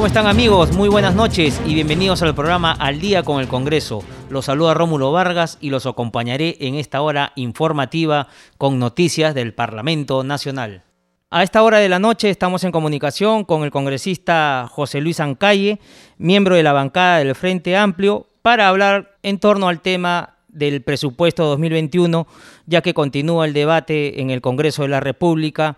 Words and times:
¿Cómo 0.00 0.06
están 0.06 0.28
amigos? 0.28 0.72
Muy 0.72 0.88
buenas 0.88 1.14
noches 1.14 1.60
y 1.66 1.74
bienvenidos 1.74 2.22
al 2.22 2.34
programa 2.34 2.72
Al 2.72 3.00
Día 3.00 3.22
con 3.22 3.38
el 3.38 3.48
Congreso. 3.48 4.02
Los 4.30 4.46
saluda 4.46 4.72
Rómulo 4.72 5.12
Vargas 5.12 5.58
y 5.60 5.68
los 5.68 5.84
acompañaré 5.84 6.56
en 6.60 6.76
esta 6.76 7.02
hora 7.02 7.34
informativa 7.36 8.26
con 8.56 8.78
noticias 8.78 9.34
del 9.34 9.52
Parlamento 9.52 10.24
Nacional. 10.24 10.84
A 11.28 11.42
esta 11.42 11.62
hora 11.62 11.80
de 11.80 11.90
la 11.90 11.98
noche 11.98 12.30
estamos 12.30 12.64
en 12.64 12.72
comunicación 12.72 13.44
con 13.44 13.62
el 13.62 13.70
congresista 13.70 14.70
José 14.72 15.02
Luis 15.02 15.20
Ancalle, 15.20 15.80
miembro 16.16 16.54
de 16.54 16.62
la 16.62 16.72
bancada 16.72 17.18
del 17.18 17.34
Frente 17.34 17.76
Amplio, 17.76 18.26
para 18.40 18.70
hablar 18.70 19.18
en 19.22 19.38
torno 19.38 19.68
al 19.68 19.82
tema 19.82 20.38
del 20.48 20.80
presupuesto 20.80 21.44
2021, 21.44 22.26
ya 22.64 22.80
que 22.80 22.94
continúa 22.94 23.44
el 23.44 23.52
debate 23.52 24.22
en 24.22 24.30
el 24.30 24.40
Congreso 24.40 24.80
de 24.80 24.88
la 24.88 25.00
República 25.00 25.76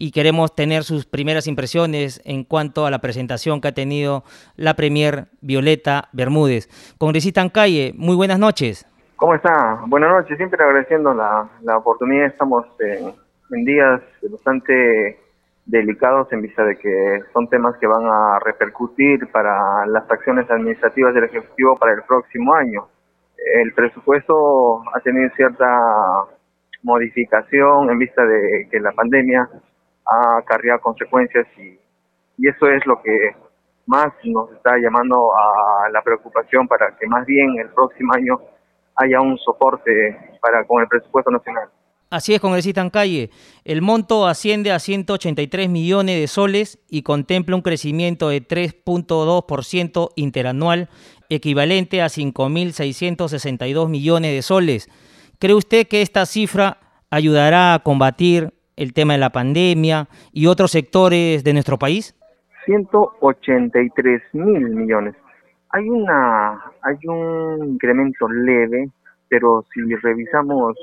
y 0.00 0.12
queremos 0.12 0.54
tener 0.54 0.82
sus 0.82 1.04
primeras 1.04 1.46
impresiones 1.46 2.22
en 2.24 2.42
cuanto 2.42 2.86
a 2.86 2.90
la 2.90 3.00
presentación 3.00 3.60
que 3.60 3.68
ha 3.68 3.72
tenido 3.72 4.24
la 4.56 4.72
Premier 4.72 5.26
Violeta 5.42 6.08
Bermúdez. 6.12 6.68
Congresista 6.96 7.46
Calle, 7.50 7.92
muy 7.96 8.16
buenas 8.16 8.38
noches. 8.38 8.86
¿Cómo 9.16 9.34
está? 9.34 9.82
Buenas 9.86 10.10
noches, 10.10 10.38
siempre 10.38 10.64
agradeciendo 10.64 11.12
la, 11.12 11.46
la 11.60 11.76
oportunidad. 11.76 12.28
Estamos 12.28 12.64
en, 12.80 13.12
en, 13.50 13.64
días 13.66 14.00
bastante 14.30 15.18
delicados 15.66 16.32
en 16.32 16.40
vista 16.40 16.64
de 16.64 16.78
que 16.78 17.20
son 17.34 17.46
temas 17.48 17.76
que 17.76 17.86
van 17.86 18.06
a 18.06 18.38
repercutir 18.38 19.30
para 19.30 19.84
las 19.86 20.10
acciones 20.10 20.50
administrativas 20.50 21.12
del 21.12 21.24
Ejecutivo 21.24 21.76
para 21.76 21.92
el 21.92 22.02
próximo 22.04 22.54
año. 22.54 22.86
El 23.54 23.74
presupuesto 23.74 24.80
ha 24.94 25.00
tenido 25.00 25.28
cierta 25.36 25.66
modificación 26.82 27.90
en 27.90 27.98
vista 27.98 28.24
de 28.24 28.66
que 28.70 28.80
la 28.80 28.92
pandemia 28.92 29.46
ha 30.10 30.38
acarreado 30.38 30.80
consecuencias 30.80 31.46
y, 31.56 31.78
y 32.38 32.48
eso 32.48 32.66
es 32.68 32.84
lo 32.86 33.00
que 33.02 33.36
más 33.86 34.12
nos 34.24 34.52
está 34.52 34.76
llamando 34.78 35.30
a 35.34 35.88
la 35.90 36.02
preocupación 36.02 36.68
para 36.68 36.96
que 36.96 37.06
más 37.06 37.26
bien 37.26 37.58
el 37.58 37.70
próximo 37.70 38.12
año 38.14 38.40
haya 38.96 39.20
un 39.20 39.38
soporte 39.38 40.38
para 40.40 40.64
con 40.64 40.82
el 40.82 40.88
presupuesto 40.88 41.30
nacional. 41.30 41.68
Así 42.10 42.34
es, 42.34 42.40
congresista 42.40 42.80
en 42.80 42.90
calle. 42.90 43.30
El 43.64 43.82
monto 43.82 44.26
asciende 44.26 44.72
a 44.72 44.80
183 44.80 45.68
millones 45.68 46.20
de 46.20 46.26
soles 46.26 46.80
y 46.88 47.02
contempla 47.02 47.54
un 47.54 47.62
crecimiento 47.62 48.30
de 48.30 48.42
3.2% 48.42 50.10
interanual, 50.16 50.88
equivalente 51.28 52.02
a 52.02 52.06
5.662 52.06 53.88
millones 53.88 54.32
de 54.32 54.42
soles. 54.42 54.88
¿Cree 55.38 55.54
usted 55.54 55.86
que 55.86 56.02
esta 56.02 56.26
cifra 56.26 56.78
ayudará 57.10 57.74
a 57.74 57.78
combatir 57.78 58.52
el 58.80 58.94
tema 58.94 59.12
de 59.12 59.18
la 59.18 59.30
pandemia 59.30 60.08
y 60.32 60.46
otros 60.46 60.70
sectores 60.70 61.44
de 61.44 61.52
nuestro 61.52 61.78
país? 61.78 62.16
183 62.64 64.22
mil 64.32 64.70
millones. 64.70 65.14
Hay 65.68 65.88
una, 65.88 66.52
hay 66.82 66.96
un 67.06 67.74
incremento 67.74 68.26
leve, 68.28 68.88
pero 69.28 69.64
si 69.72 69.94
revisamos 69.96 70.76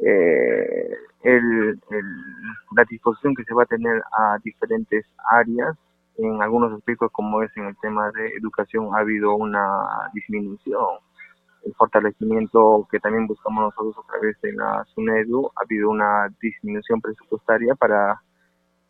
eh, 0.00 0.90
el, 1.22 1.80
la 2.76 2.84
disposición 2.90 3.34
que 3.36 3.44
se 3.44 3.54
va 3.54 3.62
a 3.62 3.66
tener 3.66 4.02
a 4.12 4.38
diferentes 4.42 5.06
áreas, 5.30 5.76
en 6.18 6.42
algunos 6.42 6.72
aspectos 6.72 7.10
como 7.12 7.42
es 7.42 7.56
en 7.56 7.66
el 7.66 7.76
tema 7.80 8.10
de 8.12 8.28
educación 8.38 8.90
ha 8.94 8.98
habido 8.98 9.34
una 9.36 10.10
disminución 10.12 10.98
el 11.64 11.74
fortalecimiento 11.74 12.86
que 12.90 13.00
también 13.00 13.26
buscamos 13.26 13.64
nosotros 13.64 14.04
a 14.04 14.12
través 14.12 14.40
de 14.42 14.52
la 14.52 14.84
SUNEDU, 14.94 15.50
ha 15.56 15.62
habido 15.62 15.90
una 15.90 16.28
disminución 16.40 17.00
presupuestaria 17.00 17.74
para 17.74 18.20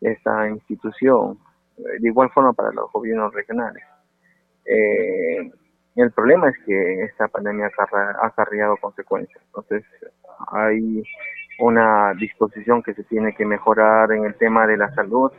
esta 0.01 0.49
institución, 0.49 1.37
eh, 1.77 1.99
de 1.99 2.07
igual 2.07 2.29
forma 2.31 2.53
para 2.53 2.71
los 2.71 2.91
gobiernos 2.91 3.33
regionales. 3.33 3.83
Eh, 4.65 5.51
el 5.95 6.11
problema 6.11 6.49
es 6.49 6.55
que 6.65 7.03
esta 7.03 7.27
pandemia 7.27 7.69
ha 7.77 8.27
acarreado 8.27 8.75
consecuencias, 8.77 9.41
entonces 9.45 9.83
hay 10.51 11.03
una 11.59 12.13
disposición 12.15 12.83
que 12.83 12.93
se 12.93 13.03
tiene 13.05 13.33
que 13.33 13.45
mejorar 13.45 14.11
en 14.11 14.25
el 14.25 14.35
tema 14.35 14.67
de 14.67 14.75
la 14.75 14.93
salud, 14.93 15.31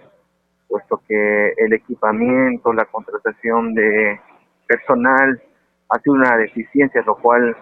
puesto 0.67 1.03
que 1.07 1.53
el 1.59 1.75
equipamiento, 1.75 2.73
la 2.73 2.87
contratación 2.87 3.75
de 3.75 4.19
personal, 4.67 5.43
ha 5.89 5.99
sido 6.01 6.15
una 6.15 6.37
deficiencia, 6.37 7.03
lo 7.07 7.17
cual 7.17 7.57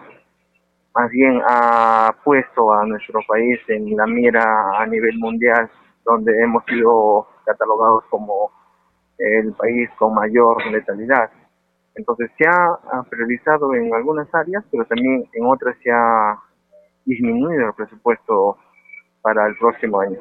más 0.95 1.11
bien 1.11 1.41
ha 1.47 2.15
puesto 2.23 2.73
a 2.73 2.85
nuestro 2.85 3.19
país 3.27 3.59
en 3.67 3.95
la 3.95 4.05
mira 4.07 4.79
a 4.79 4.85
nivel 4.85 5.17
mundial, 5.19 5.69
donde 6.05 6.31
hemos 6.41 6.63
sido 6.65 7.27
catalogados 7.45 8.03
como 8.09 8.51
el 9.17 9.53
país 9.53 9.89
con 9.97 10.13
mayor 10.13 10.65
letalidad. 10.71 11.29
Entonces 11.95 12.29
se 12.37 12.45
ha 12.47 13.03
priorizado 13.09 13.73
en 13.73 13.93
algunas 13.93 14.33
áreas, 14.33 14.63
pero 14.71 14.85
también 14.85 15.29
en 15.33 15.45
otras 15.45 15.75
se 15.83 15.91
ha 15.91 16.37
disminuido 17.05 17.67
el 17.67 17.73
presupuesto 17.73 18.57
para 19.21 19.47
el 19.47 19.55
próximo 19.57 19.99
año. 19.99 20.19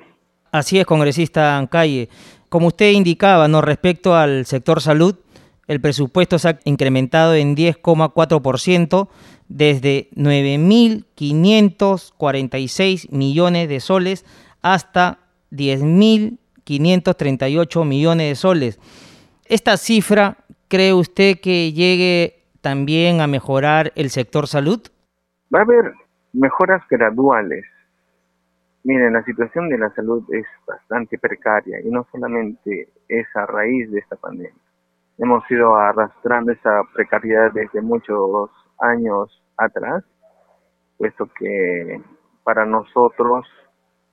Así 0.53 0.79
es, 0.79 0.87
congresista 0.87 1.59
Ancalle. 1.59 2.09
Como 2.49 2.69
usted 2.69 2.93
indicaba, 2.93 3.49
¿no? 3.49 3.61
respecto 3.61 4.15
al 4.15 4.47
sector 4.47 4.81
salud, 4.81 5.17
el 5.67 5.81
presupuesto 5.81 6.39
se 6.39 6.49
ha 6.49 6.59
incrementado 6.65 7.35
en 7.35 7.57
10,4% 7.57 9.09
desde 9.49 10.11
9.546 10.11 13.11
millones 13.11 13.69
de 13.69 13.81
soles 13.81 14.25
hasta 14.63 15.19
10.538 15.53 17.85
millones 17.87 18.29
de 18.29 18.35
soles. 18.35 18.79
¿Esta 19.47 19.77
cifra 19.77 20.39
cree 20.69 20.95
usted 20.95 21.41
que 21.41 21.73
llegue 21.73 22.45
también 22.61 23.21
a 23.21 23.27
mejorar 23.27 23.91
el 23.95 24.11
sector 24.11 24.47
salud? 24.47 24.81
Va 25.55 25.59
a 25.61 25.63
haber 25.63 25.93
mejoras 26.33 26.83
graduales. 26.89 27.65
Miren, 28.83 29.13
la 29.15 29.25
situación 29.25 29.71
de 29.71 29.79
la 29.79 29.91
salud 29.95 30.23
es 30.33 30.47
bastante 30.67 31.19
precaria 31.19 31.81
y 31.83 31.91
no 31.91 32.07
solamente 32.13 32.89
es 33.09 33.27
a 33.35 33.47
raíz 33.47 33.91
de 33.91 34.01
esta 34.01 34.17
pandemia 34.17 34.53
hemos 35.19 35.49
ido 35.51 35.77
arrastrando 35.77 36.53
esa 36.53 36.83
precariedad 36.93 37.53
desde 37.53 37.81
muchos 37.81 38.51
años 38.79 39.43
atrás, 39.57 40.05
puesto 40.99 41.29
que 41.39 42.01
para 42.43 42.65
nosotros, 42.67 43.47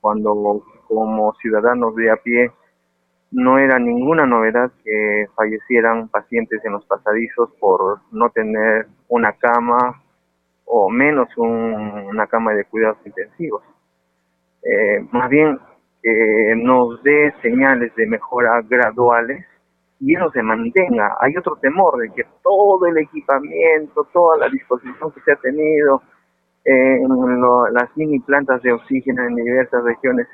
cuando 0.00 0.64
como 0.88 1.32
ciudadanos 1.34 1.94
de 1.96 2.10
a 2.10 2.16
pie, 2.16 2.52
no 3.30 3.58
era 3.58 3.78
ninguna 3.78 4.26
novedad 4.26 4.70
que 4.84 5.26
fallecieran 5.34 6.08
pacientes 6.08 6.62
en 6.64 6.72
los 6.72 6.84
pasadizos 6.86 7.50
por 7.58 8.00
no 8.10 8.30
tener 8.30 8.86
una 9.08 9.32
cama 9.32 10.02
o 10.66 10.90
menos 10.90 11.28
una 11.36 12.26
cama 12.26 12.52
de 12.52 12.64
cuidados 12.64 12.98
intensivos. 13.04 13.62
Eh, 14.62 15.06
más 15.10 15.28
bien 15.30 15.58
que 16.02 16.54
nos 16.56 17.02
dé 17.02 17.32
señales 17.42 17.94
de 17.96 18.06
mejora 18.06 18.60
graduales 18.68 19.46
y 20.02 20.16
eso 20.16 20.30
se 20.32 20.42
mantenga. 20.42 21.16
Hay 21.20 21.36
otro 21.36 21.56
temor 21.56 21.96
de 21.98 22.10
que 22.10 22.26
todo 22.42 22.84
el 22.86 22.98
equipamiento, 22.98 24.04
toda 24.12 24.36
la 24.36 24.48
disposición 24.48 25.12
que 25.12 25.20
se 25.20 25.32
ha 25.32 25.36
tenido 25.36 26.02
en 26.64 27.40
las 27.72 27.96
mini 27.96 28.18
plantas 28.18 28.60
de 28.62 28.72
oxígeno 28.72 29.22
en 29.24 29.36
diversas 29.36 29.84
regiones, 29.84 30.26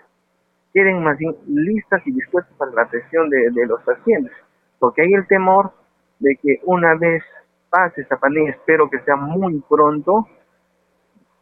quieren 0.73 1.03
más 1.03 1.19
bien 1.19 1.35
listas 1.47 2.01
y 2.07 2.13
dispuestas 2.13 2.55
para 2.57 2.73
la 2.73 2.83
atención 2.83 3.29
de, 3.29 3.67
los 3.67 3.83
pacientes, 3.83 4.33
porque 4.79 5.03
hay 5.03 5.13
el 5.13 5.27
temor 5.27 5.73
de 6.19 6.37
que 6.43 6.61
una 6.65 6.95
vez 6.95 7.23
pase 7.69 8.01
esta 8.01 8.17
pandemia, 8.17 8.53
espero 8.53 8.89
que 8.89 9.01
sea 9.01 9.17
muy 9.17 9.63
pronto, 9.69 10.27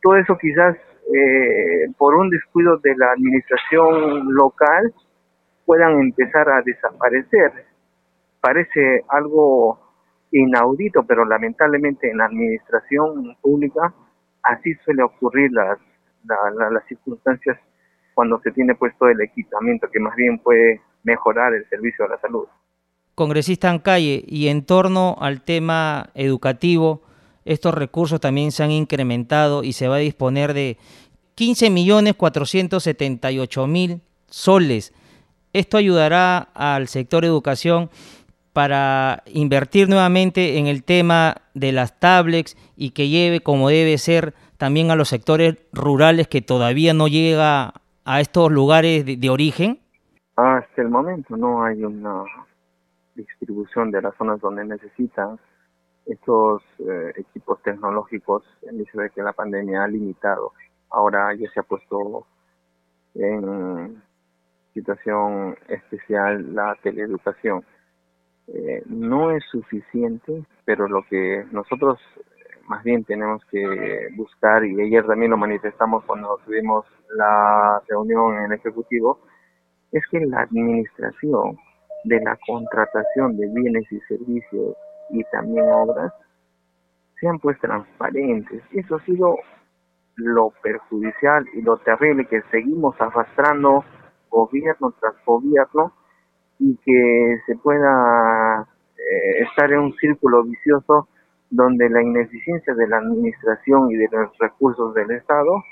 todo 0.02 0.16
eso 0.16 0.36
quizás 0.36 0.76
eh, 1.14 1.92
por 1.96 2.16
un 2.16 2.28
descuido 2.30 2.78
de 2.78 2.96
la 2.96 3.12
administración 3.12 4.34
local 4.34 4.92
puedan 5.64 6.00
empezar 6.00 6.48
a 6.48 6.62
desaparecer 6.62 7.66
parece 8.46 9.02
algo 9.08 9.80
inaudito, 10.30 11.04
pero 11.04 11.24
lamentablemente 11.24 12.08
en 12.08 12.18
la 12.18 12.26
administración 12.26 13.36
pública 13.42 13.92
así 14.44 14.72
suele 14.84 15.02
ocurrir 15.02 15.50
las, 15.50 15.80
las 16.70 16.86
circunstancias 16.86 17.58
cuando 18.14 18.40
se 18.42 18.52
tiene 18.52 18.76
puesto 18.76 19.08
el 19.08 19.20
equipamiento 19.20 19.88
que 19.92 19.98
más 19.98 20.14
bien 20.14 20.38
puede 20.38 20.80
mejorar 21.02 21.54
el 21.54 21.68
servicio 21.68 22.04
de 22.04 22.10
la 22.12 22.20
salud. 22.20 22.46
Congresista 23.16 23.68
en 23.68 23.80
calle, 23.80 24.22
y 24.24 24.46
en 24.46 24.64
torno 24.64 25.16
al 25.18 25.42
tema 25.42 26.10
educativo, 26.14 27.02
estos 27.44 27.74
recursos 27.74 28.20
también 28.20 28.52
se 28.52 28.62
han 28.62 28.70
incrementado 28.70 29.64
y 29.64 29.72
se 29.72 29.88
va 29.88 29.96
a 29.96 29.98
disponer 29.98 30.54
de 30.54 30.76
15.478.000 31.36 34.00
soles. 34.28 34.94
Esto 35.52 35.78
ayudará 35.78 36.38
al 36.54 36.86
sector 36.86 37.24
educación 37.24 37.90
para 38.56 39.22
invertir 39.26 39.86
nuevamente 39.86 40.56
en 40.56 40.66
el 40.66 40.82
tema 40.82 41.42
de 41.52 41.72
las 41.72 42.00
tablets 42.00 42.56
y 42.74 42.92
que 42.92 43.10
lleve 43.10 43.40
como 43.40 43.68
debe 43.68 43.98
ser 43.98 44.32
también 44.56 44.90
a 44.90 44.96
los 44.96 45.10
sectores 45.10 45.58
rurales 45.74 46.26
que 46.26 46.40
todavía 46.40 46.94
no 46.94 47.06
llega 47.06 47.74
a 48.06 48.20
estos 48.22 48.50
lugares 48.50 49.04
de, 49.04 49.28
origen? 49.28 49.80
Hasta 50.36 50.80
el 50.80 50.88
momento 50.88 51.36
no 51.36 51.64
hay 51.64 51.84
una 51.84 52.24
distribución 53.14 53.90
de 53.90 54.00
las 54.00 54.16
zonas 54.16 54.40
donde 54.40 54.64
necesitan 54.64 55.38
estos 56.06 56.62
eh, 56.78 57.12
equipos 57.14 57.60
tecnológicos 57.62 58.42
en 58.62 58.78
vista 58.78 59.02
de 59.02 59.10
que 59.10 59.20
la 59.20 59.34
pandemia 59.34 59.84
ha 59.84 59.88
limitado. 59.88 60.54
Ahora 60.88 61.34
ya 61.34 61.50
se 61.52 61.60
ha 61.60 61.62
puesto 61.62 62.26
en 63.16 64.02
situación 64.72 65.58
especial 65.68 66.54
la 66.54 66.74
teleeducación. 66.82 67.62
Eh, 68.48 68.82
no 68.86 69.32
es 69.32 69.44
suficiente, 69.50 70.44
pero 70.64 70.88
lo 70.88 71.02
que 71.08 71.44
nosotros 71.50 71.98
más 72.68 72.82
bien 72.82 73.04
tenemos 73.04 73.44
que 73.46 74.08
buscar, 74.16 74.64
y 74.64 74.80
ayer 74.80 75.06
también 75.06 75.30
lo 75.30 75.36
manifestamos 75.36 76.04
cuando 76.04 76.38
tuvimos 76.44 76.84
la 77.16 77.80
reunión 77.88 78.36
en 78.38 78.46
el 78.46 78.52
Ejecutivo, 78.52 79.20
es 79.92 80.02
que 80.10 80.20
la 80.20 80.40
administración 80.40 81.56
de 82.04 82.20
la 82.20 82.36
contratación 82.46 83.36
de 83.36 83.48
bienes 83.48 83.90
y 83.90 84.00
servicios 84.00 84.76
y 85.10 85.22
también 85.24 85.64
obras 85.68 86.12
sean 87.20 87.38
pues 87.38 87.58
transparentes. 87.60 88.62
Eso 88.72 88.96
ha 88.96 89.04
sido 89.04 89.36
lo 90.16 90.52
perjudicial 90.62 91.46
y 91.54 91.62
lo 91.62 91.78
terrible 91.78 92.26
que 92.26 92.42
seguimos 92.50 93.00
arrastrando 93.00 93.84
gobierno 94.30 94.92
tras 95.00 95.14
gobierno 95.24 95.92
y 96.58 96.76
que 96.84 97.38
se 97.46 97.56
pueda 97.56 98.66
eh, 98.96 99.42
estar 99.42 99.70
en 99.72 99.80
un 99.80 99.94
círculo 99.94 100.44
vicioso 100.44 101.08
donde 101.50 101.88
la 101.88 102.02
ineficiencia 102.02 102.74
de 102.74 102.88
la 102.88 102.98
administración 102.98 103.90
y 103.90 103.96
de 103.96 104.08
los 104.10 104.36
recursos 104.38 104.94
del 104.94 105.10
Estado 105.12 105.62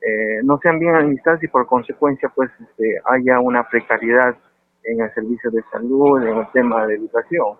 eh, 0.00 0.40
no 0.42 0.58
sean 0.58 0.78
bien 0.78 0.94
administrados 0.94 1.42
y 1.42 1.48
por 1.48 1.66
consecuencia 1.66 2.30
pues 2.34 2.50
este, 2.60 3.00
haya 3.06 3.40
una 3.40 3.68
precariedad 3.68 4.36
en 4.84 5.00
el 5.00 5.12
servicio 5.14 5.50
de 5.50 5.62
salud, 5.72 6.22
en 6.22 6.38
el 6.38 6.46
tema 6.52 6.86
de 6.86 6.96
educación. 6.96 7.56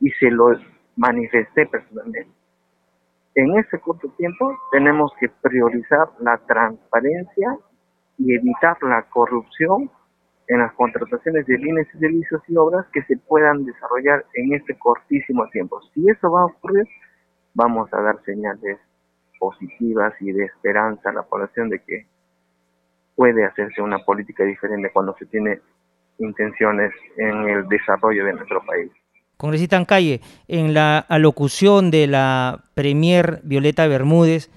Y 0.00 0.10
se 0.10 0.30
lo 0.30 0.48
manifesté 0.96 1.66
personalmente. 1.66 2.28
En 3.34 3.56
ese 3.58 3.78
corto 3.78 4.08
tiempo 4.18 4.58
tenemos 4.72 5.12
que 5.18 5.28
priorizar 5.28 6.08
la 6.20 6.36
transparencia 6.38 7.56
y 8.18 8.34
evitar 8.34 8.76
la 8.82 9.02
corrupción 9.04 9.90
en 10.52 10.58
las 10.58 10.72
contrataciones 10.74 11.46
de 11.46 11.56
bienes 11.56 11.86
y 11.94 11.98
servicios 11.98 12.42
y 12.46 12.56
obras 12.56 12.84
que 12.92 13.02
se 13.04 13.16
puedan 13.16 13.64
desarrollar 13.64 14.26
en 14.34 14.52
este 14.52 14.78
cortísimo 14.78 15.48
tiempo. 15.48 15.80
Si 15.94 16.06
eso 16.08 16.30
va 16.30 16.42
a 16.42 16.46
ocurrir, 16.46 16.86
vamos 17.54 17.88
a 17.94 18.02
dar 18.02 18.22
señales 18.24 18.78
positivas 19.38 20.12
y 20.20 20.30
de 20.32 20.44
esperanza 20.44 21.08
a 21.08 21.14
la 21.14 21.22
población 21.22 21.70
de 21.70 21.78
que 21.78 22.06
puede 23.16 23.46
hacerse 23.46 23.80
una 23.80 23.98
política 24.00 24.44
diferente 24.44 24.90
cuando 24.92 25.16
se 25.18 25.24
tiene 25.26 25.60
intenciones 26.18 26.92
en 27.16 27.48
el 27.48 27.66
desarrollo 27.68 28.26
de 28.26 28.34
nuestro 28.34 28.62
país. 28.66 28.90
Congresista 29.38 29.78
en 29.78 29.86
calle, 29.86 30.20
en 30.48 30.74
la 30.74 30.98
alocución 30.98 31.90
de 31.90 32.06
la 32.08 32.64
Premier 32.74 33.40
Violeta 33.42 33.86
Bermúdez, 33.86 34.50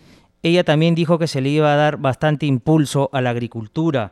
ella 0.43 0.65
también 0.65 0.93
dijo 0.93 1.17
que 1.17 1.27
se 1.27 1.39
le 1.39 1.49
iba 1.49 1.73
a 1.73 1.77
dar 1.77 1.97
bastante 1.97 2.45
impulso 2.45 3.09
a 3.13 3.21
la 3.21 3.29
agricultura. 3.29 4.11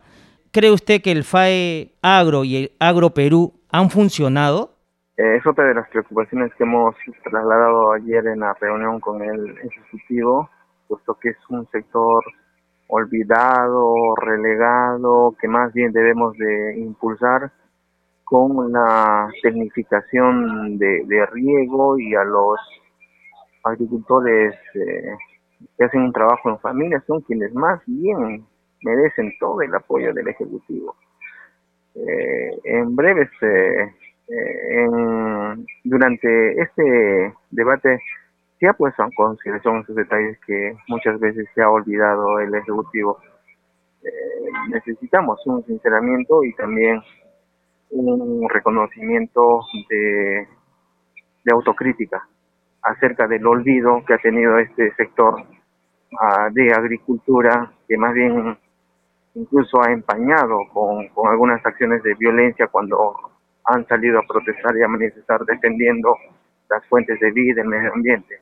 ¿Cree 0.53 0.69
usted 0.69 1.01
que 1.01 1.11
el 1.11 1.23
FAE 1.23 1.95
Agro 2.03 2.43
y 2.43 2.55
el 2.57 2.71
Agro 2.79 3.09
Perú 3.09 3.53
han 3.71 3.89
funcionado? 3.89 4.75
Eh, 5.17 5.37
es 5.37 5.47
otra 5.47 5.65
de 5.65 5.73
las 5.73 5.89
preocupaciones 5.89 6.53
que 6.53 6.63
hemos 6.63 6.93
trasladado 7.23 7.93
ayer 7.93 8.27
en 8.27 8.41
la 8.41 8.53
reunión 8.61 8.99
con 8.99 9.23
el 9.23 9.57
Ejecutivo, 9.57 10.47
puesto 10.87 11.15
que 11.15 11.29
es 11.29 11.37
un 11.49 11.67
sector 11.71 12.23
olvidado, 12.87 14.13
relegado, 14.15 15.35
que 15.41 15.47
más 15.47 15.73
bien 15.73 15.91
debemos 15.91 16.37
de 16.37 16.77
impulsar 16.77 17.51
con 18.23 18.71
la 18.71 19.29
tecnificación 19.41 20.77
de, 20.77 21.25
riego 21.31 21.97
y 21.97 22.13
a 22.13 22.23
los 22.25 22.59
agricultores 23.63 24.53
eh, 24.75 25.15
que 25.75 25.83
hacen 25.83 26.01
un 26.01 26.13
trabajo 26.13 26.51
en 26.51 26.59
familia 26.59 27.03
son 27.07 27.21
quienes 27.21 27.51
más 27.55 27.81
bien 27.87 28.45
merecen 28.83 29.33
todo 29.39 29.61
el 29.61 29.73
apoyo 29.73 30.13
del 30.13 30.27
Ejecutivo. 30.27 30.95
Eh, 31.95 32.59
en 32.63 32.95
breve, 32.95 33.29
eh, 33.41 33.93
en, 34.27 35.65
durante 35.83 36.61
este 36.61 37.33
debate 37.51 37.99
se 38.59 38.67
ha 38.67 38.73
puesto 38.73 39.03
en 39.03 39.11
consideración 39.11 39.81
esos 39.81 39.95
detalles 39.95 40.39
que 40.45 40.75
muchas 40.87 41.19
veces 41.19 41.47
se 41.53 41.61
ha 41.61 41.69
olvidado 41.69 42.39
el 42.39 42.53
Ejecutivo. 42.55 43.19
Eh, 44.03 44.09
necesitamos 44.69 45.39
un 45.45 45.63
sinceramiento 45.65 46.43
y 46.43 46.53
también 46.53 47.01
un 47.91 48.47
reconocimiento 48.49 49.61
de, 49.89 50.47
autocrítica 51.51 52.25
acerca 52.81 53.27
del 53.27 53.45
olvido 53.45 54.03
que 54.07 54.13
ha 54.13 54.17
tenido 54.17 54.57
este 54.57 54.93
sector 54.95 55.43
ah, 56.19 56.49
de 56.51 56.71
agricultura, 56.73 57.71
que 57.87 57.97
más 57.97 58.13
bien 58.13 58.57
incluso 59.35 59.81
ha 59.81 59.91
empañado 59.91 60.59
con, 60.71 61.09
algunas 61.27 61.65
acciones 61.65 62.03
de 62.03 62.13
violencia 62.15 62.67
cuando 62.67 63.31
han 63.65 63.87
salido 63.87 64.19
a 64.19 64.27
protestar 64.27 64.75
y 64.77 64.83
a 64.83 64.87
manifestar 64.87 65.43
defendiendo 65.45 66.15
las 66.69 66.85
fuentes 66.87 67.19
de 67.19 67.31
vida, 67.31 67.61
el 67.61 67.67
medio 67.67 67.93
ambiente. 67.93 68.41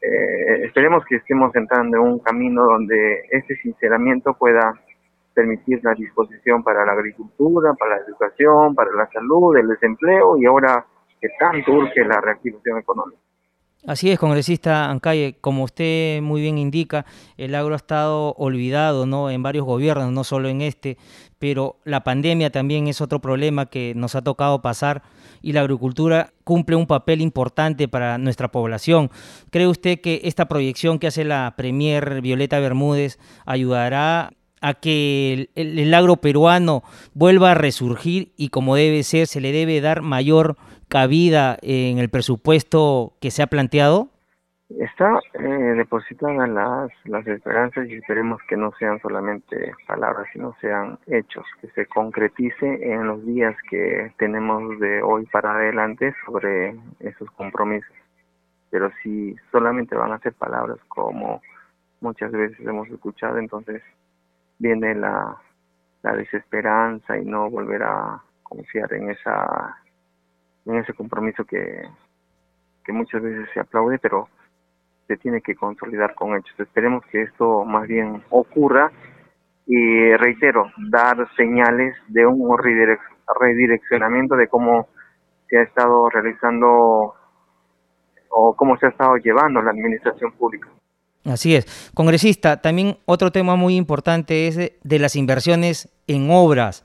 Eh, 0.00 0.64
esperemos 0.64 1.04
que 1.06 1.16
estemos 1.16 1.54
entrando 1.56 1.96
en 1.96 2.02
un 2.04 2.18
camino 2.20 2.64
donde 2.64 3.22
este 3.30 3.56
sinceramiento 3.56 4.34
pueda 4.34 4.72
permitir 5.34 5.80
la 5.82 5.94
disposición 5.94 6.62
para 6.62 6.84
la 6.84 6.92
agricultura, 6.92 7.74
para 7.74 7.96
la 7.96 8.04
educación, 8.04 8.74
para 8.74 8.92
la 8.92 9.08
salud, 9.08 9.56
el 9.56 9.68
desempleo 9.68 10.36
y 10.38 10.46
ahora 10.46 10.84
que 11.20 11.28
tanto 11.38 11.72
urge 11.72 12.04
la 12.04 12.20
reactivación 12.20 12.78
económica. 12.78 13.27
Así 13.86 14.10
es, 14.10 14.18
congresista 14.18 14.90
Ancalle, 14.90 15.36
como 15.40 15.62
usted 15.62 16.20
muy 16.20 16.40
bien 16.40 16.58
indica, 16.58 17.06
el 17.36 17.54
agro 17.54 17.74
ha 17.74 17.76
estado 17.76 18.34
olvidado 18.36 19.06
¿no? 19.06 19.30
en 19.30 19.40
varios 19.44 19.64
gobiernos, 19.64 20.10
no 20.10 20.24
solo 20.24 20.48
en 20.48 20.62
este, 20.62 20.98
pero 21.38 21.78
la 21.84 22.02
pandemia 22.02 22.50
también 22.50 22.88
es 22.88 23.00
otro 23.00 23.20
problema 23.20 23.66
que 23.66 23.92
nos 23.94 24.16
ha 24.16 24.22
tocado 24.22 24.62
pasar 24.62 25.02
y 25.42 25.52
la 25.52 25.60
agricultura 25.60 26.32
cumple 26.42 26.74
un 26.74 26.88
papel 26.88 27.20
importante 27.20 27.86
para 27.86 28.18
nuestra 28.18 28.50
población. 28.50 29.12
¿Cree 29.50 29.68
usted 29.68 30.00
que 30.00 30.22
esta 30.24 30.48
proyección 30.48 30.98
que 30.98 31.06
hace 31.06 31.24
la 31.24 31.54
Premier 31.56 32.20
Violeta 32.20 32.58
Bermúdez 32.58 33.20
ayudará 33.46 34.32
a 34.60 34.74
que 34.74 35.48
el, 35.54 35.78
el, 35.78 35.94
agro 35.94 36.16
peruano 36.16 36.82
vuelva 37.14 37.52
a 37.52 37.54
resurgir 37.54 38.32
y 38.36 38.48
como 38.48 38.74
debe 38.74 39.04
ser, 39.04 39.28
se 39.28 39.40
le 39.40 39.52
debe 39.52 39.80
dar 39.80 40.02
mayor 40.02 40.56
cabida 40.88 41.58
en 41.62 41.98
el 41.98 42.08
presupuesto 42.08 43.14
que 43.20 43.30
se 43.30 43.42
ha 43.42 43.46
planteado? 43.46 44.08
Está 44.68 45.18
eh, 45.32 45.74
depositada 45.76 46.46
las, 46.46 46.90
las 47.04 47.26
esperanzas 47.26 47.88
y 47.88 47.94
esperemos 47.94 48.38
que 48.48 48.56
no 48.56 48.70
sean 48.78 49.00
solamente 49.00 49.72
palabras, 49.86 50.26
sino 50.32 50.54
sean 50.60 50.98
hechos, 51.06 51.46
que 51.62 51.68
se 51.68 51.86
concretice 51.86 52.92
en 52.92 53.06
los 53.06 53.24
días 53.24 53.56
que 53.70 54.12
tenemos 54.18 54.78
de 54.78 55.02
hoy 55.02 55.24
para 55.26 55.52
adelante 55.52 56.14
sobre 56.26 56.76
esos 57.00 57.30
compromisos. 57.30 57.96
Pero 58.68 58.90
si 59.02 59.34
solamente 59.50 59.96
van 59.96 60.12
a 60.12 60.18
ser 60.18 60.34
palabras 60.34 60.78
como 60.88 61.40
muchas 62.02 62.30
veces 62.30 62.60
hemos 62.60 62.88
escuchado, 62.88 63.38
entonces 63.38 63.82
viene 64.58 64.94
la, 64.94 65.34
la 66.02 66.12
desesperanza 66.14 67.16
y 67.16 67.24
no 67.24 67.48
volver 67.48 67.84
a 67.84 68.22
confiar 68.42 68.92
en 68.92 69.10
esa 69.10 69.78
en 70.68 70.78
ese 70.78 70.94
compromiso 70.94 71.44
que, 71.44 71.82
que 72.84 72.92
muchas 72.92 73.22
veces 73.22 73.48
se 73.52 73.60
aplaude, 73.60 73.98
pero 73.98 74.28
se 75.06 75.16
tiene 75.16 75.40
que 75.40 75.54
consolidar 75.54 76.14
con 76.14 76.36
hechos. 76.36 76.54
Esperemos 76.60 77.04
que 77.06 77.22
esto 77.22 77.64
más 77.64 77.88
bien 77.88 78.22
ocurra 78.30 78.92
y 79.66 80.12
reitero, 80.16 80.70
dar 80.90 81.16
señales 81.36 81.94
de 82.08 82.26
un 82.26 82.56
redireccionamiento 82.58 84.36
de 84.36 84.48
cómo 84.48 84.88
se 85.48 85.58
ha 85.58 85.62
estado 85.62 86.08
realizando 86.10 87.14
o 88.30 88.54
cómo 88.56 88.78
se 88.78 88.86
ha 88.86 88.88
estado 88.90 89.16
llevando 89.16 89.62
la 89.62 89.70
administración 89.70 90.32
pública. 90.32 90.68
Así 91.24 91.54
es. 91.54 91.90
Congresista, 91.94 92.62
también 92.62 92.98
otro 93.04 93.32
tema 93.32 93.56
muy 93.56 93.76
importante 93.76 94.48
es 94.48 94.56
de 94.56 94.98
las 94.98 95.16
inversiones 95.16 95.90
en 96.06 96.30
obras. 96.30 96.84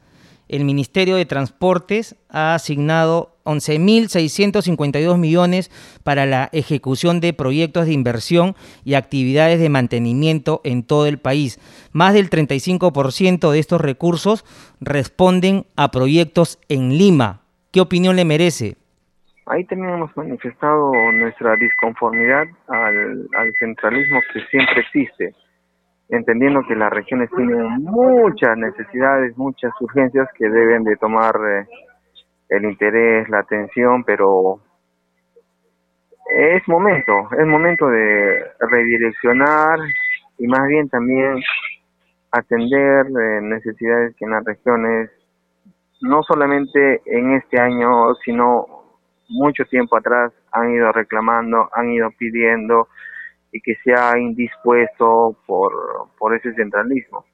El 0.50 0.66
Ministerio 0.66 1.16
de 1.16 1.26
Transportes 1.26 2.16
ha 2.30 2.56
asignado 2.56 3.33
11.652 3.46 5.18
millones 5.18 5.70
para 6.04 6.26
la 6.26 6.50
ejecución 6.52 7.20
de 7.20 7.34
proyectos 7.34 7.86
de 7.86 7.94
inversión 7.94 8.56
y 8.84 8.96
actividades 8.96 9.60
de 9.60 9.70
mantenimiento 9.70 10.62
en 10.64 10.84
todo 10.86 11.08
el 11.08 11.18
país. 11.18 11.60
Más 11.92 12.14
del 12.14 12.30
35% 12.30 13.52
de 13.52 13.60
estos 13.60 13.82
recursos 13.82 14.46
responden 14.80 15.66
a 15.76 15.92
proyectos 15.92 16.60
en 16.70 16.98
Lima. 16.98 17.42
¿Qué 17.72 17.82
opinión 17.82 18.16
le 18.16 18.26
merece? 18.26 18.78
Ahí 19.46 19.66
también 19.66 20.00
manifestado 20.16 20.94
nuestra 21.12 21.56
disconformidad 21.58 22.46
al, 22.68 23.28
centralismo 23.60 24.20
que 24.32 24.40
siempre 24.50 24.82
existe, 24.82 25.36
entendiendo 26.10 26.62
que 26.66 26.76
las 26.76 26.92
regiones 26.92 27.30
tienen 27.36 27.84
muchas 27.84 28.58
necesidades, 28.58 29.38
muchas 29.38 29.72
urgencias 29.82 30.30
que 30.38 30.48
deben 30.48 30.86
de 30.86 30.96
tomar 30.96 31.36
eh, 31.36 31.66
el 32.54 32.66
interés, 32.66 33.28
la 33.30 33.40
atención, 33.40 34.04
pero 34.04 34.60
es 36.30 36.68
momento, 36.68 37.30
es 37.38 37.48
momento 37.48 37.88
de 37.88 38.44
redireccionar 38.60 39.80
y 40.38 40.48
más 40.48 40.68
bien 40.68 40.88
también 40.88 41.42
atender 42.32 43.08
eh, 43.08 43.42
necesidades 43.42 44.16
que 44.16 44.26
en 44.26 44.32
las 44.32 44.44
regiones, 44.44 45.10
no 46.02 46.22
solamente 46.24 47.02
en 47.06 47.36
este 47.36 47.60
año, 47.60 48.14
sino 48.24 48.66
mucho 49.30 49.66
tiempo 49.66 49.98
atrás 49.98 50.32
han 50.52 50.72
ido 50.74 50.92
reclamando, 50.92 51.70
han 51.74 51.92
ido 51.92 52.12
pidiendo 52.12 52.88
y 53.52 53.62
que 53.62 53.76
se 53.84 53.94
ha 53.94 54.18
indispuesto 54.18 55.36
por, 55.48 55.74
por 56.20 56.36
ese 56.36 56.54
centralismo. 56.54 57.26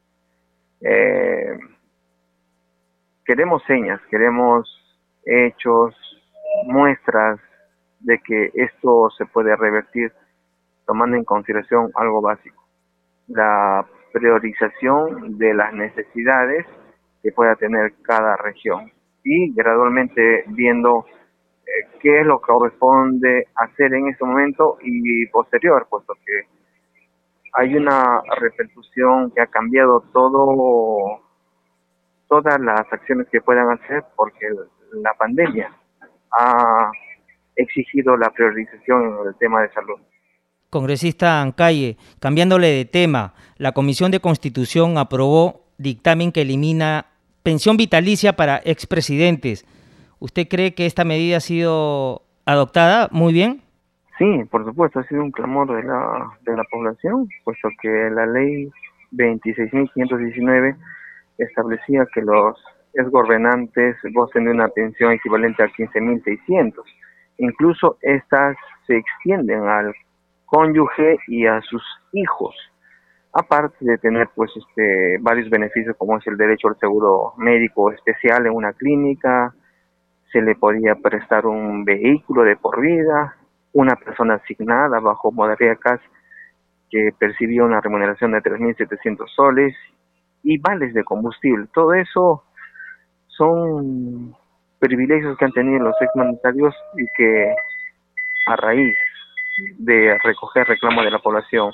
Eh, 0.82 1.58
queremos 3.26 3.64
señas, 3.66 4.00
queremos 4.10 4.89
hechos, 5.30 5.96
muestras 6.66 7.40
de 8.00 8.20
que 8.20 8.52
esto 8.54 9.10
se 9.18 9.26
puede 9.26 9.56
revertir 9.56 10.12
tomando 10.86 11.18
en 11.18 11.24
consideración 11.24 11.92
algo 11.96 12.22
básico, 12.22 12.64
la 13.28 13.86
priorización 14.12 15.38
de 15.38 15.54
las 15.54 15.74
necesidades 15.74 16.66
que 17.22 17.32
pueda 17.32 17.56
tener 17.56 17.94
cada 18.02 18.38
región. 18.38 18.92
Y 19.24 19.54
gradualmente 19.54 20.46
viendo 20.48 21.06
qué 22.00 22.22
es 22.22 22.26
lo 22.26 22.40
que 22.40 22.48
corresponde 22.48 23.48
hacer 23.56 23.94
en 23.94 24.08
ese 24.08 24.26
momento 24.26 24.78
y 24.82 25.28
posterior, 25.28 25.86
puesto 25.90 26.14
que 26.26 26.48
hay 27.54 27.76
una 27.76 28.22
repercusión 28.40 29.32
que 29.32 29.42
ha 29.42 29.48
cambiado 29.48 30.02
todo 30.14 31.22
todas 32.28 32.60
las 32.60 32.82
acciones 32.92 33.28
que 33.32 33.42
puedan 33.42 33.72
hacer 33.72 34.04
porque 34.16 34.48
la 34.94 35.14
pandemia 35.14 35.72
ha 36.32 36.92
exigido 37.56 38.16
la 38.18 38.30
priorización 38.30 39.04
en 39.04 39.28
el 39.28 39.36
tema 39.36 39.62
de 39.62 39.70
salud. 39.72 40.00
Congresista 40.70 41.42
Ancalle, 41.42 41.98
cambiándole 42.20 42.68
de 42.68 42.86
tema, 42.86 43.34
la 43.58 43.72
Comisión 43.72 44.12
de 44.12 44.20
Constitución 44.20 44.98
aprobó 44.98 45.66
dictamen 45.78 46.32
que 46.32 46.42
elimina 46.42 47.08
pensión 47.44 47.78
vitalicia 47.78 48.34
para 48.34 48.62
expresidentes. 48.64 49.66
¿Usted 50.20 50.48
cree 50.48 50.76
que 50.76 50.86
esta 50.86 51.06
medida 51.06 51.38
ha 51.38 51.42
sido 51.42 52.22
adoptada 52.46 53.10
muy 53.12 53.34
bien? 53.34 53.62
Sí, 54.18 54.44
por 54.52 54.66
supuesto, 54.66 55.00
ha 55.00 55.08
sido 55.08 55.24
un 55.24 55.32
clamor 55.32 55.74
de 55.76 55.84
la, 55.84 56.30
de 56.42 56.56
la 56.56 56.64
población, 56.66 57.30
puesto 57.44 57.70
que 57.82 58.10
la 58.12 58.26
ley 58.26 58.70
26.519 59.14 60.76
establecía 61.38 62.06
que 62.14 62.22
los 62.22 62.58
exgobernantes 62.94 63.98
gocen 64.14 64.46
de 64.46 64.52
una 64.52 64.68
pensión 64.68 65.12
equivalente 65.12 65.64
a 65.64 65.68
15.600. 65.68 66.74
Incluso 67.38 67.98
estas 68.02 68.58
se 68.88 68.98
extienden 68.98 69.68
al 69.68 69.94
cónyuge 70.46 71.18
y 71.28 71.46
a 71.46 71.62
sus 71.62 71.84
hijos, 72.12 72.56
aparte 73.34 73.78
de 73.80 73.98
tener 74.00 74.30
pues 74.36 74.52
este 74.56 75.18
varios 75.22 75.50
beneficios 75.50 75.96
como 75.98 76.18
es 76.18 76.26
el 76.28 76.38
derecho 76.38 76.68
al 76.68 76.80
seguro 76.80 77.34
médico 77.38 77.92
especial 77.92 78.46
en 78.48 78.54
una 78.54 78.74
clínica, 78.74 79.54
se 80.32 80.42
le 80.42 80.56
podía 80.56 80.96
prestar 80.96 81.46
un 81.46 81.86
vehículo 81.86 82.44
de 82.44 82.56
por 82.56 82.82
vida, 82.82 83.36
una 83.74 83.96
persona 83.96 84.36
asignada 84.36 85.00
bajo 85.00 85.32
modalidad 85.32 86.00
que 86.90 87.12
percibía 87.18 87.64
una 87.64 87.82
remuneración 87.82 88.32
de 88.32 88.42
3.700 88.42 89.28
soles 89.36 89.76
y 90.42 90.58
vales 90.58 90.94
de 90.94 91.04
combustible. 91.04 91.68
Todo 91.74 91.94
eso 91.94 92.44
son 93.40 94.36
privilegios 94.80 95.38
que 95.38 95.46
han 95.46 95.54
tenido 95.54 95.80
los 95.80 95.96
exmandatarios 96.02 96.76
y 96.98 97.06
que 97.18 97.54
a 98.48 98.56
raíz 98.58 98.96
de 99.78 100.18
recoger 100.24 100.68
reclamo 100.68 101.02
de 101.04 101.12
la 101.12 101.20
población 101.20 101.72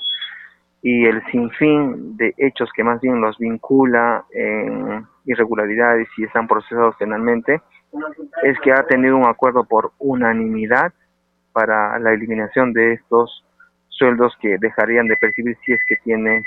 y 0.82 1.06
el 1.06 1.20
sinfín 1.26 2.16
de 2.16 2.32
hechos 2.38 2.70
que 2.74 2.84
más 2.84 3.00
bien 3.00 3.20
los 3.20 3.36
vincula 3.38 4.24
en 4.30 5.04
irregularidades 5.24 6.06
y 6.16 6.24
están 6.24 6.46
procesados 6.46 6.94
penalmente, 6.96 7.60
es 8.44 8.58
que 8.60 8.72
ha 8.72 8.86
tenido 8.86 9.16
un 9.16 9.26
acuerdo 9.26 9.64
por 9.64 9.92
unanimidad 9.98 10.92
para 11.52 11.98
la 11.98 12.12
eliminación 12.12 12.72
de 12.72 12.92
estos 12.92 13.44
sueldos 13.88 14.32
que 14.40 14.58
dejarían 14.60 15.08
de 15.08 15.16
percibir 15.16 15.56
si 15.64 15.72
es 15.72 15.80
que 15.88 15.96
tiene 16.04 16.46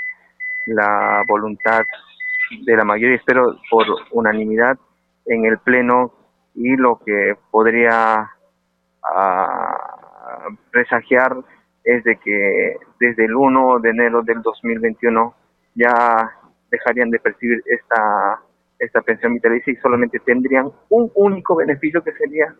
la 0.66 1.22
voluntad 1.28 1.82
de 2.64 2.76
la 2.76 2.84
mayoría, 2.84 3.16
espero 3.16 3.58
por 3.70 3.86
unanimidad 4.12 4.78
en 5.26 5.44
el 5.44 5.58
Pleno 5.58 6.12
y 6.54 6.76
lo 6.76 6.98
que 7.04 7.36
podría 7.50 8.30
ah, 9.02 10.48
presagiar 10.70 11.36
es 11.84 12.04
de 12.04 12.16
que 12.16 12.76
desde 12.98 13.24
el 13.24 13.34
1 13.34 13.80
de 13.80 13.90
enero 13.90 14.22
del 14.22 14.42
2021 14.42 15.34
ya 15.74 16.30
dejarían 16.70 17.10
de 17.10 17.18
percibir 17.18 17.62
esta 17.66 18.40
esta 18.78 19.02
pensión 19.02 19.34
vitalicia 19.34 19.72
y 19.72 19.76
solamente 19.76 20.18
tendrían 20.20 20.70
un 20.88 21.12
único 21.14 21.54
beneficio 21.54 22.02
que 22.02 22.12
sería 22.12 22.54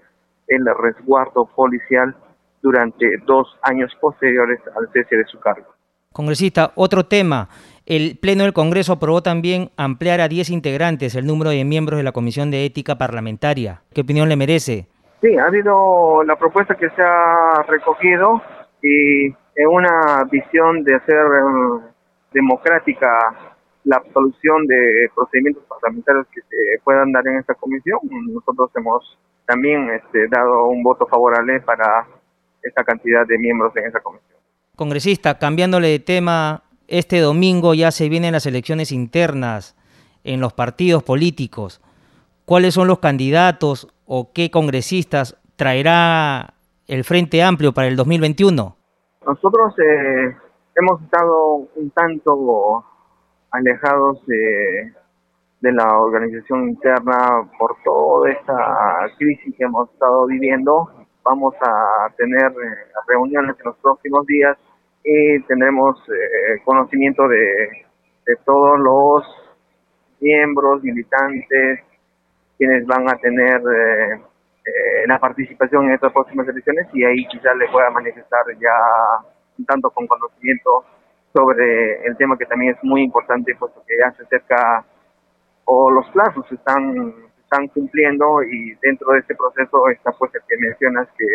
el 0.47 0.67
resguardo 0.79 1.47
policial 1.47 2.15
durante 2.63 3.17
dos 3.27 3.49
años 3.63 3.91
posteriores 4.01 4.61
al 4.77 4.89
cese 4.93 5.17
de 5.17 5.25
su 5.25 5.41
cargo. 5.41 5.67
Congresista, 6.13 6.73
otro 6.75 7.07
tema. 7.07 7.49
El 7.91 8.19
Pleno 8.23 8.45
del 8.45 8.53
Congreso 8.53 8.93
aprobó 8.93 9.21
también 9.21 9.73
ampliar 9.77 10.21
a 10.21 10.29
10 10.29 10.51
integrantes 10.51 11.17
el 11.17 11.27
número 11.27 11.51
de 11.51 11.65
miembros 11.65 11.97
de 11.97 12.05
la 12.05 12.13
Comisión 12.13 12.53
de 12.53 12.65
Ética 12.65 12.97
Parlamentaria. 12.97 13.83
¿Qué 13.93 14.03
opinión 14.03 14.29
le 14.29 14.37
merece? 14.37 14.87
Sí, 15.21 15.37
ha 15.37 15.47
habido 15.47 16.23
la 16.23 16.37
propuesta 16.37 16.77
que 16.77 16.89
se 16.91 17.03
ha 17.03 17.65
recogido 17.67 18.41
y 18.81 19.27
en 19.27 19.67
una 19.69 20.23
visión 20.31 20.85
de 20.85 20.95
hacer 20.95 21.17
eh, 21.17 21.91
democrática 22.33 23.09
la 23.83 23.97
absolución 23.97 24.69
de 24.69 25.11
procedimientos 25.13 25.65
parlamentarios 25.65 26.29
que 26.33 26.43
se 26.43 26.81
puedan 26.85 27.11
dar 27.11 27.27
en 27.27 27.39
esta 27.39 27.55
comisión. 27.55 27.99
Nosotros 28.09 28.71
hemos 28.77 29.19
también 29.47 29.91
este, 29.91 30.29
dado 30.29 30.67
un 30.67 30.85
voto 30.85 31.09
favorable 31.09 31.61
para 31.63 32.07
esta 32.63 32.85
cantidad 32.85 33.27
de 33.27 33.37
miembros 33.37 33.77
en 33.77 33.87
esa 33.87 33.99
comisión. 33.99 34.39
Congresista, 34.77 35.41
cambiándole 35.41 35.89
de 35.89 35.99
tema, 35.99 36.63
este 36.91 37.21
domingo 37.21 37.73
ya 37.73 37.93
se 37.93 38.09
vienen 38.09 38.33
las 38.33 38.47
elecciones 38.47 38.91
internas 38.91 39.77
en 40.25 40.41
los 40.41 40.53
partidos 40.53 41.03
políticos. 41.03 41.81
¿Cuáles 42.45 42.75
son 42.75 42.89
los 42.89 42.99
candidatos 42.99 43.89
o 44.07 44.33
qué 44.33 44.51
congresistas 44.51 45.39
traerá 45.55 46.55
el 46.89 47.05
Frente 47.05 47.43
Amplio 47.45 47.73
para 47.73 47.87
el 47.87 47.95
2021? 47.95 48.77
Nosotros 49.25 49.75
eh, 49.79 50.37
hemos 50.75 51.01
estado 51.03 51.69
un 51.77 51.91
tanto 51.91 52.85
alejados 53.53 54.27
de, 54.27 54.93
la 55.61 55.97
organización 55.97 56.71
interna 56.71 57.49
por 57.57 57.77
toda 57.85 58.31
esta 58.31 59.11
crisis 59.17 59.55
que 59.57 59.65
hemos 59.65 59.89
estado 59.91 60.27
viviendo. 60.27 60.91
Vamos 61.23 61.55
a 61.61 62.13
tener 62.17 62.51
eh, 62.51 62.77
reuniones 63.07 63.55
en 63.61 63.67
los 63.67 63.77
próximos 63.77 64.27
días 64.27 64.57
y 65.05 65.43
tendremos 65.45 65.97
eh, 66.09 66.61
conocimiento 66.65 67.27
de, 67.29 67.87
todos 68.45 68.79
los 68.79 69.25
miembros, 70.21 70.83
militantes, 70.85 71.81
quienes 72.57 72.87
van 72.87 73.09
a 73.09 73.17
tener 73.17 73.61
eh, 73.61 75.07
la 75.07 75.19
participación 75.19 75.87
en 75.87 75.95
estas 75.95 76.13
próximas 76.13 76.47
elecciones 76.47 76.87
y 76.93 77.03
ahí 77.03 77.27
quizás 77.27 77.57
les 77.57 77.71
pueda 77.71 77.91
manifestar 77.91 78.45
ya 78.61 79.27
un 79.59 79.65
tanto 79.65 79.91
con 79.91 80.07
conocimiento 80.07 80.85
sobre 81.33 82.07
el 82.07 82.17
tema 82.17 82.37
que 82.39 82.47
también 82.47 82.75
es 82.75 82.85
muy 82.85 83.03
importante, 83.03 83.55
puesto 83.57 83.83
que 83.87 83.97
ya 83.99 84.13
se 84.13 84.23
acerca 84.23 84.85
o 85.65 85.91
los 85.91 86.09
plazos 86.11 86.47
se 86.49 86.55
están, 86.55 87.15
están 87.43 87.67
cumpliendo 87.69 88.43
y 88.43 88.77
dentro 88.83 89.13
de 89.13 89.21
este 89.21 89.35
proceso 89.35 89.89
está 89.89 90.13
pues 90.13 90.33
el 90.35 90.43
que 90.49 90.57
mencionas 90.59 91.09
que 91.17 91.27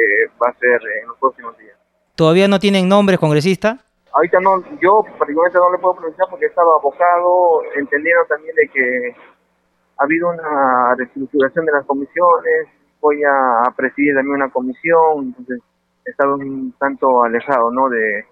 va 0.42 0.50
a 0.50 0.60
ser 0.60 0.82
en 1.02 1.08
los 1.08 1.18
próximos 1.18 1.58
días. 1.58 1.85
¿Todavía 2.16 2.48
no 2.48 2.60
tienen 2.60 2.88
nombres, 2.88 3.20
congresista? 3.20 3.80
Ahorita 4.14 4.40
no, 4.40 4.64
yo 4.82 5.04
particularmente 5.20 5.60
no 5.60 5.72
le 5.72 5.78
puedo 5.78 5.96
pronunciar 5.96 6.30
porque 6.30 6.46
estaba 6.46 6.76
abocado, 6.80 7.62
entendiendo 7.76 8.24
también 8.26 8.56
de 8.56 8.68
que 8.70 9.16
ha 9.98 10.04
habido 10.04 10.30
una 10.30 10.96
reestructuración 10.96 11.66
de 11.66 11.74
las 11.74 11.86
comisiones, 11.86 12.68
voy 13.02 13.22
a, 13.24 13.70
presidir 13.76 14.16
también 14.16 14.36
una 14.36 14.50
comisión, 14.50 15.26
entonces 15.26 15.60
he 16.06 16.12
estado 16.12 16.36
un 16.36 16.74
tanto 16.80 17.24
alejado, 17.24 17.70
¿no? 17.72 17.90
De, 17.90 18.26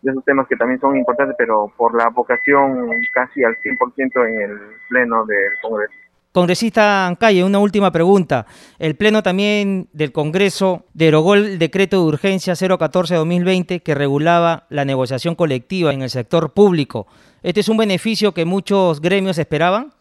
de 0.00 0.10
esos 0.10 0.24
temas 0.24 0.46
que 0.48 0.56
también 0.56 0.80
son 0.80 0.96
importantes, 0.96 1.36
pero 1.36 1.70
por 1.76 1.94
la 1.94 2.08
vocación 2.08 2.88
casi 3.12 3.44
al 3.44 3.56
100% 3.56 4.28
en 4.28 4.40
el 4.40 4.58
pleno 4.88 5.26
del 5.26 5.52
Congreso. 5.60 6.05
Congresista 6.36 7.06
Ancalle, 7.06 7.44
una 7.44 7.58
última 7.58 7.90
pregunta. 7.90 8.44
El 8.78 8.94
Pleno 8.94 9.22
también 9.22 9.88
del 9.94 10.12
Congreso 10.12 10.84
derogó 10.92 11.32
el 11.32 11.58
decreto 11.58 11.96
de 11.96 12.08
urgencia 12.08 12.52
014-2020 12.52 13.82
que 13.82 13.94
regulaba 13.94 14.64
la 14.68 14.84
negociación 14.84 15.34
colectiva 15.34 15.94
en 15.94 16.02
el 16.02 16.10
sector 16.10 16.52
público. 16.52 17.06
¿Este 17.42 17.60
es 17.60 17.70
un 17.70 17.78
beneficio 17.78 18.34
que 18.34 18.44
muchos 18.44 19.00
gremios 19.00 19.38
esperaban? 19.38 19.92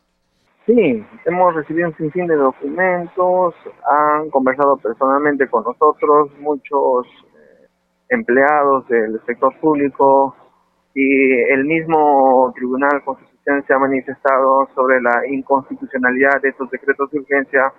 Sí, 0.66 1.06
hemos 1.26 1.56
recibido 1.56 1.88
un 1.88 1.96
sinfín 1.96 2.28
de 2.28 2.36
documentos, 2.36 3.56
han 3.90 4.30
conversado 4.30 4.76
personalmente 4.76 5.48
con 5.48 5.64
nosotros 5.64 6.32
muchos 6.42 7.08
eh, 7.34 7.68
empleados 8.10 8.86
del 8.90 9.22
sector 9.26 9.58
público 9.62 10.36
y 10.94 11.32
el 11.54 11.64
mismo 11.64 12.52
Tribunal 12.58 13.02
Constitucional 13.06 13.35
se 13.46 13.74
ha 13.74 13.80
manifestado 13.80 14.68
sobre 14.74 15.02
la 15.02 15.22
inconstitucionalidad 15.30 16.42
de 16.42 16.50
estos 16.50 16.70
decretos 16.72 17.12
de 17.12 17.20
urgencia, 17.20 17.72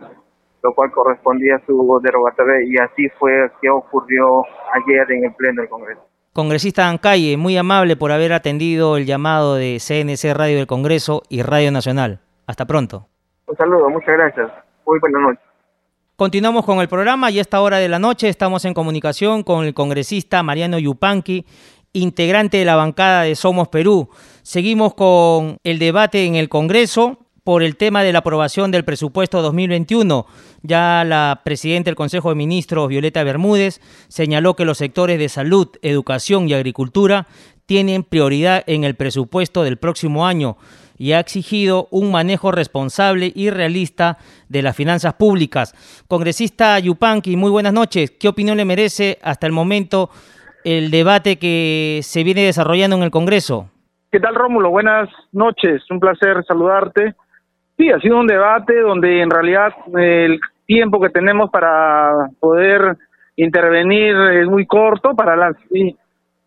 lo 0.63 0.75
cual 0.75 0.91
correspondía 0.93 1.57
a 1.57 1.67
su 1.67 2.01
derogatoria 2.03 2.63
y 2.65 2.77
así 2.77 3.09
fue 3.19 3.51
que 3.61 3.69
ocurrió 3.69 4.45
ayer 4.75 5.11
en 5.13 5.25
el 5.25 5.35
Pleno 5.35 5.63
del 5.63 5.71
Congreso. 5.71 6.03
Congresista 6.33 6.89
Ancalle, 6.89 7.37
muy 7.37 7.57
amable 7.57 7.97
por 7.97 8.13
haber 8.13 8.33
atendido 8.33 8.97
el 8.97 9.07
llamado 9.07 9.55
de 9.55 9.79
CNC 9.81 10.37
Radio 10.37 10.59
del 10.59 10.67
Congreso 10.67 11.23
y 11.29 11.43
Radio 11.43 11.73
Nacional. 11.73 12.21
Hasta 12.47 12.67
pronto. 12.67 13.09
Un 13.47 13.57
saludo, 13.57 13.89
muchas 13.89 14.15
gracias. 14.17 14.51
Muy 14.87 14.99
buenas 15.01 15.23
noches. 15.23 15.45
Continuamos 16.17 16.65
con 16.65 16.79
el 16.81 16.89
programa 16.89 17.31
y 17.31 17.39
a 17.39 17.43
esta 17.43 17.61
hora 17.61 17.79
de 17.79 17.89
la 17.89 17.99
noche 17.99 18.29
estamos 18.29 18.65
en 18.65 18.75
comunicación 18.75 19.43
con 19.43 19.65
el 19.65 19.75
congresista 19.75 20.43
Mariano 20.43 20.79
Yupanqui, 20.79 21.45
integrante 21.93 22.59
de 22.59 22.65
la 22.65 22.77
bancada 22.77 23.23
de 23.23 23.35
Somos 23.35 23.69
Perú. 23.69 24.09
Seguimos 24.47 24.95
con 24.95 25.59
el 25.65 25.81
debate 25.81 26.25
en 26.25 26.37
el 26.37 26.49
Congreso 26.49 27.19
por 27.43 27.65
el 27.65 27.75
tema 27.75 28.05
de 28.05 28.12
la 28.12 28.21
aprobación 28.21 28.71
del 28.71 28.85
presupuesto 28.85 29.43
2021. 29.43 30.25
Ya 30.62 31.03
la 31.05 31.41
presidenta 31.45 31.91
del 31.91 31.97
Consejo 31.97 32.29
de 32.29 32.37
Ministros, 32.37 32.87
Violeta 32.87 33.25
Bermúdez, 33.25 33.81
señaló 34.07 34.55
que 34.55 34.65
los 34.65 34.79
sectores 34.79 35.19
de 35.19 35.29
salud, 35.29 35.71
educación 35.83 36.49
y 36.49 36.55
agricultura 36.55 37.26
tienen 37.67 38.05
prioridad 38.05 38.62
en 38.69 38.85
el 38.85 38.95
presupuesto 38.95 39.65
del 39.65 39.79
próximo 39.79 40.29
año 40.29 40.57
y 40.97 41.11
ha 41.11 41.19
exigido 41.19 41.88
un 41.91 42.12
manejo 42.12 42.53
responsable 42.53 43.33
y 43.35 43.50
realista 43.50 44.19
de 44.49 44.62
las 44.62 44.76
finanzas 44.76 45.15
públicas. 45.15 45.75
Congresista 46.07 46.79
Yupanqui, 46.79 47.35
muy 47.35 47.50
buenas 47.50 47.73
noches. 47.73 48.12
¿Qué 48.12 48.29
opinión 48.29 48.59
le 48.59 48.65
merece 48.65 49.19
hasta 49.23 49.49
el 49.49 49.53
momento 49.53 50.09
el 50.62 50.93
debate 50.93 51.37
que 51.37 51.99
se 52.05 52.23
viene 52.23 52.43
desarrollando 52.43 52.97
en 52.97 53.03
el 53.03 53.11
Congreso. 53.11 53.71
¿Qué 54.17 54.21
tal, 54.21 54.35
Rómulo? 54.35 54.71
Buenas 54.71 55.11
noches, 55.33 55.83
un 55.91 56.01
placer 56.01 56.43
saludarte. 56.49 57.15
Sí, 57.77 57.91
ha 57.91 58.01
sido 58.01 58.19
un 58.19 58.27
debate 58.27 58.81
donde 58.81 59.21
en 59.21 59.29
realidad 59.29 59.75
el 59.95 60.41
tiempo 60.65 60.99
que 61.03 61.11
tenemos 61.11 61.51
para 61.51 62.31
poder 62.41 62.97
intervenir 63.37 64.17
es 64.17 64.49
muy 64.49 64.65
corto 64.65 65.15
para 65.15 65.37
la, 65.37 65.55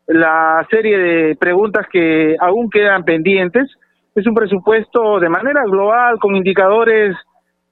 la 0.07 0.65
serie 0.71 0.97
de 0.97 1.35
preguntas 1.35 1.85
que 1.91 2.35
aún 2.39 2.71
quedan 2.71 3.03
pendientes. 3.03 3.69
Es 4.15 4.25
un 4.25 4.33
presupuesto 4.33 5.19
de 5.19 5.29
manera 5.29 5.61
global 5.65 6.17
con 6.17 6.35
indicadores 6.35 7.15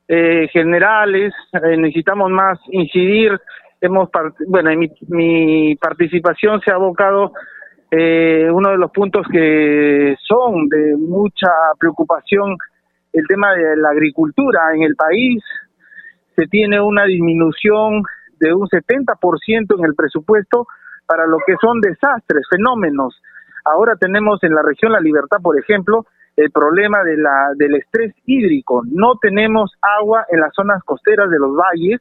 eh, 0.08 0.48
generales. 0.54 1.34
Eh, 1.54 1.76
necesitamos 1.76 2.30
más 2.30 2.60
incidir 2.70 3.36
hemos 3.82 4.10
bueno 4.48 4.70
mi, 4.76 4.92
mi 5.08 5.76
participación 5.76 6.62
se 6.62 6.72
ha 6.72 6.76
abocado 6.76 7.32
eh, 7.92 8.50
uno 8.52 8.72
de 8.72 8.78
los 8.78 8.92
puntos 8.92 9.26
que 9.32 10.16
son 10.28 10.68
de 10.68 10.96
mucha 10.98 11.50
preocupación 11.80 12.58
el 13.14 13.26
tema 13.28 13.54
de 13.54 13.78
la 13.78 13.90
agricultura 13.90 14.76
en 14.76 14.84
el 14.84 14.96
país 14.96 15.44
se 16.36 16.46
tiene 16.48 16.80
una 16.82 17.06
disminución 17.06 18.04
de 18.40 18.54
un 18.54 18.68
70% 18.68 19.80
en 19.80 19.86
el 19.86 19.96
presupuesto 19.96 20.68
para 21.08 21.26
lo 21.26 21.38
que 21.46 21.56
son 21.60 21.82
desastres, 21.82 22.46
fenómenos. 22.50 23.20
Ahora 23.66 23.96
tenemos 23.96 24.44
en 24.44 24.54
la 24.54 24.62
región 24.62 24.92
La 24.92 25.00
Libertad, 25.00 25.38
por 25.42 25.58
ejemplo, 25.60 26.06
el 26.36 26.52
problema 26.52 27.04
de 27.04 27.18
la, 27.18 27.54
del 27.56 27.76
estrés 27.76 28.14
hídrico. 28.26 28.84
No 28.86 29.16
tenemos 29.20 29.74
agua 29.82 30.26
en 30.30 30.42
las 30.42 30.54
zonas 30.54 30.84
costeras 30.84 31.30
de 31.32 31.40
los 31.40 31.56
valles, 31.56 32.00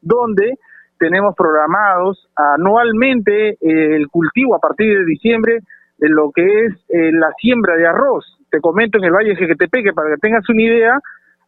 donde 0.00 0.54
tenemos 0.98 1.34
programados 1.36 2.28
anualmente 2.34 3.50
eh, 3.50 3.56
el 3.60 4.08
cultivo 4.08 4.54
a 4.54 4.58
partir 4.58 4.98
de 4.98 5.04
diciembre 5.04 5.60
de 5.98 6.08
lo 6.08 6.30
que 6.30 6.66
es 6.66 6.74
eh, 6.88 7.10
la 7.12 7.32
siembra 7.38 7.76
de 7.76 7.86
arroz. 7.86 8.24
Te 8.50 8.60
comento 8.60 8.98
en 8.98 9.04
el 9.04 9.12
Valle 9.12 9.36
Jequetepeque 9.36 9.92
para 9.92 10.10
que 10.10 10.20
tengas 10.20 10.48
una 10.48 10.62
idea, 10.62 10.98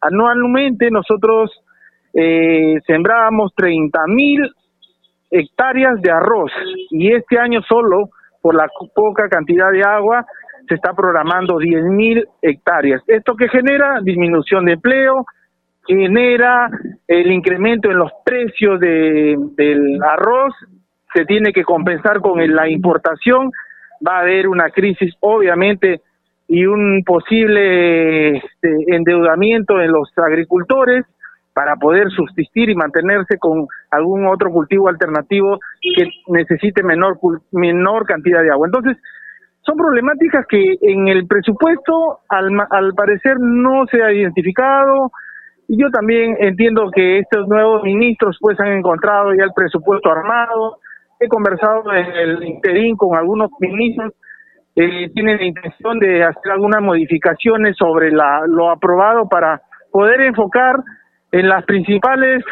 anualmente 0.01 0.89
nosotros 0.91 1.51
eh, 2.13 2.79
sembrábamos 2.85 3.53
30 3.55 3.99
mil 4.07 4.49
hectáreas 5.31 6.01
de 6.01 6.11
arroz 6.11 6.51
y 6.89 7.13
este 7.13 7.37
año 7.37 7.61
solo 7.61 8.09
por 8.41 8.55
la 8.55 8.67
poca 8.95 9.29
cantidad 9.29 9.71
de 9.71 9.83
agua 9.83 10.25
se 10.67 10.75
está 10.75 10.93
programando 10.93 11.57
10 11.57 11.83
mil 11.85 12.25
hectáreas. 12.41 13.01
Esto 13.07 13.35
que 13.35 13.49
genera 13.49 13.99
disminución 14.01 14.65
de 14.65 14.73
empleo, 14.73 15.25
genera 15.95 16.69
el 17.07 17.31
incremento 17.31 17.89
en 17.89 17.97
los 17.97 18.11
precios 18.23 18.79
de, 18.79 19.35
del 19.57 19.99
arroz, 20.03 20.53
se 21.13 21.25
tiene 21.25 21.51
que 21.51 21.63
compensar 21.63 22.19
con 22.21 22.39
la 22.55 22.69
importación, 22.69 23.51
va 24.07 24.17
a 24.17 24.21
haber 24.21 24.47
una 24.47 24.69
crisis 24.69 25.13
obviamente 25.19 26.01
y 26.47 26.65
un 26.65 27.03
posible 27.03 28.37
este, 28.37 28.95
endeudamiento 28.95 29.81
en 29.81 29.91
los 29.91 30.11
agricultores 30.17 31.05
para 31.53 31.75
poder 31.75 32.09
subsistir 32.11 32.69
y 32.69 32.75
mantenerse 32.75 33.37
con 33.39 33.67
algún 33.91 34.27
otro 34.27 34.51
cultivo 34.51 34.87
alternativo 34.87 35.59
que 35.81 36.09
necesite 36.27 36.83
menor 36.83 37.19
menor 37.51 38.05
cantidad 38.05 38.41
de 38.41 38.51
agua. 38.51 38.67
Entonces, 38.67 38.97
son 39.61 39.75
problemáticas 39.75 40.45
que 40.47 40.77
en 40.81 41.07
el 41.07 41.27
presupuesto 41.27 42.19
al, 42.29 42.49
al 42.69 42.93
parecer 42.93 43.37
no 43.39 43.85
se 43.91 44.01
ha 44.01 44.13
identificado, 44.13 45.11
y 45.69 45.79
yo 45.79 45.89
también 45.91 46.35
entiendo 46.39 46.89
que 46.91 47.19
estos 47.19 47.47
nuevos 47.47 47.83
ministros 47.83 48.37
pues 48.41 48.59
han 48.59 48.73
encontrado 48.73 49.33
ya 49.35 49.43
el 49.43 49.53
presupuesto 49.55 50.09
armado. 50.09 50.79
He 51.19 51.27
conversado 51.27 51.83
en 51.93 52.07
el 52.07 52.43
interín 52.43 52.97
con 52.97 53.15
algunos 53.15 53.51
ministros 53.59 54.13
eh, 54.75 55.09
tienen 55.13 55.37
la 55.37 55.45
intención 55.45 55.99
de 55.99 56.23
hacer 56.23 56.53
algunas 56.53 56.81
modificaciones 56.81 57.75
sobre 57.77 58.11
la, 58.11 58.41
lo 58.47 58.71
aprobado 58.71 59.27
para 59.27 59.61
poder 59.91 60.21
enfocar 60.21 60.77
en 61.31 61.49
las 61.49 61.65
principales 61.65 62.43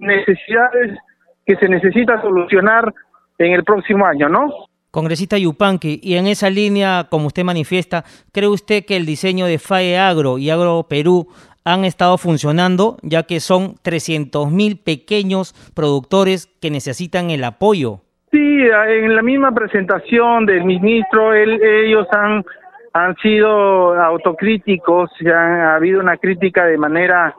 necesidades 0.00 0.98
que 1.46 1.56
se 1.56 1.68
necesita 1.68 2.20
solucionar 2.20 2.92
en 3.38 3.52
el 3.52 3.62
próximo 3.62 4.04
año, 4.04 4.28
¿no? 4.28 4.48
Congresista 4.90 5.38
Yupanqui, 5.38 6.00
y 6.02 6.16
en 6.16 6.26
esa 6.26 6.50
línea, 6.50 7.06
como 7.08 7.26
usted 7.28 7.44
manifiesta, 7.44 8.04
¿cree 8.32 8.48
usted 8.48 8.84
que 8.84 8.96
el 8.96 9.06
diseño 9.06 9.46
de 9.46 9.58
FAE 9.58 9.98
Agro 9.98 10.38
y 10.38 10.50
Agro 10.50 10.86
Perú 10.88 11.28
han 11.66 11.84
estado 11.84 12.16
funcionando, 12.16 12.96
ya 13.02 13.24
que 13.24 13.40
son 13.40 13.74
300.000 13.84 14.84
pequeños 14.84 15.52
productores 15.74 16.46
que 16.62 16.70
necesitan 16.70 17.30
el 17.30 17.42
apoyo. 17.42 17.98
Sí, 18.30 18.38
en 18.38 19.16
la 19.16 19.22
misma 19.22 19.52
presentación 19.52 20.46
del 20.46 20.64
ministro, 20.64 21.34
ellos 21.34 22.06
han, 22.12 22.44
han 22.92 23.16
sido 23.16 24.00
autocríticos, 24.00 25.10
ha 25.26 25.74
habido 25.74 26.00
una 26.00 26.16
crítica 26.18 26.64
de 26.66 26.78
manera 26.78 27.34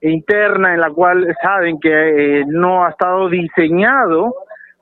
interna 0.00 0.74
en 0.74 0.80
la 0.80 0.90
cual 0.90 1.32
saben 1.40 1.78
que 1.78 2.40
eh, 2.40 2.44
no 2.48 2.84
ha 2.84 2.90
estado 2.90 3.28
diseñado 3.28 4.34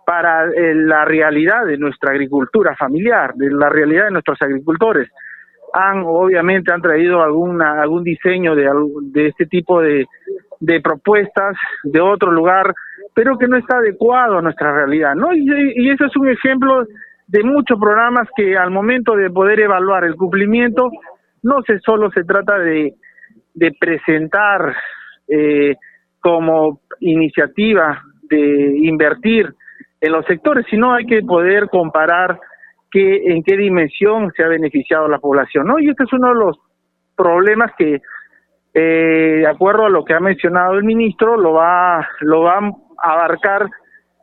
para 0.07 0.47
eh, 0.47 0.75
la 0.75 1.05
realidad 1.05 1.67
de 1.67 1.77
nuestra 1.77 2.13
agricultura 2.13 2.75
familiar, 2.77 3.35
de 3.35 3.51
la 3.51 3.69
realidad 3.69 4.07
de 4.07 4.13
nuestros 4.13 4.41
agricultores 4.41 5.11
han 5.77 6.03
obviamente 6.05 6.73
han 6.73 6.83
traído 6.83 7.23
alguna 7.23 7.83
algún 7.83 8.03
diseño 8.03 8.55
de, 8.55 8.69
de 9.13 9.29
este 9.29 9.47
tipo 9.47 9.81
de, 9.81 10.07
de 10.61 10.81
propuestas 10.81 11.57
de 11.85 12.01
otro 12.01 12.31
lugar, 12.31 12.75
pero 13.15 13.37
que 13.39 13.49
no 13.49 13.57
está 13.57 13.79
adecuado 13.79 14.39
a 14.39 14.43
nuestra 14.43 14.73
realidad, 14.73 15.15
¿no? 15.15 15.35
Y, 15.35 15.47
y 15.77 15.91
eso 15.91 16.07
es 16.07 16.17
un 16.17 16.29
ejemplo 16.29 16.87
de 17.27 17.43
muchos 17.43 17.79
programas 17.79 18.29
que 18.37 18.57
al 18.57 18.71
momento 18.71 19.17
de 19.17 19.31
poder 19.31 19.61
evaluar 19.61 20.05
el 20.05 20.15
cumplimiento, 20.15 20.91
no 21.43 21.63
se 21.63 21.79
solo 21.81 22.11
se 22.11 22.25
trata 22.25 22.59
de, 22.59 22.95
de 23.55 23.73
presentar 23.79 24.75
eh, 25.29 25.75
como 26.21 26.81
iniciativa 27.01 28.03
de 28.29 28.79
invertir 28.83 29.53
en 30.01 30.13
los 30.13 30.25
sectores, 30.27 30.67
sino 30.69 30.93
hay 30.93 31.07
que 31.07 31.23
poder 31.23 31.69
comparar 31.69 32.39
en 32.95 33.43
qué 33.43 33.57
dimensión 33.57 34.33
se 34.37 34.43
ha 34.43 34.49
beneficiado 34.49 35.09
la 35.09 35.19
población, 35.19 35.67
¿no? 35.67 35.79
Y 35.79 35.89
este 35.89 36.05
es 36.05 36.13
uno 36.13 36.29
de 36.29 36.35
los 36.35 36.59
problemas 37.15 37.73
que 37.77 38.01
eh, 38.79 39.39
de 39.41 39.47
acuerdo 39.47 39.87
a 39.87 39.89
lo 39.89 40.05
que 40.05 40.13
ha 40.13 40.21
mencionado 40.21 40.75
el 40.75 40.85
ministro, 40.85 41.39
lo 41.39 41.55
va, 41.55 42.07
lo 42.21 42.43
va 42.43 42.59
a 42.59 43.13
abarcar 43.13 43.71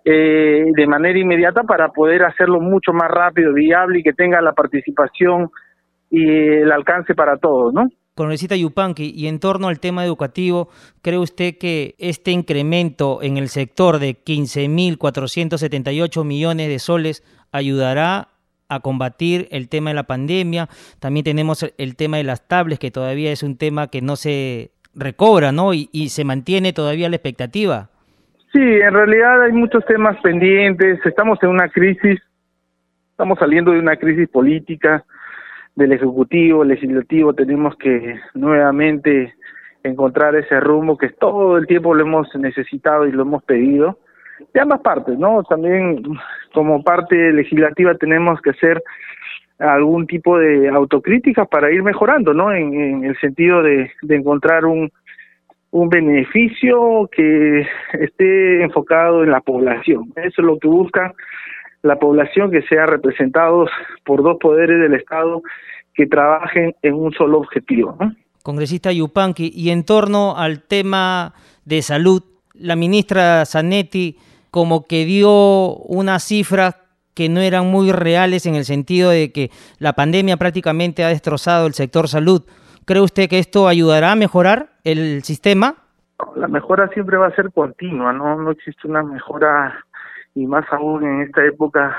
eh, 0.06 0.66
de 0.76 0.88
manera 0.88 1.18
inmediata 1.18 1.64
para 1.64 1.90
poder 1.90 2.24
hacerlo 2.24 2.60
mucho 2.60 2.94
más 2.94 3.10
rápido, 3.10 3.52
viable 3.52 3.98
y 4.00 4.04
que 4.04 4.14
tenga 4.14 4.40
la 4.42 4.54
participación 4.54 5.50
y 6.12 6.30
el 6.30 6.72
alcance 6.72 7.16
para 7.16 7.38
todos, 7.38 7.74
¿no? 7.74 7.88
Congresista 8.14 8.56
Yupanqui, 8.56 9.12
y 9.16 9.26
en 9.26 9.40
torno 9.40 9.70
al 9.70 9.80
tema 9.80 10.06
educativo, 10.06 10.70
¿cree 11.02 11.18
usted 11.18 11.58
que 11.58 11.96
este 11.98 12.30
incremento 12.30 13.24
en 13.24 13.38
el 13.38 13.48
sector 13.48 13.98
de 13.98 14.24
15.478 14.24 16.24
millones 16.24 16.68
de 16.68 16.78
soles 16.78 17.24
ayudará 17.52 18.28
a 18.70 18.80
combatir 18.80 19.48
el 19.52 19.70
tema 19.70 19.90
de 19.90 19.96
la 19.96 20.04
pandemia? 20.04 20.68
También 21.00 21.24
tenemos 21.24 21.72
el 21.78 21.96
tema 21.96 22.18
de 22.18 22.24
las 22.24 22.48
tablets, 22.48 22.80
que 22.80 22.92
todavía 22.92 23.32
es 23.32 23.44
un 23.44 23.58
tema 23.58 23.88
que 23.88 24.02
no 24.02 24.16
se 24.16 24.72
recobra, 24.96 25.52
¿no? 25.52 25.74
Y, 25.74 25.88
se 26.10 26.24
mantiene 26.24 26.74
todavía 26.74 27.10
la 27.10 27.16
expectativa. 27.16 27.90
Sí, 28.52 28.62
en 28.62 28.94
realidad 28.94 29.44
hay 29.44 29.52
muchos 29.52 29.84
temas 29.86 30.20
pendientes, 30.22 31.00
estamos 31.06 31.40
en 31.42 31.50
una 31.50 31.70
crisis, 31.70 32.22
estamos 33.10 33.40
saliendo 33.40 33.72
de 33.72 33.80
una 33.80 33.98
crisis 33.98 34.30
política, 34.30 35.04
del 35.76 35.92
Ejecutivo, 35.92 36.64
Legislativo, 36.64 37.34
tenemos 37.34 37.76
que 37.78 38.20
nuevamente 38.36 39.34
encontrar 39.84 40.36
ese 40.36 40.60
rumbo 40.60 40.98
que 40.98 41.10
todo 41.10 41.58
el 41.58 41.68
tiempo 41.68 41.94
lo 41.94 42.04
hemos 42.04 42.28
necesitado 42.36 43.08
y 43.08 43.12
lo 43.12 43.24
hemos 43.24 43.44
pedido, 43.44 44.00
de 44.54 44.60
ambas 44.60 44.82
partes, 44.82 45.18
¿no? 45.18 45.44
También 45.44 46.04
como 46.54 46.84
parte 46.84 47.32
legislativa 47.32 47.96
tenemos 47.96 48.42
que 48.42 48.52
hacer 48.52 48.82
algún 49.60 50.08
tipo 50.08 50.38
de 50.38 50.70
autocrítica 50.70 51.46
para 51.46 51.72
ir 51.72 51.84
mejorando, 51.84 52.34
¿no? 52.34 52.52
En, 52.54 53.04
el 53.04 53.18
sentido 53.20 53.62
de, 53.64 53.92
encontrar 54.10 54.66
un, 54.66 54.92
un 55.72 55.90
beneficio 55.90 57.10
que 57.12 57.66
esté 57.94 58.64
enfocado 58.64 59.24
en 59.24 59.32
la 59.32 59.42
población. 59.42 60.12
Eso 60.16 60.42
es 60.42 60.46
lo 60.46 60.58
que 60.58 60.68
busca 60.68 61.14
la 61.82 61.98
población 61.98 62.50
que 62.50 62.62
sea 62.64 62.86
representados 62.86 63.70
por 64.06 64.24
dos 64.24 64.38
poderes 64.40 64.80
del 64.80 64.94
Estado 64.94 65.42
que 65.94 66.08
trabajen 66.08 66.74
en 66.82 66.94
un 66.94 67.12
solo 67.14 67.40
objetivo. 67.40 67.98
Congresista 68.42 68.92
Yupanqui, 68.92 69.52
y 69.54 69.70
en 69.70 69.86
torno 69.86 70.36
al 70.38 70.62
tema 70.64 71.34
de 71.66 71.82
salud, 71.82 72.24
la 72.54 72.76
ministra 72.76 73.46
Zanetti 73.46 74.18
como 74.52 74.86
que 74.86 75.06
dio 75.06 75.76
unas 75.76 76.24
cifras 76.24 76.76
que 77.14 77.30
no 77.30 77.42
eran 77.42 77.68
muy 77.68 77.92
reales 77.92 78.46
en 78.46 78.56
el 78.56 78.66
sentido 78.66 79.10
de 79.10 79.32
que 79.32 79.50
la 79.80 79.94
pandemia 79.94 80.38
prácticamente 80.38 81.04
ha 81.04 81.10
destrozado 81.10 81.68
el 81.68 81.74
sector 81.74 82.08
salud. 82.08 82.44
¿Cree 82.86 83.02
usted 83.02 83.30
que 83.30 83.40
esto 83.40 83.68
ayudará 83.68 84.12
a 84.12 84.16
mejorar 84.16 84.70
el 84.84 85.24
sistema? 85.24 85.76
La 86.36 86.48
mejora 86.48 86.88
siempre 86.90 87.18
va 87.18 87.28
a 87.28 87.36
ser 87.36 87.52
continua, 87.52 88.14
no, 88.14 88.36
no 88.42 88.52
existe 88.52 88.88
una 88.88 89.04
mejora 89.04 89.74
y 90.36 90.48
más 90.48 90.66
aún 90.72 91.04
en 91.04 91.22
esta 91.22 91.46
época 91.46 91.96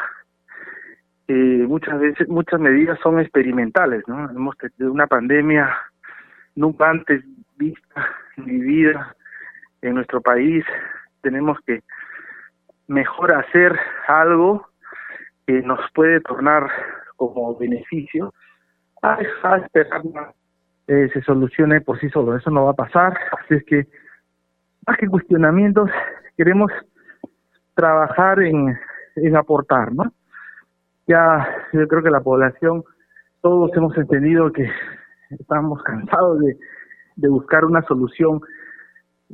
eh, 1.29 1.65
muchas 1.67 1.99
veces 1.99 2.29
muchas 2.29 2.61
medidas 2.61 2.99
son 3.03 3.21
experimentales 3.21 4.03
no 4.09 4.29
hemos 4.29 4.57
tenido 4.59 4.93
una 4.93 5.07
pandemia 5.07 5.75
nunca 6.57 6.91
antes 6.91 7.25
vista 7.57 8.07
ni 8.37 8.59
vivida 8.59 9.15
en 9.85 9.95
nuestro 9.95 10.21
país 10.21 10.65
tenemos 11.21 11.59
que 11.67 11.83
mejor 12.87 13.35
hacer 13.35 13.79
algo 14.09 14.67
que 15.47 15.61
nos 15.63 15.79
puede 15.95 16.21
tornar 16.21 16.71
como 17.17 17.57
beneficio. 17.57 18.33
A, 19.03 19.19
esperar 19.21 20.03
eh, 20.87 21.11
se 21.13 21.21
solucione 21.23 21.83
por 21.83 22.01
sí 22.01 22.09
solo. 22.09 22.35
Eso 22.35 22.51
no 22.51 22.65
va 22.65 22.71
a 22.71 22.75
pasar. 22.75 23.19
Así 23.39 23.55
es 23.55 23.65
que 23.65 23.87
más 24.87 24.97
que 24.97 25.07
cuestionamientos 25.07 25.91
queremos 26.37 26.73
trabajar 27.75 28.41
en, 28.41 28.79
en 29.17 29.37
aportar, 29.37 29.93
¿no? 29.93 30.13
Ya 31.07 31.47
yo 31.75 31.87
creo 31.87 32.03
que 32.03 32.11
la 32.11 32.21
población, 32.21 32.83
todos 33.43 33.71
hemos 33.77 33.95
entendido 33.99 34.51
que 34.51 34.71
estamos 35.29 35.83
cansados 35.83 36.41
de, 36.41 36.57
de 37.17 37.29
buscar 37.29 37.67
una 37.67 37.83
solución 37.83 38.41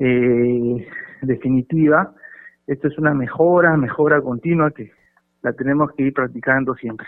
eh, 0.01 0.89
definitiva. 1.23 2.13
Esto 2.67 2.89
es 2.89 2.99
una 2.99 3.15
mejora, 3.15 3.77
mejora 3.77 4.21
continua 4.21 4.71
que 4.71 4.93
la 5.43 5.53
tenemos 5.53 5.93
que 5.93 6.05
ir 6.05 6.15
practicando 6.15 6.75
siempre. 6.75 7.07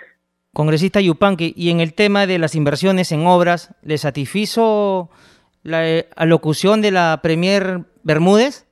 Congresista 0.54 1.00
Yupanqui, 1.00 1.54
y 1.56 1.70
en 1.70 1.80
el 1.80 1.94
tema 1.94 2.26
de 2.26 2.38
las 2.38 2.54
inversiones 2.54 3.10
en 3.10 3.26
obras, 3.26 3.74
¿le 3.82 3.96
satisfizo 3.96 5.08
la 5.62 5.88
eh, 5.88 6.08
alocución 6.14 6.82
de 6.82 6.90
la 6.90 7.20
Premier 7.22 7.80
Bermúdez? 8.04 8.66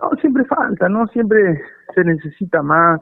No, 0.00 0.10
siempre 0.20 0.44
falta, 0.46 0.88
¿no? 0.88 1.06
Siempre 1.08 1.60
se 1.94 2.04
necesita 2.04 2.62
más, 2.62 3.00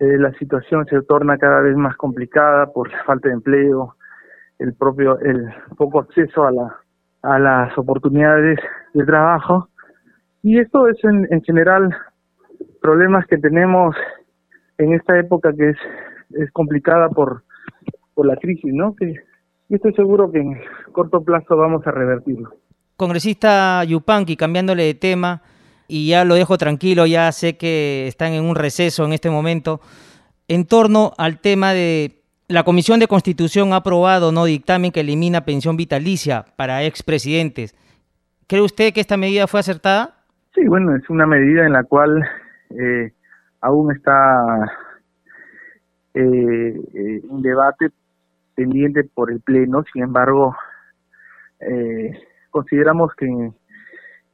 eh, 0.00 0.18
la 0.18 0.32
situación 0.32 0.84
se 0.86 1.00
torna 1.02 1.38
cada 1.38 1.60
vez 1.60 1.76
más 1.76 1.96
complicada 1.96 2.72
por 2.72 2.90
la 2.90 3.04
falta 3.04 3.28
de 3.28 3.34
empleo, 3.34 3.94
el 4.58 4.74
propio, 4.74 5.20
el 5.20 5.48
poco 5.76 6.00
acceso 6.00 6.44
a 6.44 6.50
la, 6.50 6.76
a 7.22 7.38
las 7.38 7.78
oportunidades 7.78 8.58
de 8.94 9.04
trabajo. 9.04 9.68
Y 10.42 10.58
esto 10.58 10.88
es 10.88 10.96
en, 11.04 11.26
en 11.30 11.42
general 11.42 11.94
problemas 12.80 13.26
que 13.26 13.38
tenemos 13.38 13.94
en 14.78 14.94
esta 14.94 15.18
época 15.18 15.52
que 15.56 15.70
es, 15.70 15.76
es 16.30 16.50
complicada 16.52 17.08
por, 17.08 17.42
por 18.14 18.26
la 18.26 18.36
crisis, 18.36 18.72
¿no? 18.72 18.94
Que, 18.94 19.14
y 19.68 19.74
estoy 19.74 19.92
seguro 19.94 20.30
que 20.30 20.40
en 20.40 20.60
corto 20.92 21.22
plazo 21.22 21.56
vamos 21.56 21.86
a 21.86 21.90
revertirlo. 21.90 22.50
Congresista 22.96 23.84
Yupanqui, 23.84 24.36
cambiándole 24.36 24.84
de 24.84 24.94
tema, 24.94 25.42
y 25.86 26.08
ya 26.08 26.24
lo 26.24 26.34
dejo 26.34 26.58
tranquilo, 26.58 27.06
ya 27.06 27.30
sé 27.32 27.56
que 27.56 28.06
están 28.06 28.32
en 28.32 28.44
un 28.44 28.56
receso 28.56 29.04
en 29.04 29.12
este 29.12 29.30
momento, 29.30 29.80
en 30.48 30.66
torno 30.66 31.12
al 31.16 31.40
tema 31.40 31.72
de 31.72 32.22
la 32.48 32.64
Comisión 32.64 32.98
de 32.98 33.06
Constitución 33.06 33.72
ha 33.72 33.76
aprobado 33.76 34.32
no 34.32 34.46
dictamen 34.46 34.90
que 34.90 35.00
elimina 35.00 35.44
pensión 35.44 35.76
vitalicia 35.76 36.46
para 36.56 36.84
expresidentes. 36.84 37.74
¿Cree 38.48 38.62
usted 38.62 38.92
que 38.92 39.00
esta 39.00 39.16
medida 39.16 39.46
fue 39.46 39.60
acertada? 39.60 40.14
Sí, 40.54 40.66
bueno, 40.66 40.96
es 40.96 41.08
una 41.10 41.26
medida 41.26 41.66
en 41.66 41.72
la 41.72 41.84
cual 41.84 42.22
eh, 42.70 43.12
aún 43.60 43.92
está 43.94 44.72
eh, 46.14 46.80
eh, 46.94 47.20
un 47.28 47.42
debate 47.42 47.90
pendiente 48.54 49.04
por 49.04 49.30
el 49.30 49.40
Pleno, 49.40 49.84
sin 49.92 50.02
embargo, 50.02 50.56
consideramos 52.50 53.12
que 53.14 53.26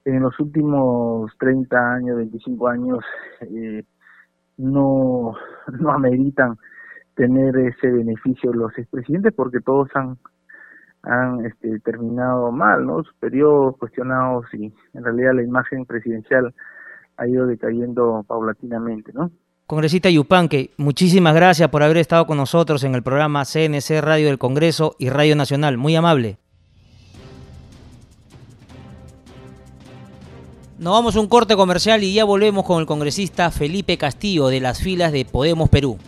en 0.05 0.21
los 0.21 0.39
últimos 0.39 1.33
30 1.39 1.95
años, 1.95 2.17
25 2.19 2.69
años, 2.69 3.05
eh, 3.41 3.83
no, 4.59 5.35
no 5.81 5.91
ameritan 5.91 6.57
tener 7.15 7.57
ese 7.57 7.91
beneficio 7.91 8.53
los 8.53 8.77
expresidentes 8.77 9.33
porque 9.35 9.61
todos 9.61 9.89
han 9.95 10.19
han 11.07 11.45
este, 11.47 11.79
terminado 11.81 12.51
mal, 12.51 12.87
¿no? 12.87 13.03
Sus 13.03 13.15
periodos 13.15 13.77
cuestionados 13.79 14.47
y 14.55 14.73
en 14.95 15.05
realidad 15.05 15.35
la 15.35 15.43
imagen 15.43 15.85
presidencial 15.85 16.55
ha 17.17 17.27
ido 17.29 17.47
decayendo 17.47 18.25
paulatinamente, 18.27 19.13
¿no? 19.13 19.31
Congresista 19.67 20.11
Yupanque, 20.11 20.73
muchísimas 20.77 21.35
gracias 21.35 21.71
por 21.71 21.83
haber 21.83 21.97
estado 21.97 22.27
con 22.27 22.37
nosotros 22.37 22.85
en 22.85 22.95
el 22.95 23.03
programa 23.03 23.45
CNC 23.45 24.01
Radio 24.03 24.27
del 24.27 24.39
Congreso 24.39 24.95
y 24.99 25.09
Radio 25.09 25.37
Nacional. 25.37 25.79
Muy 25.79 25.97
amable. 25.97 26.39
Nos 30.79 30.93
vamos 30.93 31.17
a 31.17 31.21
un 31.21 31.29
corte 31.29 31.57
comercial 31.57 32.03
y 32.03 32.13
ya 32.13 32.25
volvemos 32.25 32.67
con 32.67 32.81
el 32.81 32.87
congresista 32.87 33.51
Felipe 33.51 33.97
Castillo 33.97 34.49
de 34.49 34.61
las 34.61 34.83
filas 34.83 35.13
de 35.13 35.25
Podemos 35.25 35.71
Perú. 35.71 35.99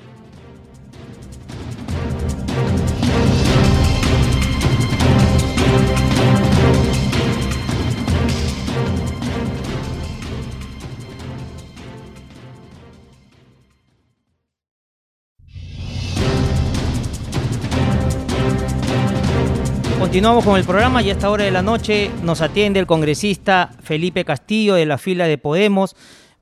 Continuamos 20.16 20.46
con 20.46 20.56
el 20.56 20.64
programa 20.64 21.02
y 21.02 21.10
a 21.10 21.12
esta 21.12 21.28
hora 21.28 21.44
de 21.44 21.50
la 21.50 21.60
noche 21.60 22.10
nos 22.24 22.40
atiende 22.40 22.80
el 22.80 22.86
congresista 22.86 23.68
Felipe 23.82 24.24
Castillo 24.24 24.74
de 24.74 24.86
la 24.86 24.96
fila 24.96 25.26
de 25.26 25.36
Podemos, 25.36 25.94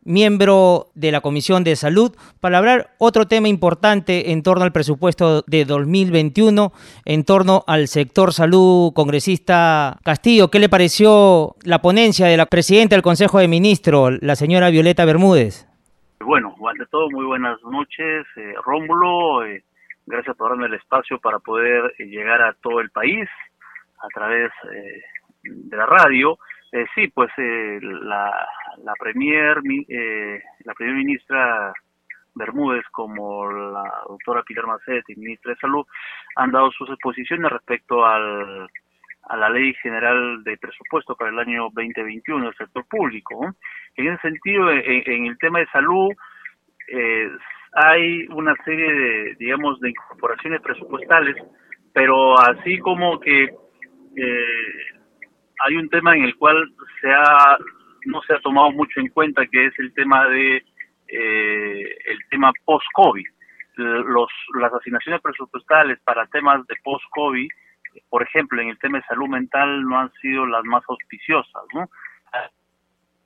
miembro 0.05 0.93
de 0.95 1.11
la 1.11 1.21
Comisión 1.21 1.65
de 1.65 1.75
Salud, 1.75 2.13
para 2.41 2.59
hablar 2.59 2.91
otro 2.99 3.27
tema 3.27 3.49
importante 3.49 4.31
en 4.31 4.45
torno 4.45 4.63
al 4.63 4.71
presupuesto 4.71 5.43
de 5.49 5.65
2021, 5.65 6.71
en 7.05 7.25
torno 7.25 7.65
al 7.67 7.89
sector 7.89 8.33
salud. 8.33 8.93
Congresista 8.95 9.99
Castillo, 10.05 10.53
¿qué 10.53 10.61
le 10.61 10.69
pareció 10.69 11.57
la 11.65 11.83
ponencia 11.83 12.29
de 12.29 12.37
la 12.37 12.47
presidenta 12.47 12.95
del 12.95 13.03
Consejo 13.03 13.41
de 13.41 13.49
Ministros, 13.49 14.23
la 14.23 14.37
señora 14.37 14.71
Violeta 14.71 15.05
Bermúdez? 15.05 15.67
Bueno, 16.21 16.55
ante 16.71 16.87
todo, 16.87 17.11
muy 17.11 17.27
buenas 17.27 17.61
noches, 17.65 18.25
eh, 18.37 18.55
Rómulo. 18.65 19.45
Eh, 19.47 19.65
gracias 20.07 20.37
por 20.37 20.51
darme 20.51 20.67
el 20.67 20.75
espacio 20.75 21.19
para 21.19 21.41
poder 21.41 21.93
eh, 21.99 22.05
llegar 22.05 22.41
a 22.41 22.53
todo 22.63 22.79
el 22.79 22.91
país 22.91 23.29
a 24.05 24.09
través 24.09 24.53
eh, 24.73 25.03
de 25.43 25.77
la 25.77 25.87
radio, 25.87 26.39
eh, 26.73 26.87
sí, 26.95 27.09
pues 27.09 27.31
eh, 27.39 27.79
la, 27.81 28.49
la 28.83 28.95
premier, 28.99 29.57
la 30.65 30.75
primer 30.75 30.95
ministra 30.95 31.73
Bermúdez 32.35 32.85
como 32.91 33.51
la 33.51 34.03
doctora 34.09 34.43
Pilar 34.43 34.67
Macetti, 34.67 35.15
ministra 35.17 35.53
de 35.53 35.61
Salud, 35.61 35.87
han 36.37 36.51
dado 36.51 36.71
sus 36.73 36.89
exposiciones 36.91 37.51
respecto 37.51 38.05
al, 38.05 38.69
a 39.29 39.37
la 39.37 39.49
Ley 39.49 39.75
General 39.75 40.43
de 40.45 40.57
Presupuesto 40.59 41.15
para 41.15 41.31
el 41.31 41.39
año 41.39 41.71
2021 41.73 42.47
del 42.47 42.57
sector 42.57 42.85
público. 42.87 43.55
En 43.97 44.09
ese 44.09 44.23
sentido, 44.23 44.71
en, 44.71 45.27
el 45.27 45.39
tema 45.39 45.61
de 45.61 45.67
salud, 45.67 46.11
eh, 46.89 47.31
hay 47.73 48.27
una 48.29 48.55
serie 48.65 48.93
de, 48.93 49.35
digamos, 49.39 49.81
de 49.81 49.91
incorporaciones 49.91 50.61
presupuestales, 50.61 51.37
pero 51.93 52.39
así 52.39 52.79
como 52.79 53.19
que 53.21 53.55
eh, 54.17 55.01
hay 55.61 55.77
un 55.77 55.89
tema 55.89 56.17
en 56.17 56.25
el 56.25 56.37
cual 56.37 56.73
se 57.01 57.11
ha 57.11 57.59
no 58.07 58.21
se 58.23 58.35
ha 58.35 58.41
tomado 58.41 58.71
mucho 58.71 59.01
en 59.01 59.09
cuenta, 59.09 59.47
que 59.47 59.67
es 59.67 59.79
el 59.79 59.93
tema 59.95 60.29
de 60.29 60.63
eh, 61.09 61.97
el 62.07 62.19
tema 62.31 62.53
post-COVID. 62.65 63.27
Los, 63.77 64.31
las 64.61 64.73
asignaciones 64.73 65.21
presupuestales 65.21 65.99
para 66.05 66.27
temas 66.27 66.65
de 66.69 66.77
post-COVID, 66.85 67.49
por 68.09 68.23
ejemplo, 68.23 68.63
en 68.63 68.69
el 68.69 68.79
tema 68.79 68.99
de 68.99 69.05
salud 69.05 69.29
mental 69.29 69.83
no 69.83 69.99
han 69.99 70.13
sido 70.21 70.47
las 70.47 70.65
más 70.65 70.85
auspiciosas, 70.89 71.63
¿no? 71.73 71.89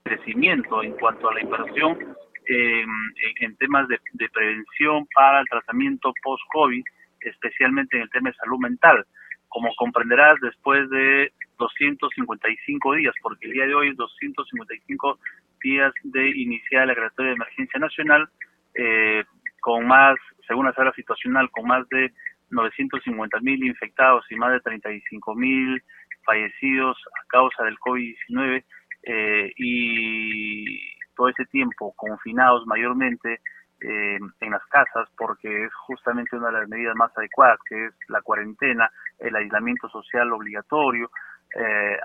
Crecimiento 0.05 0.83
en 0.83 0.93
cuanto 0.93 1.29
a 1.29 1.35
la 1.35 1.43
inversión 1.43 1.99
en, 2.47 3.57
temas 3.57 3.89
de, 3.89 3.99
de 4.13 4.29
prevención 4.31 5.07
para 5.15 5.41
el 5.41 5.49
tratamiento 5.49 6.15
post-COVID, 6.23 6.83
especialmente 7.21 7.97
en 7.97 8.05
el 8.05 8.11
tema 8.11 8.31
de 8.31 8.37
salud 8.37 8.59
mental. 8.59 9.05
Como 9.49 9.75
comprenderás, 9.77 10.39
después 10.41 10.89
de 10.91 11.33
255 11.59 12.95
días, 12.95 13.15
porque 13.23 13.47
el 13.47 13.53
día 13.53 13.67
de 13.67 13.75
hoy 13.75 13.89
es 13.91 13.97
255 13.97 15.19
días 15.63 15.93
de 16.05 16.29
iniciar 16.31 16.87
la 16.87 16.93
declaratoria 16.93 17.31
de 17.31 17.37
emergencia 17.37 17.81
nacional, 17.81 18.29
eh, 18.75 19.25
con 19.61 19.87
más, 19.87 20.17
según 20.47 20.67
la 20.67 20.75
sala 20.75 20.93
situacional, 20.93 21.51
con 21.51 21.67
más 21.67 21.89
de 21.89 22.13
950 22.51 23.41
mil 23.41 23.65
infectados 23.65 24.25
y 24.31 24.37
más 24.37 24.53
de 24.53 24.61
35 24.61 25.35
mil 25.35 25.83
fallecidos 26.25 26.97
a 27.21 27.27
causa 27.29 27.65
del 27.65 27.79
COVID-19 27.79 28.65
eh, 29.05 29.53
y 29.57 30.99
todo 31.17 31.29
ese 31.29 31.45
tiempo 31.47 31.93
confinados 31.97 32.67
mayormente 32.67 33.41
eh, 33.81 34.19
en 34.41 34.51
las 34.51 34.65
casas 34.67 35.09
porque 35.17 35.65
es 35.65 35.75
justamente 35.87 36.37
una 36.37 36.49
de 36.49 36.61
las 36.61 36.69
medidas 36.69 36.97
más 36.97 37.17
adecuadas 37.17 37.59
que 37.69 37.87
es 37.87 37.95
la 38.09 38.21
cuarentena, 38.23 38.91
el 39.19 39.37
aislamiento 39.37 39.89
social 39.89 40.33
obligatorio, 40.33 41.11
eh, 41.55 41.97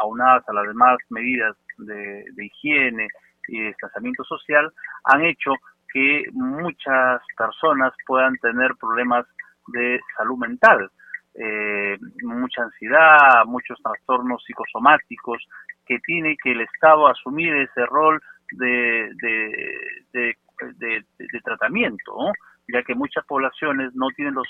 aunadas 0.00 0.48
a 0.48 0.52
las 0.52 0.66
demás 0.66 0.98
medidas 1.10 1.56
de, 1.78 2.24
higiene 2.38 3.08
y 3.48 3.60
distanciamiento 3.62 4.24
social, 4.24 4.72
han 5.04 5.22
hecho 5.22 5.52
que 5.92 6.24
muchas 6.32 7.22
personas 7.36 7.92
puedan 8.06 8.36
tener 8.36 8.72
problemas 8.80 9.26
de 9.68 10.00
salud 10.16 10.38
mental, 10.38 10.90
eh, 11.34 11.98
mucha 12.22 12.62
ansiedad, 12.62 13.44
muchos 13.46 13.78
trastornos 13.82 14.42
psicosomáticos, 14.44 15.44
que 15.86 15.98
tiene 16.00 16.36
que 16.42 16.52
el 16.52 16.62
Estado 16.62 17.06
asumir 17.06 17.54
ese 17.54 17.86
rol 17.86 18.20
de, 18.52 19.10
de, 19.20 20.36
de, 20.78 21.40
tratamiento, 21.44 22.32
ya 22.68 22.82
que 22.82 22.94
muchas 22.94 23.24
poblaciones 23.26 23.94
no 23.94 24.08
tienen 24.16 24.34
los 24.34 24.48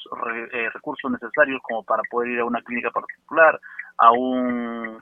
eh, 0.53 0.69
recursos 0.73 1.11
necesarios 1.11 1.61
como 1.63 1.85
para 1.85 2.03
poder 2.11 2.31
ir 2.31 2.41
a 2.41 2.45
una 2.45 2.63
clínica 2.63 2.91
particular, 2.91 3.59
a 3.99 4.13
un, 4.13 4.99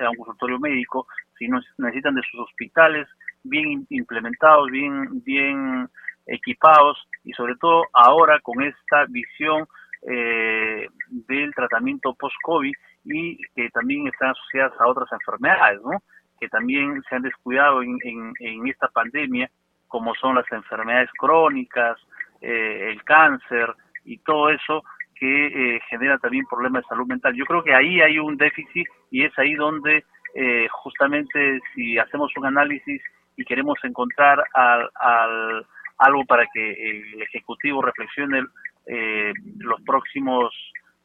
a 0.00 0.10
un 0.10 0.16
consultorio 0.16 0.58
médico, 0.58 1.06
sino 1.38 1.60
necesitan 1.78 2.14
de 2.14 2.22
sus 2.30 2.40
hospitales 2.40 3.08
bien 3.42 3.86
implementados, 3.90 4.70
bien, 4.70 5.22
bien 5.24 5.88
equipados 6.26 6.98
y 7.24 7.32
sobre 7.32 7.56
todo 7.56 7.84
ahora 7.92 8.38
con 8.40 8.62
esta 8.62 9.06
visión 9.08 9.66
eh, 10.02 10.86
del 11.08 11.54
tratamiento 11.54 12.14
post-COVID 12.14 12.72
y 13.04 13.36
que 13.54 13.68
también 13.70 14.06
están 14.06 14.30
asociadas 14.30 14.72
a 14.80 14.88
otras 14.88 15.10
enfermedades, 15.12 15.80
¿no? 15.82 16.02
Que 16.40 16.48
también 16.48 17.02
se 17.08 17.14
han 17.14 17.22
descuidado 17.22 17.82
en, 17.82 18.32
esta 18.66 18.88
pandemia, 18.88 19.50
como 19.86 20.14
son 20.14 20.34
las 20.34 20.50
enfermedades 20.50 21.10
crónicas, 21.18 21.98
eh, 22.40 22.88
el 22.90 23.04
cáncer 23.04 23.74
y 24.04 24.18
todo 24.18 24.48
eso 24.48 24.82
que 25.14 25.46
eh, 25.46 25.80
genera 25.90 26.16
también 26.18 26.46
problemas 26.46 26.82
de 26.82 26.88
salud 26.88 27.06
mental. 27.06 27.34
Yo 27.34 27.44
creo 27.44 27.62
que 27.62 27.74
ahí 27.74 28.00
hay 28.00 28.18
un 28.18 28.38
déficit 28.38 28.86
y 29.10 29.24
es 29.24 29.38
ahí 29.38 29.54
donde 29.54 30.04
eh, 30.34 30.66
justamente 30.70 31.60
si 31.74 31.98
hacemos 31.98 32.32
un 32.36 32.46
análisis 32.46 33.02
y 33.36 33.44
queremos 33.44 33.78
encontrar 33.84 34.42
al, 34.54 34.88
al, 34.94 35.66
algo 35.98 36.24
para 36.24 36.46
que 36.54 36.72
el 36.72 37.22
Ejecutivo 37.22 37.82
reflexione 37.82 38.44
los 39.58 39.80
próximos 39.82 40.52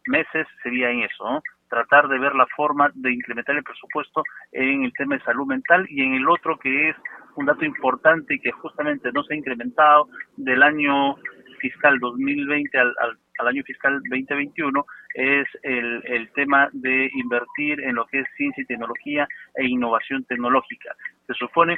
meses 0.07 0.47
sería 0.63 0.89
en 0.89 1.01
eso, 1.01 1.23
¿no? 1.23 1.41
Tratar 1.69 2.07
de 2.07 2.19
ver 2.19 2.35
la 2.35 2.45
forma 2.55 2.91
de 2.93 3.13
incrementar 3.13 3.55
el 3.55 3.63
presupuesto 3.63 4.23
en 4.51 4.83
el 4.83 4.93
tema 4.93 5.15
de 5.15 5.23
salud 5.23 5.45
mental. 5.45 5.85
Y 5.89 6.01
en 6.01 6.15
el 6.15 6.27
otro 6.29 6.57
que 6.57 6.89
es 6.89 6.95
un 7.35 7.45
dato 7.45 7.65
importante 7.65 8.35
y 8.35 8.39
que 8.39 8.51
justamente 8.51 9.11
no 9.11 9.23
se 9.23 9.33
ha 9.33 9.37
incrementado 9.37 10.07
del 10.37 10.63
año 10.63 11.15
fiscal 11.59 11.99
2020 11.99 12.77
al, 12.77 12.93
al, 13.39 13.47
año 13.47 13.63
fiscal 13.63 14.01
2021 14.09 14.85
es 15.15 15.47
el, 15.63 16.03
el 16.05 16.31
tema 16.33 16.69
de 16.73 17.09
invertir 17.13 17.81
en 17.81 17.95
lo 17.95 18.05
que 18.05 18.19
es 18.19 18.27
ciencia 18.35 18.61
y 18.61 18.65
tecnología 18.65 19.27
e 19.55 19.65
innovación 19.65 20.23
tecnológica. 20.25 20.95
Se 21.27 21.33
supone 21.33 21.77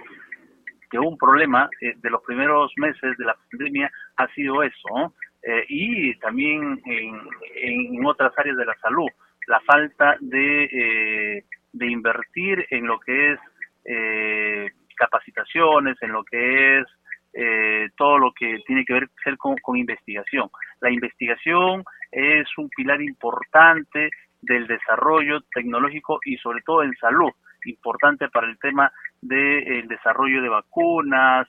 que 0.90 1.00
un 1.00 1.18
problema 1.18 1.70
eh, 1.82 1.94
de 1.98 2.10
los 2.10 2.22
primeros 2.24 2.72
meses 2.78 3.18
de 3.18 3.26
la 3.26 3.36
pandemia 3.52 3.92
ha 4.18 4.28
sido 4.34 4.64
eso, 4.64 5.14
eh, 5.44 5.66
y 5.70 6.16
también 6.20 6.82
en, 6.86 7.22
en 7.56 8.06
otras 8.06 8.38
áreas 8.38 8.58
de 8.58 8.66
la 8.66 8.76
salud 8.76 9.08
la 9.48 9.60
falta 9.62 10.18
de, 10.20 10.64
eh, 10.66 11.46
de 11.72 11.88
invertir 11.88 12.66
en 12.70 12.86
lo 12.86 13.00
que 13.00 13.32
es 13.32 13.40
eh, 13.86 14.72
capacitaciones, 14.96 15.98
en 16.02 16.12
lo 16.12 16.24
que 16.24 16.80
es 16.80 16.86
eh, 17.34 17.90
todo 17.96 18.18
lo 18.18 18.34
que 18.34 18.60
tiene 18.66 18.84
que 18.84 18.94
ver 18.94 19.10
ser 19.24 19.38
con, 19.38 19.56
investigación. 19.78 20.50
La 20.82 20.92
investigación 20.92 21.84
es 22.12 22.46
un 22.58 22.70
pilar 22.70 23.02
importante 23.02 24.10
del 24.42 24.68
desarrollo 24.68 25.42
tecnológico 25.54 26.20
y 26.26 26.38
sobre 26.38 26.62
todo 26.62 26.84
en 26.84 26.96
salud, 26.98 27.32
importante 27.66 28.30
para 28.30 28.48
el 28.48 28.58
tema 28.60 28.92
del 29.22 29.88
desarrollo 29.88 30.42
de 30.42 30.50
vacunas, 30.50 31.48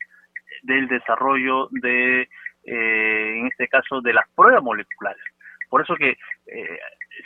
del 0.63 0.89
desarrollo 0.89 1.69
de, 1.71 2.29
en 2.65 3.47
este 3.47 3.69
caso, 3.69 4.01
de 4.01 4.13
las 4.13 4.29
pruebas 4.35 4.63
moleculares. 4.63 5.23
Por 5.69 5.83
eso 5.83 5.95
que 5.97 6.11
eh, 6.47 6.79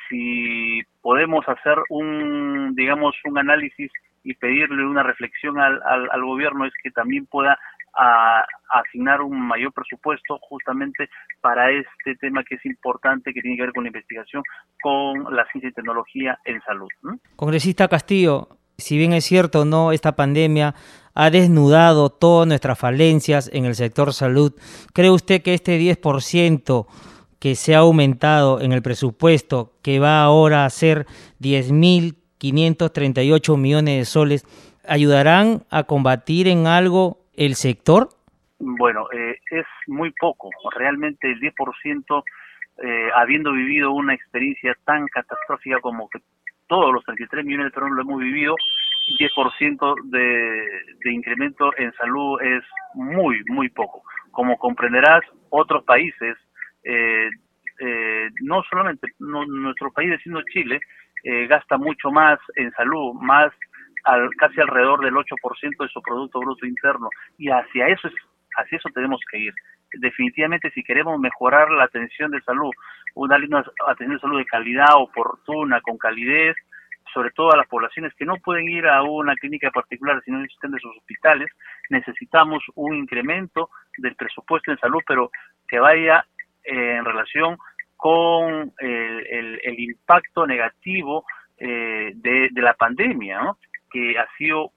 si 0.08 0.82
podemos 1.00 1.48
hacer 1.48 1.76
un, 1.90 2.74
digamos, 2.74 3.14
un 3.24 3.38
análisis 3.38 3.90
y 4.24 4.34
pedirle 4.34 4.86
una 4.86 5.02
reflexión 5.02 5.58
al, 5.58 5.80
al, 5.82 6.24
gobierno 6.24 6.64
es 6.64 6.72
que 6.82 6.90
también 6.90 7.26
pueda 7.26 7.58
asignar 8.70 9.20
un 9.20 9.38
mayor 9.38 9.72
presupuesto 9.72 10.38
justamente 10.40 11.10
para 11.42 11.70
este 11.70 12.14
tema 12.18 12.42
que 12.42 12.54
es 12.54 12.64
importante, 12.64 13.34
que 13.34 13.42
tiene 13.42 13.56
que 13.56 13.64
ver 13.64 13.72
con 13.72 13.84
la 13.84 13.88
investigación, 13.88 14.42
con 14.82 15.24
la 15.34 15.44
ciencia 15.50 15.68
y 15.68 15.72
tecnología 15.72 16.38
en 16.46 16.62
salud. 16.62 16.88
Congresista 17.36 17.88
Castillo, 17.88 18.48
si 18.78 18.96
bien 18.96 19.12
es 19.12 19.24
cierto, 19.24 19.66
no, 19.66 19.92
esta 19.92 20.16
pandemia 20.16 20.74
ha 21.14 21.30
desnudado 21.30 22.08
todas 22.08 22.48
nuestras 22.48 22.78
falencias 22.78 23.50
en 23.52 23.66
el 23.66 23.74
sector 23.74 24.14
salud, 24.14 24.54
¿cree 24.94 25.10
usted 25.10 25.42
que 25.42 25.52
este 25.52 25.78
10% 25.78 26.86
que 27.42 27.54
se 27.56 27.74
ha 27.74 27.78
aumentado 27.78 28.60
en 28.60 28.70
el 28.70 28.82
presupuesto, 28.82 29.72
que 29.82 29.98
va 29.98 30.22
ahora 30.22 30.64
a 30.64 30.70
ser 30.70 31.06
10.538 31.40 33.58
millones 33.58 33.98
de 33.98 34.04
soles, 34.04 34.46
ayudarán 34.86 35.64
a 35.68 35.82
combatir 35.82 36.46
en 36.46 36.68
algo 36.68 37.18
el 37.34 37.56
sector? 37.56 38.10
Bueno, 38.60 39.08
eh, 39.12 39.40
es 39.50 39.66
muy 39.88 40.12
poco. 40.12 40.50
Realmente 40.76 41.32
el 41.32 41.40
10%, 41.40 42.22
eh, 42.84 43.08
habiendo 43.16 43.50
vivido 43.50 43.90
una 43.90 44.14
experiencia 44.14 44.76
tan 44.84 45.08
catastrófica 45.08 45.80
como 45.80 46.08
que 46.10 46.20
todos 46.68 46.94
los 46.94 47.04
33 47.06 47.44
millones 47.44 47.66
de 47.66 47.72
peruanos 47.72 47.96
lo 47.96 48.02
hemos 48.02 48.20
vivido, 48.20 48.54
10% 49.18 49.96
de, 50.04 50.62
de 51.04 51.12
incremento 51.12 51.76
en 51.76 51.92
salud 51.94 52.40
es 52.40 52.62
muy, 52.94 53.42
muy 53.48 53.68
poco. 53.68 54.04
Como 54.30 54.56
comprenderás, 54.58 55.24
otros 55.50 55.82
países 55.82 56.36
eh, 56.84 57.30
eh, 57.80 58.30
no 58.42 58.62
solamente 58.68 59.08
nuestro 59.18 59.90
país 59.92 60.10
vecino 60.10 60.40
Chile 60.52 60.80
eh, 61.24 61.46
gasta 61.46 61.78
mucho 61.78 62.10
más 62.10 62.38
en 62.56 62.70
salud, 62.72 63.14
más 63.14 63.52
al, 64.04 64.30
casi 64.36 64.60
alrededor 64.60 65.00
del 65.00 65.14
8% 65.14 65.76
de 65.78 65.88
su 65.88 66.02
producto 66.02 66.40
bruto 66.40 66.66
interno 66.66 67.08
y 67.38 67.48
hacia 67.48 67.88
eso 67.88 68.08
es, 68.08 68.14
hacia 68.56 68.78
eso 68.78 68.88
tenemos 68.94 69.20
que 69.30 69.38
ir. 69.38 69.54
Definitivamente 69.94 70.70
si 70.70 70.82
queremos 70.82 71.18
mejorar 71.20 71.70
la 71.70 71.84
atención 71.84 72.30
de 72.30 72.40
salud, 72.42 72.70
una, 73.14 73.36
atención 73.88 74.16
de 74.16 74.20
salud 74.20 74.38
de 74.38 74.46
calidad, 74.46 74.96
oportuna, 74.96 75.80
con 75.80 75.98
calidez, 75.98 76.56
sobre 77.12 77.30
todo 77.30 77.52
a 77.52 77.56
las 77.56 77.68
poblaciones 77.68 78.14
que 78.14 78.24
no 78.24 78.36
pueden 78.36 78.68
ir 78.68 78.86
a 78.86 79.02
una 79.02 79.34
clínica 79.34 79.70
particular, 79.70 80.20
sino 80.24 80.42
existen 80.42 80.70
de 80.70 80.80
sus 80.80 80.96
hospitales, 80.96 81.50
necesitamos 81.90 82.62
un 82.74 82.94
incremento 82.96 83.70
del 83.98 84.14
presupuesto 84.16 84.70
en 84.70 84.78
salud, 84.78 85.02
pero 85.06 85.30
que 85.68 85.78
vaya 85.78 86.24
eh, 86.64 86.96
en 86.98 87.04
relación 87.04 87.56
con 87.96 88.72
el, 88.78 89.60
el, 89.62 89.80
impacto 89.80 90.46
negativo 90.46 91.24
eh, 91.58 92.12
de, 92.14 92.50
la 92.56 92.74
pandemia, 92.74 93.52
que 93.90 94.18
ha 94.18 94.26
sido 94.36 94.72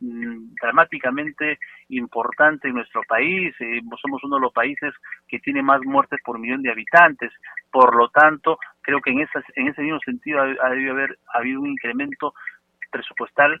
mm, 0.00 0.54
dramáticamente 0.62 1.58
importante 1.90 2.68
en 2.68 2.74
nuestro 2.74 3.02
país. 3.02 3.54
Eh, 3.60 3.80
somos 4.00 4.24
uno 4.24 4.36
de 4.36 4.42
los 4.42 4.52
países 4.52 4.94
que 5.28 5.38
tiene 5.40 5.62
más 5.62 5.82
muertes 5.84 6.18
por 6.24 6.38
millón 6.38 6.62
de 6.62 6.70
habitantes. 6.70 7.30
Por 7.70 7.94
lo 7.94 8.08
tanto, 8.08 8.58
creo 8.80 9.00
que 9.00 9.10
en, 9.10 9.20
esas, 9.20 9.44
en 9.56 9.68
ese 9.68 9.82
mismo 9.82 10.00
sentido 10.00 10.40
ha, 10.40 10.66
ha 10.66 10.70
debido 10.70 10.92
haber 10.92 11.18
habido 11.34 11.60
un 11.60 11.68
incremento 11.68 12.32
presupuestal 12.90 13.60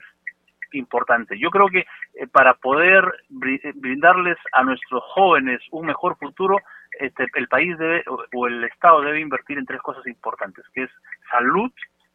importante. 0.72 1.38
Yo 1.38 1.50
creo 1.50 1.68
que 1.68 1.80
eh, 2.14 2.26
para 2.30 2.54
poder 2.54 3.04
brindarles 3.28 4.38
a 4.52 4.62
nuestros 4.62 5.02
jóvenes 5.14 5.60
un 5.70 5.86
mejor 5.86 6.16
futuro, 6.18 6.58
este, 6.98 7.26
el 7.34 7.48
país 7.48 7.76
debe 7.78 8.04
o 8.32 8.46
el 8.46 8.64
Estado 8.64 9.02
debe 9.02 9.20
invertir 9.20 9.58
en 9.58 9.66
tres 9.66 9.80
cosas 9.80 10.06
importantes, 10.06 10.64
que 10.74 10.84
es 10.84 10.90
salud, 11.30 11.70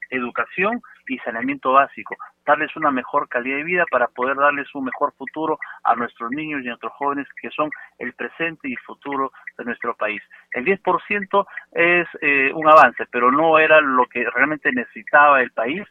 educación 0.10 0.82
y 1.08 1.18
saneamiento 1.20 1.74
básico, 1.74 2.16
darles 2.46 2.76
una 2.76 2.92
mejor 2.92 3.28
calidad 3.28 3.58
de 3.58 3.64
vida 3.64 3.86
para 3.90 4.08
poder 4.08 4.36
darles 4.38 4.74
un 4.76 4.86
mejor 4.86 5.14
futuro 5.14 5.60
a 5.84 5.96
nuestros 5.96 6.32
niños 6.32 6.62
y 6.62 6.68
a 6.68 6.70
nuestros 6.72 6.94
jóvenes 6.94 7.28
que 7.42 7.50
son 7.52 7.70
el 8.00 8.14
presente 8.14 8.70
y 8.70 8.76
futuro 8.78 9.32
de 9.58 9.66
nuestro 9.66 9.96
país. 9.96 10.22
El 10.52 10.66
10% 10.66 11.46
es 11.72 12.08
eh, 12.22 12.52
un 12.54 12.68
avance, 12.68 13.06
pero 13.12 13.32
no 13.32 13.58
era 13.60 13.82
lo 13.82 14.06
que 14.06 14.30
realmente 14.30 14.72
necesitaba 14.72 15.42
el 15.42 15.52
país, 15.52 15.84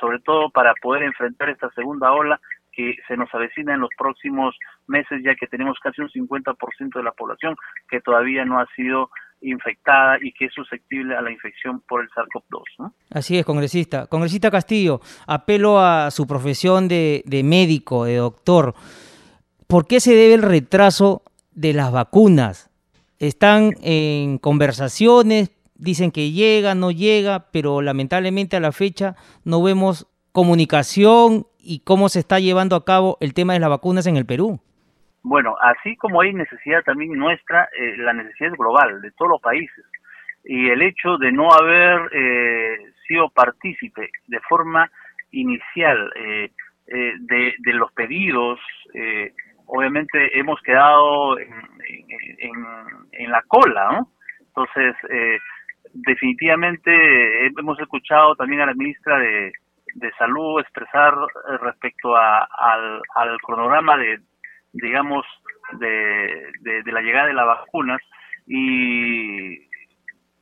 sobre 0.00 0.18
todo 0.20 0.50
para 0.50 0.74
poder 0.74 1.02
enfrentar 1.02 1.50
esta 1.50 1.70
segunda 1.70 2.12
ola 2.12 2.40
que 2.74 2.96
se 3.06 3.16
nos 3.16 3.32
avecina 3.34 3.74
en 3.74 3.80
los 3.80 3.90
próximos 3.96 4.56
meses, 4.86 5.22
ya 5.24 5.34
que 5.34 5.46
tenemos 5.46 5.78
casi 5.82 6.00
un 6.00 6.08
50% 6.08 6.94
de 6.94 7.02
la 7.02 7.12
población 7.12 7.56
que 7.88 8.00
todavía 8.00 8.44
no 8.44 8.58
ha 8.58 8.66
sido 8.74 9.10
infectada 9.40 10.18
y 10.20 10.32
que 10.32 10.46
es 10.46 10.52
susceptible 10.52 11.16
a 11.16 11.22
la 11.22 11.30
infección 11.30 11.80
por 11.80 12.02
el 12.02 12.08
SARS-CoV-2. 12.10 12.92
Así 13.10 13.38
es, 13.38 13.44
congresista. 13.44 14.06
Congresista 14.06 14.50
Castillo, 14.50 15.00
apelo 15.26 15.78
a 15.78 16.10
su 16.10 16.26
profesión 16.26 16.88
de, 16.88 17.22
de 17.26 17.42
médico, 17.42 18.04
de 18.04 18.16
doctor. 18.16 18.74
¿Por 19.66 19.86
qué 19.86 20.00
se 20.00 20.14
debe 20.14 20.34
el 20.34 20.42
retraso 20.42 21.22
de 21.52 21.72
las 21.72 21.92
vacunas? 21.92 22.70
Están 23.18 23.74
en 23.82 24.38
conversaciones, 24.38 25.50
dicen 25.74 26.10
que 26.10 26.32
llega, 26.32 26.74
no 26.74 26.90
llega, 26.90 27.50
pero 27.50 27.82
lamentablemente 27.82 28.56
a 28.56 28.60
la 28.60 28.72
fecha 28.72 29.16
no 29.44 29.62
vemos 29.62 30.06
comunicación 30.32 31.46
y 31.64 31.80
cómo 31.80 32.08
se 32.08 32.20
está 32.20 32.38
llevando 32.38 32.76
a 32.76 32.84
cabo 32.84 33.16
el 33.20 33.34
tema 33.34 33.54
de 33.54 33.60
las 33.60 33.70
vacunas 33.70 34.06
en 34.06 34.16
el 34.16 34.26
Perú. 34.26 34.60
Bueno, 35.22 35.56
así 35.60 35.96
como 35.96 36.20
hay 36.20 36.34
necesidad 36.34 36.82
también 36.84 37.12
nuestra, 37.12 37.68
eh, 37.78 37.96
la 37.96 38.12
necesidad 38.12 38.52
es 38.52 38.58
global 38.58 39.00
de 39.00 39.10
todos 39.12 39.30
los 39.30 39.40
países. 39.40 39.84
Y 40.44 40.68
el 40.68 40.82
hecho 40.82 41.16
de 41.16 41.32
no 41.32 41.50
haber 41.50 42.10
eh, 42.12 42.92
sido 43.08 43.30
partícipe 43.30 44.10
de 44.26 44.40
forma 44.40 44.90
inicial 45.30 46.12
eh, 46.16 46.50
de, 46.86 47.72
los 47.72 47.90
pedidos, 47.92 48.60
obviamente 49.66 50.38
hemos 50.38 50.60
quedado 50.60 51.38
en, 51.38 51.50
en, 53.12 53.30
la 53.30 53.42
cola, 53.48 53.92
¿no? 53.92 54.10
Entonces, 54.38 54.94
definitivamente 55.94 57.46
hemos 57.46 57.80
escuchado 57.80 58.36
también 58.36 58.60
a 58.60 58.66
la 58.66 58.74
ministra 58.74 59.18
de, 59.18 59.52
de 59.94 60.10
Salud 60.12 60.60
expresar 60.60 61.14
respecto 61.60 62.16
a, 62.16 62.48
al, 63.14 63.40
cronograma 63.40 63.96
de, 63.96 64.20
digamos, 64.72 65.24
de, 65.72 66.52
de, 66.60 66.92
la 66.92 67.00
llegada 67.00 67.26
de 67.28 67.34
las 67.34 67.46
vacunas 67.46 68.00
y 68.46 69.58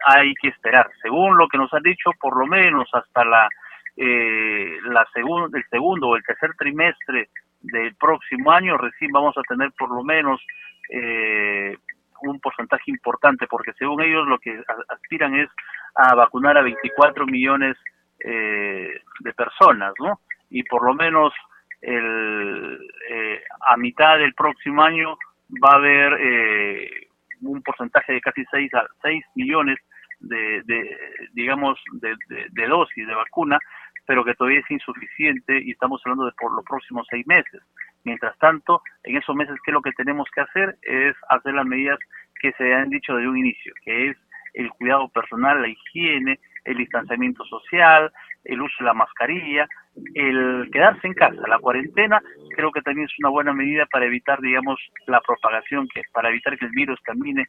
hay 0.05 0.35
que 0.41 0.49
esperar. 0.49 0.91
Según 1.01 1.37
lo 1.37 1.49
que 1.49 1.59
nos 1.59 1.73
han 1.75 1.83
dicho, 1.83 2.11
por 2.21 2.37
lo 2.37 2.47
menos 2.47 2.88
hasta 2.93 3.25
la, 3.25 3.49
eh, 3.97 4.79
la 4.85 5.07
el 5.15 5.65
segundo 5.71 6.09
o 6.09 6.17
el 6.17 6.25
tercer 6.25 6.55
trimestre 6.59 7.29
del 7.61 7.95
próximo 7.95 8.51
año, 8.51 8.77
recién 8.77 9.12
vamos 9.12 9.37
a 9.37 9.43
tener 9.43 9.71
por 9.73 9.91
lo 9.91 10.03
menos 10.03 10.41
eh, 10.88 11.77
un 12.23 12.41
porcentaje 12.41 12.91
importante, 12.91 13.47
porque 13.47 13.73
según 13.75 14.03
ellos 14.03 14.27
lo 14.27 14.38
que 14.38 14.62
aspiran 14.88 15.35
es 15.35 15.49
a 15.95 16.15
vacunar 16.15 16.57
a 16.57 16.62
24 16.62 17.27
millones 17.27 17.77
eh, 18.25 19.01
de 19.21 19.33
personas, 19.35 19.93
¿no? 19.99 20.21
Y 20.51 20.63
por 20.65 20.85
lo 20.85 20.95
menos 20.95 21.33
el, 21.81 22.79
eh, 23.09 23.43
a 23.69 23.77
mitad 23.77 24.19
del 24.19 24.35
próximo 24.35 24.83
año 24.83 25.17
va 25.63 25.73
a 25.73 25.77
haber 25.77 26.17
eh, 26.21 27.09
un 27.43 27.63
porcentaje 27.63 28.15
de 28.15 28.21
casi 28.21 28.45
6 28.51 28.75
a 28.75 28.87
6 29.03 29.25
millones 29.35 29.79
de, 30.21 30.63
de 30.63 30.97
digamos 31.33 31.79
de, 31.95 32.15
de, 32.29 32.67
dosis 32.69 33.07
de 33.07 33.15
vacuna 33.15 33.59
pero 34.07 34.25
que 34.25 34.35
todavía 34.35 34.61
es 34.61 34.71
insuficiente 34.71 35.61
y 35.63 35.73
estamos 35.73 36.01
hablando 36.05 36.27
de 36.27 36.33
por 36.33 36.53
los 36.53 36.65
próximos 36.65 37.07
seis 37.09 37.27
meses. 37.27 37.63
Mientras 38.05 38.37
tanto, 38.39 38.83
en 39.05 39.17
esos 39.17 39.35
meses, 39.37 39.57
¿qué 39.65 39.71
es 39.71 39.75
lo 39.75 39.83
que 39.83 39.93
tenemos 39.93 40.29
que 40.35 40.41
hacer? 40.41 40.77
Es 40.83 41.15
hacer 41.29 41.55
las 41.55 41.67
medidas 41.67 41.99
que 42.41 42.53
se 42.53 42.75
han 42.75 42.91
dicho 42.91 43.15
desde 43.15 43.29
un 43.29 43.39
inicio, 43.39 43.73
que 43.85 44.11
es 44.11 44.17
el 44.53 44.71
cuidado 44.71 45.09
personal, 45.09 45.62
la 45.62 45.69
higiene, 45.69 46.38
el 46.65 46.77
distanciamiento 46.77 47.45
social, 47.45 48.12
el 48.45 48.61
uso 48.61 48.75
de 48.81 48.87
la 48.87 48.95
mascarilla, 48.95 49.67
el 50.15 50.69
quedarse 50.73 51.07
en 51.07 51.15
casa, 51.15 51.49
la 51.49 51.59
cuarentena, 51.59 52.21
creo 52.55 52.73
que 52.73 52.83
también 52.83 53.07
es 53.07 53.19
una 53.19 53.31
buena 53.31 53.53
medida 53.53 53.87
para 53.87 54.07
evitar, 54.07 54.41
digamos, 54.41 54.81
la 55.07 55.21
propagación, 55.21 55.88
que 55.88 56.03
para 56.12 56.29
evitar 56.31 56.59
que 56.59 56.67
el 56.67 56.73
virus 56.73 57.01
camine 57.01 57.47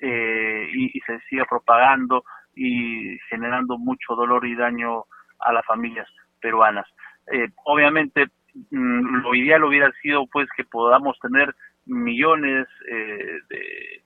eh, 0.00 0.68
y, 0.72 1.00
se 1.00 1.20
siga 1.28 1.44
propagando 1.46 2.24
y 2.54 3.18
generando 3.30 3.78
mucho 3.78 4.14
dolor 4.14 4.46
y 4.46 4.54
daño 4.54 5.04
a 5.40 5.52
las 5.52 5.64
familias 5.64 6.08
peruanas. 6.40 6.86
Eh, 7.32 7.48
obviamente, 7.64 8.26
mm, 8.70 9.22
lo 9.22 9.34
ideal 9.34 9.64
hubiera 9.64 9.90
sido, 10.02 10.26
pues, 10.26 10.48
que 10.56 10.64
podamos 10.64 11.18
tener 11.20 11.54
millones 11.86 12.66
eh, 12.90 13.38
de 13.48 14.02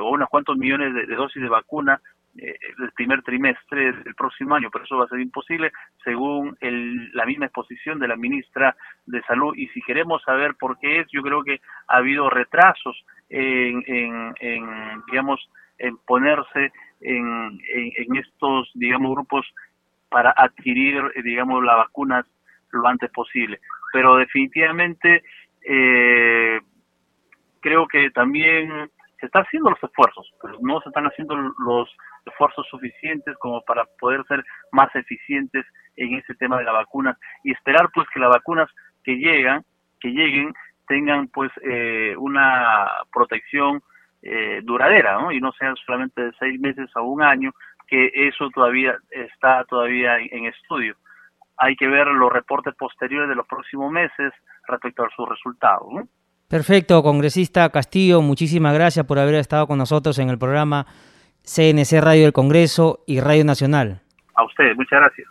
o 0.00 0.10
unos 0.10 0.28
cuantos 0.28 0.56
millones 0.56 0.94
de 0.94 1.14
dosis 1.14 1.42
de 1.42 1.48
vacuna 1.48 2.00
eh, 2.38 2.56
el 2.78 2.90
primer 2.92 3.22
trimestre 3.22 3.92
del 3.92 4.14
próximo 4.14 4.54
año, 4.54 4.70
pero 4.72 4.84
eso 4.84 4.96
va 4.96 5.04
a 5.04 5.08
ser 5.08 5.20
imposible 5.20 5.70
según 6.02 6.56
la 7.12 7.26
misma 7.26 7.44
exposición 7.44 7.98
de 7.98 8.08
la 8.08 8.16
ministra 8.16 8.74
de 9.04 9.20
Salud. 9.24 9.54
Y 9.54 9.68
si 9.68 9.82
queremos 9.82 10.22
saber 10.22 10.54
por 10.54 10.78
qué 10.78 11.00
es, 11.00 11.06
yo 11.12 11.20
creo 11.20 11.44
que 11.44 11.60
ha 11.88 11.98
habido 11.98 12.30
retrasos 12.30 13.04
en, 13.28 13.84
en, 13.86 15.02
digamos, 15.10 15.46
en 15.78 15.98
ponerse 15.98 16.72
en, 17.02 17.60
en, 17.74 18.16
estos, 18.16 18.70
digamos, 18.74 19.12
grupos 19.12 19.46
para 20.08 20.32
adquirir, 20.34 21.02
digamos, 21.22 21.62
las 21.62 21.76
vacunas 21.76 22.24
lo 22.70 22.86
antes 22.86 23.10
posible. 23.10 23.60
Pero 23.92 24.16
definitivamente 24.16 25.22
eh, 25.68 26.60
creo 27.60 27.86
que 27.86 28.10
también 28.10 28.90
se 29.22 29.26
están 29.26 29.44
haciendo 29.44 29.70
los 29.70 29.82
esfuerzos, 29.84 30.28
pero 30.42 30.58
no 30.62 30.80
se 30.80 30.88
están 30.88 31.04
haciendo 31.06 31.36
los 31.36 31.88
esfuerzos 32.26 32.66
suficientes 32.68 33.36
como 33.38 33.62
para 33.62 33.84
poder 34.00 34.24
ser 34.26 34.44
más 34.72 34.92
eficientes 34.96 35.64
en 35.94 36.14
este 36.14 36.34
tema 36.34 36.58
de 36.58 36.64
la 36.64 36.72
vacuna 36.72 37.16
y 37.44 37.52
esperar 37.52 37.88
pues 37.94 38.08
que 38.12 38.18
las 38.18 38.30
vacunas 38.30 38.68
que 39.04 39.14
llegan, 39.14 39.62
que 40.00 40.08
lleguen, 40.08 40.52
tengan 40.88 41.28
pues 41.28 41.52
eh, 41.62 42.16
una 42.18 42.88
protección 43.12 43.80
eh, 44.22 44.60
duradera, 44.64 45.20
¿no? 45.20 45.30
Y 45.30 45.40
no 45.40 45.52
sean 45.52 45.76
solamente 45.86 46.20
de 46.20 46.32
seis 46.40 46.58
meses 46.60 46.90
a 46.96 47.00
un 47.00 47.22
año, 47.22 47.52
que 47.86 48.10
eso 48.12 48.50
todavía 48.50 48.98
está 49.10 49.64
todavía 49.66 50.18
en 50.18 50.46
estudio. 50.46 50.96
Hay 51.58 51.76
que 51.76 51.86
ver 51.86 52.08
los 52.08 52.32
reportes 52.32 52.74
posteriores 52.74 53.28
de 53.28 53.36
los 53.36 53.46
próximos 53.46 53.92
meses 53.92 54.32
respecto 54.66 55.04
a 55.04 55.10
sus 55.10 55.28
resultados, 55.28 55.86
¿no? 55.92 56.08
Perfecto, 56.52 57.02
congresista 57.02 57.70
Castillo, 57.70 58.20
muchísimas 58.20 58.74
gracias 58.74 59.06
por 59.06 59.18
haber 59.18 59.36
estado 59.36 59.66
con 59.66 59.78
nosotros 59.78 60.18
en 60.18 60.28
el 60.28 60.36
programa 60.36 60.84
CNC 61.44 61.98
Radio 62.02 62.24
del 62.24 62.34
Congreso 62.34 63.02
y 63.06 63.20
Radio 63.20 63.42
Nacional. 63.42 64.02
A 64.34 64.44
ustedes, 64.44 64.76
muchas 64.76 65.00
gracias. 65.00 65.28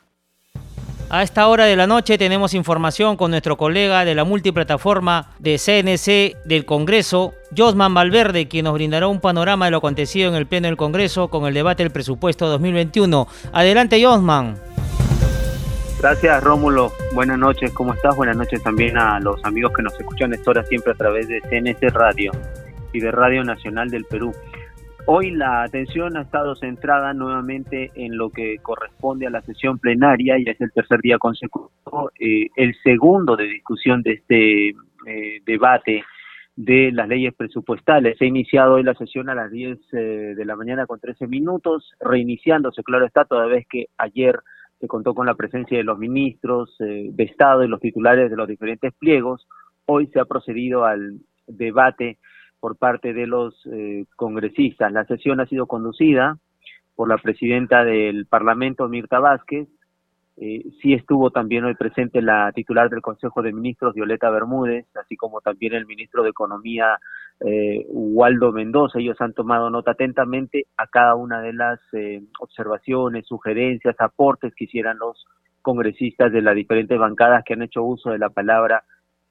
A 1.12 1.22
esta 1.22 1.48
hora 1.48 1.66
de 1.66 1.76
la 1.76 1.86
noche 1.86 2.18
tenemos 2.18 2.56
información 2.56 3.18
con 3.18 3.30
nuestro 3.30 3.56
colega 3.56 4.04
de 4.04 4.16
la 4.16 4.24
multiplataforma 4.24 5.30
de 5.38 5.60
CNC 5.60 6.44
del 6.48 6.66
Congreso, 6.66 7.36
Josman 7.56 7.94
Valverde, 7.94 8.48
quien 8.48 8.64
nos 8.64 8.74
brindará 8.74 9.08
un 9.08 9.22
panorama 9.22 9.66
de 9.66 9.72
lo 9.72 9.78
acontecido 9.78 10.28
en 10.28 10.34
el 10.34 10.48
Pleno 10.48 10.70
del 10.70 10.78
Congreso 10.78 11.28
con 11.28 11.46
el 11.46 11.54
debate 11.54 11.84
del 11.84 11.92
presupuesto 11.92 12.48
2021. 12.48 13.28
Adelante, 13.54 14.04
Josman. 14.04 14.56
Gracias, 16.02 16.44
Rómulo. 16.44 16.92
Buenas 17.14 17.38
noches, 17.38 17.72
¿cómo 17.74 17.94
estás? 17.94 18.16
Buenas 18.16 18.36
noches 18.36 18.64
también 18.64 18.98
a 18.98 19.20
los 19.20 19.46
amigos 19.46 19.72
que 19.72 19.84
nos 19.84 19.94
escuchan 20.00 20.34
esta 20.34 20.50
hora 20.50 20.64
siempre 20.64 20.94
a 20.94 20.96
través 20.96 21.28
de 21.28 21.42
CNC 21.42 21.94
Radio 21.94 22.32
y 22.92 23.00
de 23.00 23.12
Radio 23.12 23.44
Nacional 23.44 23.92
del 23.92 24.06
Perú. 24.06 24.34
Hoy 25.06 25.30
la 25.30 25.62
atención 25.62 26.18
ha 26.18 26.24
estado 26.24 26.56
centrada 26.56 27.14
nuevamente 27.14 27.92
en 27.94 28.18
lo 28.18 28.32
que 28.32 28.58
corresponde 28.64 29.28
a 29.28 29.30
la 29.30 29.44
sesión 29.44 29.78
plenaria, 29.78 30.40
y 30.40 30.50
es 30.50 30.60
el 30.60 30.72
tercer 30.72 31.02
día 31.02 31.20
consecutivo, 31.20 32.10
eh, 32.20 32.48
el 32.56 32.76
segundo 32.82 33.36
de 33.36 33.44
discusión 33.44 34.02
de 34.02 34.14
este 34.14 34.70
eh, 34.70 35.42
debate 35.46 36.04
de 36.56 36.92
las 36.92 37.08
leyes 37.08 37.36
presupuestales. 37.36 38.18
Se 38.18 38.26
iniciado 38.26 38.74
hoy 38.74 38.84
la 38.84 38.96
sesión 38.96 39.30
a 39.30 39.36
las 39.36 39.52
10 39.52 39.78
eh, 39.94 39.98
de 40.36 40.46
la 40.46 40.56
mañana 40.56 40.88
con 40.88 41.00
13 41.00 41.28
minutos, 41.28 41.92
reiniciándose, 42.00 42.82
claro 42.82 43.06
está, 43.06 43.24
toda 43.26 43.46
vez 43.46 43.68
que 43.70 43.86
ayer 44.00 44.40
se 44.82 44.88
contó 44.88 45.14
con 45.14 45.28
la 45.28 45.36
presencia 45.36 45.78
de 45.78 45.84
los 45.84 46.00
ministros 46.00 46.76
de 46.80 47.24
Estado 47.24 47.64
y 47.64 47.68
los 47.68 47.80
titulares 47.80 48.32
de 48.32 48.36
los 48.36 48.48
diferentes 48.48 48.92
pliegos. 48.96 49.48
Hoy 49.86 50.08
se 50.08 50.20
ha 50.20 50.26
procedido 50.26 50.86
al 50.86 51.20
debate 51.48 52.18
por 52.60 52.78
parte 52.78 53.14
de 53.14 53.28
los 53.28 53.56
eh, 53.72 54.06
congresistas. 54.16 54.92
La 54.92 55.06
sesión 55.06 55.40
ha 55.40 55.46
sido 55.46 55.68
conducida 55.68 56.38
por 56.96 57.08
la 57.08 57.18
presidenta 57.20 57.84
del 57.84 58.26
Parlamento, 58.26 58.90
Mirta 58.90 59.20
Vázquez. 59.20 59.68
Eh, 60.38 60.64
sí 60.82 60.94
estuvo 60.94 61.30
también 61.30 61.66
hoy 61.66 61.76
presente 61.76 62.22
la 62.22 62.52
titular 62.54 62.90
del 62.90 63.02
Consejo 63.02 63.42
de 63.42 63.54
Ministros, 63.54 63.94
Violeta 63.94 64.30
Bermúdez, 64.30 64.86
así 64.96 65.16
como 65.16 65.42
también 65.42 65.74
el 65.74 65.86
ministro 65.86 66.24
de 66.24 66.30
Economía, 66.30 66.98
eh, 67.42 67.86
Waldo 67.90 68.52
Mendoza. 68.52 69.00
Ellos 69.00 69.20
han 69.20 69.34
tomado 69.34 69.70
nota 69.70 69.92
atentamente 69.92 70.68
a 70.78 70.88
cada 70.88 71.16
una 71.16 71.42
de 71.42 71.54
las 71.54 71.80
eh, 71.94 72.22
observaciones, 72.40 73.28
sugerencias, 73.28 73.96
aportes 74.00 74.54
que 74.56 74.66
hicieran 74.66 74.98
los 74.98 75.26
congresistas 75.62 76.32
de 76.32 76.42
las 76.42 76.56
diferentes 76.56 76.98
bancadas 76.98 77.44
que 77.44 77.54
han 77.54 77.62
hecho 77.62 77.84
uso 77.84 78.12
de 78.12 78.20
la 78.20 78.30
palabra 78.30 78.84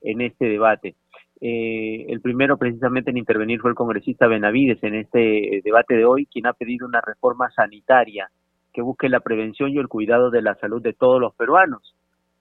en 0.03 0.21
este 0.21 0.47
debate. 0.47 0.95
Eh, 1.41 2.07
el 2.09 2.21
primero 2.21 2.59
precisamente 2.59 3.11
en 3.11 3.17
intervenir 3.17 3.61
fue 3.61 3.71
el 3.71 3.77
congresista 3.77 4.27
Benavides 4.27 4.83
en 4.83 4.95
este 4.95 5.63
debate 5.65 5.97
de 5.97 6.05
hoy, 6.05 6.27
quien 6.27 6.47
ha 6.47 6.53
pedido 6.53 6.87
una 6.87 7.01
reforma 7.01 7.51
sanitaria 7.51 8.31
que 8.73 8.83
busque 8.83 9.09
la 9.09 9.21
prevención 9.21 9.71
y 9.71 9.79
el 9.79 9.89
cuidado 9.89 10.31
de 10.31 10.43
la 10.43 10.55
salud 10.57 10.83
de 10.83 10.93
todos 10.93 11.21
los 11.21 11.35
peruanos. 11.35 11.95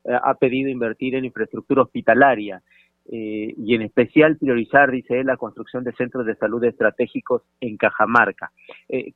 Eh, 0.06 0.12
ha 0.14 0.34
pedido 0.36 0.70
invertir 0.70 1.16
en 1.16 1.26
infraestructura 1.26 1.84
hospitalaria 1.84 2.62
eh, 3.12 3.54
y 3.58 3.76
en 3.76 3.82
especial 3.82 4.38
priorizar, 4.38 4.92
dice 4.92 5.20
él, 5.20 5.28
la 5.28 5.38
construcción 5.38 5.84
de 5.84 5.94
centros 5.94 6.26
de 6.26 6.36
salud 6.36 6.64
estratégicos 6.64 7.42
en 7.60 7.78
Cajamarca. 7.78 8.52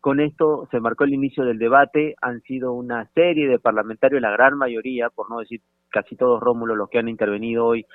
con 0.01 0.19
esto 0.19 0.67
se 0.71 0.79
marcó 0.79 1.03
el 1.03 1.13
inicio 1.13 1.45
del 1.45 1.59
debate. 1.59 2.15
Han 2.21 2.41
sido 2.41 2.73
una 2.73 3.05
serie 3.13 3.47
de 3.47 3.59
parlamentarios, 3.59 4.21
la 4.21 4.31
gran 4.31 4.57
mayoría, 4.57 5.09
por 5.09 5.29
no 5.29 5.39
decir 5.39 5.61
casi 5.89 6.15
todos 6.15 6.41
Rómulo, 6.41 6.75
los 6.75 6.89
que 6.89 6.99
han 6.99 7.07
intervenido 7.07 7.65
hoy 7.65 7.85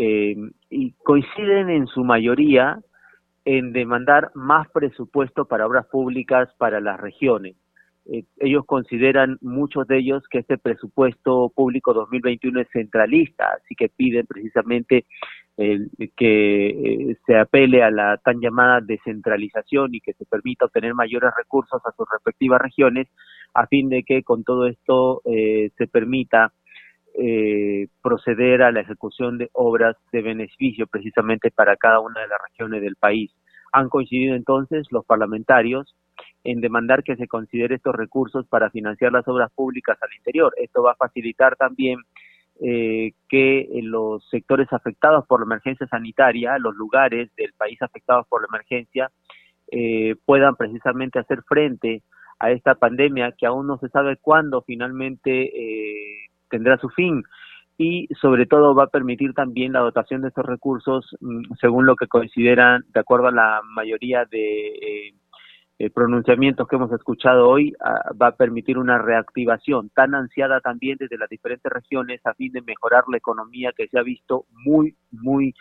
eh, 0.00 0.36
y 0.70 0.92
coinciden 0.92 1.70
en 1.70 1.88
su 1.88 2.04
mayoría 2.04 2.78
en 3.44 3.72
demandar 3.72 4.30
más 4.34 4.68
presupuesto 4.70 5.46
para 5.46 5.66
obras 5.66 5.86
públicas 5.86 6.48
para 6.56 6.80
las 6.80 7.00
regiones. 7.00 7.56
Eh, 8.10 8.24
ellos 8.38 8.64
consideran, 8.66 9.38
muchos 9.40 9.86
de 9.86 9.98
ellos, 9.98 10.24
que 10.28 10.38
este 10.38 10.58
presupuesto 10.58 11.52
público 11.54 11.92
2021 11.92 12.60
es 12.60 12.68
centralista, 12.72 13.50
así 13.62 13.74
que 13.74 13.88
piden 13.88 14.26
precisamente 14.26 15.06
que 16.16 16.68
eh, 16.68 17.16
se 17.26 17.36
apele 17.36 17.82
a 17.82 17.90
la 17.90 18.16
tan 18.18 18.40
llamada 18.40 18.80
descentralización 18.80 19.92
y 19.92 20.00
que 20.00 20.12
se 20.12 20.24
permita 20.24 20.66
obtener 20.66 20.94
mayores 20.94 21.32
recursos 21.36 21.82
a 21.84 21.90
sus 21.96 22.06
respectivas 22.12 22.60
regiones, 22.62 23.08
a 23.54 23.66
fin 23.66 23.88
de 23.88 24.04
que 24.04 24.22
con 24.22 24.44
todo 24.44 24.68
esto 24.68 25.20
se 25.24 25.86
permita 25.90 26.52
eh, 27.20 27.88
proceder 28.00 28.62
a 28.62 28.70
la 28.70 28.80
ejecución 28.80 29.38
de 29.38 29.50
obras 29.52 29.96
de 30.12 30.22
beneficio 30.22 30.86
precisamente 30.86 31.50
para 31.50 31.76
cada 31.76 31.98
una 31.98 32.20
de 32.20 32.28
las 32.28 32.38
regiones 32.48 32.80
del 32.80 32.94
país. 32.94 33.34
Han 33.72 33.88
coincidido 33.88 34.36
entonces 34.36 34.86
los 34.92 35.04
parlamentarios 35.04 35.96
en 36.50 36.62
demandar 36.62 37.02
que 37.04 37.16
se 37.16 37.28
considere 37.28 37.74
estos 37.74 37.94
recursos 37.94 38.46
para 38.46 38.70
financiar 38.70 39.12
las 39.12 39.28
obras 39.28 39.50
públicas 39.54 39.98
al 40.00 40.14
interior. 40.16 40.54
Esto 40.56 40.82
va 40.82 40.92
a 40.92 40.96
facilitar 40.96 41.56
también 41.56 41.98
eh, 42.60 43.12
que 43.28 43.68
los 43.82 44.26
sectores 44.30 44.72
afectados 44.72 45.26
por 45.26 45.40
la 45.40 45.44
emergencia 45.44 45.86
sanitaria, 45.88 46.58
los 46.58 46.74
lugares 46.74 47.30
del 47.36 47.52
país 47.52 47.80
afectados 47.82 48.26
por 48.28 48.40
la 48.40 48.48
emergencia, 48.48 49.10
eh, 49.70 50.16
puedan 50.24 50.56
precisamente 50.56 51.18
hacer 51.18 51.42
frente 51.42 52.02
a 52.38 52.50
esta 52.50 52.76
pandemia 52.76 53.32
que 53.32 53.44
aún 53.44 53.66
no 53.66 53.76
se 53.78 53.90
sabe 53.90 54.16
cuándo 54.16 54.62
finalmente 54.62 55.30
eh, 55.30 56.30
tendrá 56.48 56.78
su 56.78 56.88
fin 56.88 57.22
y 57.76 58.08
sobre 58.20 58.46
todo 58.46 58.74
va 58.74 58.84
a 58.84 58.88
permitir 58.88 59.34
también 59.34 59.74
la 59.74 59.80
dotación 59.80 60.22
de 60.22 60.28
estos 60.28 60.46
recursos 60.46 61.14
mm, 61.20 61.52
según 61.60 61.84
lo 61.84 61.94
que 61.94 62.06
consideran, 62.06 62.84
de 62.94 63.00
acuerdo 63.00 63.28
a 63.28 63.32
la 63.32 63.60
mayoría 63.64 64.24
de 64.24 65.12
eh, 65.78 65.84
eh, 65.84 65.90
pronunciamientos 65.90 66.66
que 66.66 66.76
hemos 66.76 66.92
escuchado 66.92 67.48
hoy, 67.48 67.72
ah, 67.80 68.10
va 68.20 68.28
a 68.28 68.36
permitir 68.36 68.78
una 68.78 68.98
reactivación 68.98 69.90
tan 69.90 70.14
ansiada 70.14 70.60
también 70.60 70.96
desde 70.98 71.18
las 71.18 71.28
diferentes 71.28 71.70
regiones 71.70 72.20
a 72.26 72.34
fin 72.34 72.52
de 72.52 72.62
mejorar 72.62 73.04
la 73.08 73.18
economía 73.18 73.72
que 73.76 73.88
se 73.88 73.98
ha 73.98 74.02
visto 74.02 74.46
muy, 74.50 74.96
muy, 75.12 75.54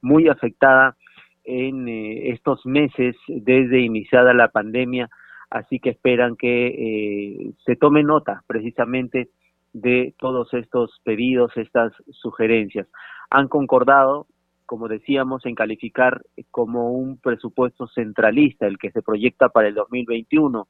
muy 0.00 0.28
afectada 0.28 0.96
en 1.44 1.88
eh, 1.88 2.30
estos 2.30 2.64
meses 2.64 3.16
desde 3.28 3.80
iniciada 3.80 4.32
la 4.32 4.48
pandemia. 4.48 5.08
Así 5.50 5.78
que 5.78 5.90
esperan 5.90 6.36
que 6.36 7.52
se 7.64 7.76
tome 7.76 8.02
nota 8.02 8.42
precisamente 8.46 9.28
de 9.72 10.14
todos 10.18 10.52
estos 10.52 11.00
pedidos, 11.04 11.56
estas 11.56 11.92
sugerencias. 12.10 12.88
Han 13.30 13.46
concordado, 13.46 14.26
como 14.66 14.88
decíamos, 14.88 15.44
en 15.46 15.54
calificar 15.54 16.22
como 16.50 16.92
un 16.92 17.18
presupuesto 17.18 17.86
centralista 17.88 18.66
el 18.66 18.78
que 18.78 18.90
se 18.90 19.02
proyecta 19.02 19.48
para 19.48 19.68
el 19.68 19.74
2021 19.74 20.68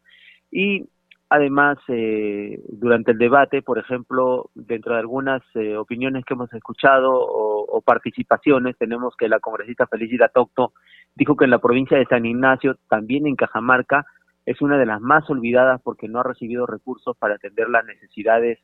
y 0.51 0.85
además 1.29 1.79
eh, 1.89 2.61
durante 2.69 3.13
el 3.13 3.19
debate, 3.19 3.63
por 3.63 3.79
ejemplo, 3.79 4.51
dentro 4.55 4.95
de 4.95 5.01
algunas 5.01 5.43
eh, 5.55 5.77
opiniones 5.77 6.25
que 6.25 6.35
hemos 6.35 6.53
escuchado 6.53 7.13
o, 7.13 7.65
o, 7.65 7.81
participaciones, 7.81 8.77
tenemos 8.79 9.17
que 9.17 9.29
la 9.29 9.41
congresista 9.41 9.87
Felicita 9.87 10.29
Tocto 10.29 10.73
dijo 11.15 11.37
que 11.37 11.45
en 11.45 11.51
la 11.51 11.59
provincia 11.59 11.97
de 11.97 12.07
San 12.07 12.25
Ignacio, 12.25 12.77
también 12.89 13.27
en 13.27 13.37
Cajamarca, 13.37 14.07
es 14.47 14.61
una 14.61 14.79
de 14.79 14.87
las 14.87 15.01
más 15.01 15.29
olvidadas 15.31 15.81
porque 15.83 16.09
no 16.09 16.21
ha 16.21 16.25
recibido 16.25 16.67
recursos 16.67 17.17
para 17.17 17.35
atender 17.35 17.69
las 17.69 17.85
necesidades 17.85 18.59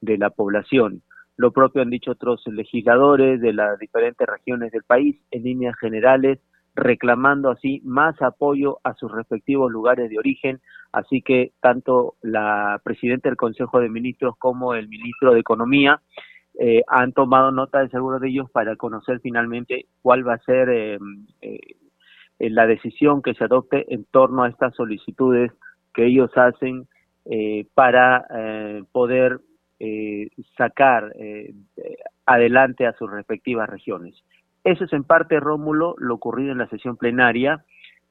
de 0.00 0.18
la 0.18 0.30
población. 0.30 1.02
Lo 1.36 1.52
propio 1.52 1.82
han 1.82 1.90
dicho 1.90 2.12
otros 2.12 2.42
legisladores 2.46 3.40
de 3.40 3.52
las 3.52 3.78
diferentes 3.78 4.26
regiones 4.26 4.72
del 4.72 4.84
país, 4.84 5.16
en 5.30 5.42
líneas 5.42 5.76
generales, 5.78 6.38
reclamando 6.74 7.50
así 7.50 7.80
más 7.84 8.20
apoyo 8.20 8.78
a 8.84 8.94
sus 8.94 9.10
respectivos 9.10 9.70
lugares 9.70 10.10
de 10.10 10.18
origen. 10.18 10.60
Así 10.92 11.22
que 11.22 11.52
tanto 11.60 12.14
la 12.22 12.80
presidenta 12.84 13.28
del 13.28 13.36
Consejo 13.36 13.80
de 13.80 13.88
Ministros 13.88 14.36
como 14.38 14.74
el 14.74 14.88
ministro 14.88 15.32
de 15.32 15.40
Economía 15.40 16.00
eh, 16.58 16.82
han 16.86 17.12
tomado 17.12 17.50
nota 17.50 17.80
de 17.80 17.88
seguro 17.88 18.20
de 18.20 18.28
ellos 18.28 18.48
para 18.50 18.76
conocer 18.76 19.18
finalmente 19.20 19.86
cuál 20.02 20.26
va 20.26 20.34
a 20.34 20.38
ser 20.38 20.68
eh, 20.68 20.98
eh, 21.42 21.58
la 22.38 22.66
decisión 22.66 23.22
que 23.22 23.34
se 23.34 23.44
adopte 23.44 23.92
en 23.92 24.04
torno 24.04 24.44
a 24.44 24.48
estas 24.48 24.74
solicitudes 24.74 25.50
que 25.92 26.06
ellos 26.06 26.30
hacen 26.36 26.86
para 27.74 28.26
poder 28.92 29.40
eh, 29.80 30.28
sacar 30.56 31.12
eh, 31.16 31.52
adelante 32.26 32.86
a 32.86 32.92
sus 32.94 33.10
respectivas 33.10 33.68
regiones. 33.68 34.14
Eso 34.62 34.84
es 34.84 34.92
en 34.92 35.04
parte, 35.04 35.40
Rómulo, 35.40 35.94
lo 35.98 36.14
ocurrido 36.14 36.52
en 36.52 36.58
la 36.58 36.68
sesión 36.68 36.96
plenaria, 36.96 37.64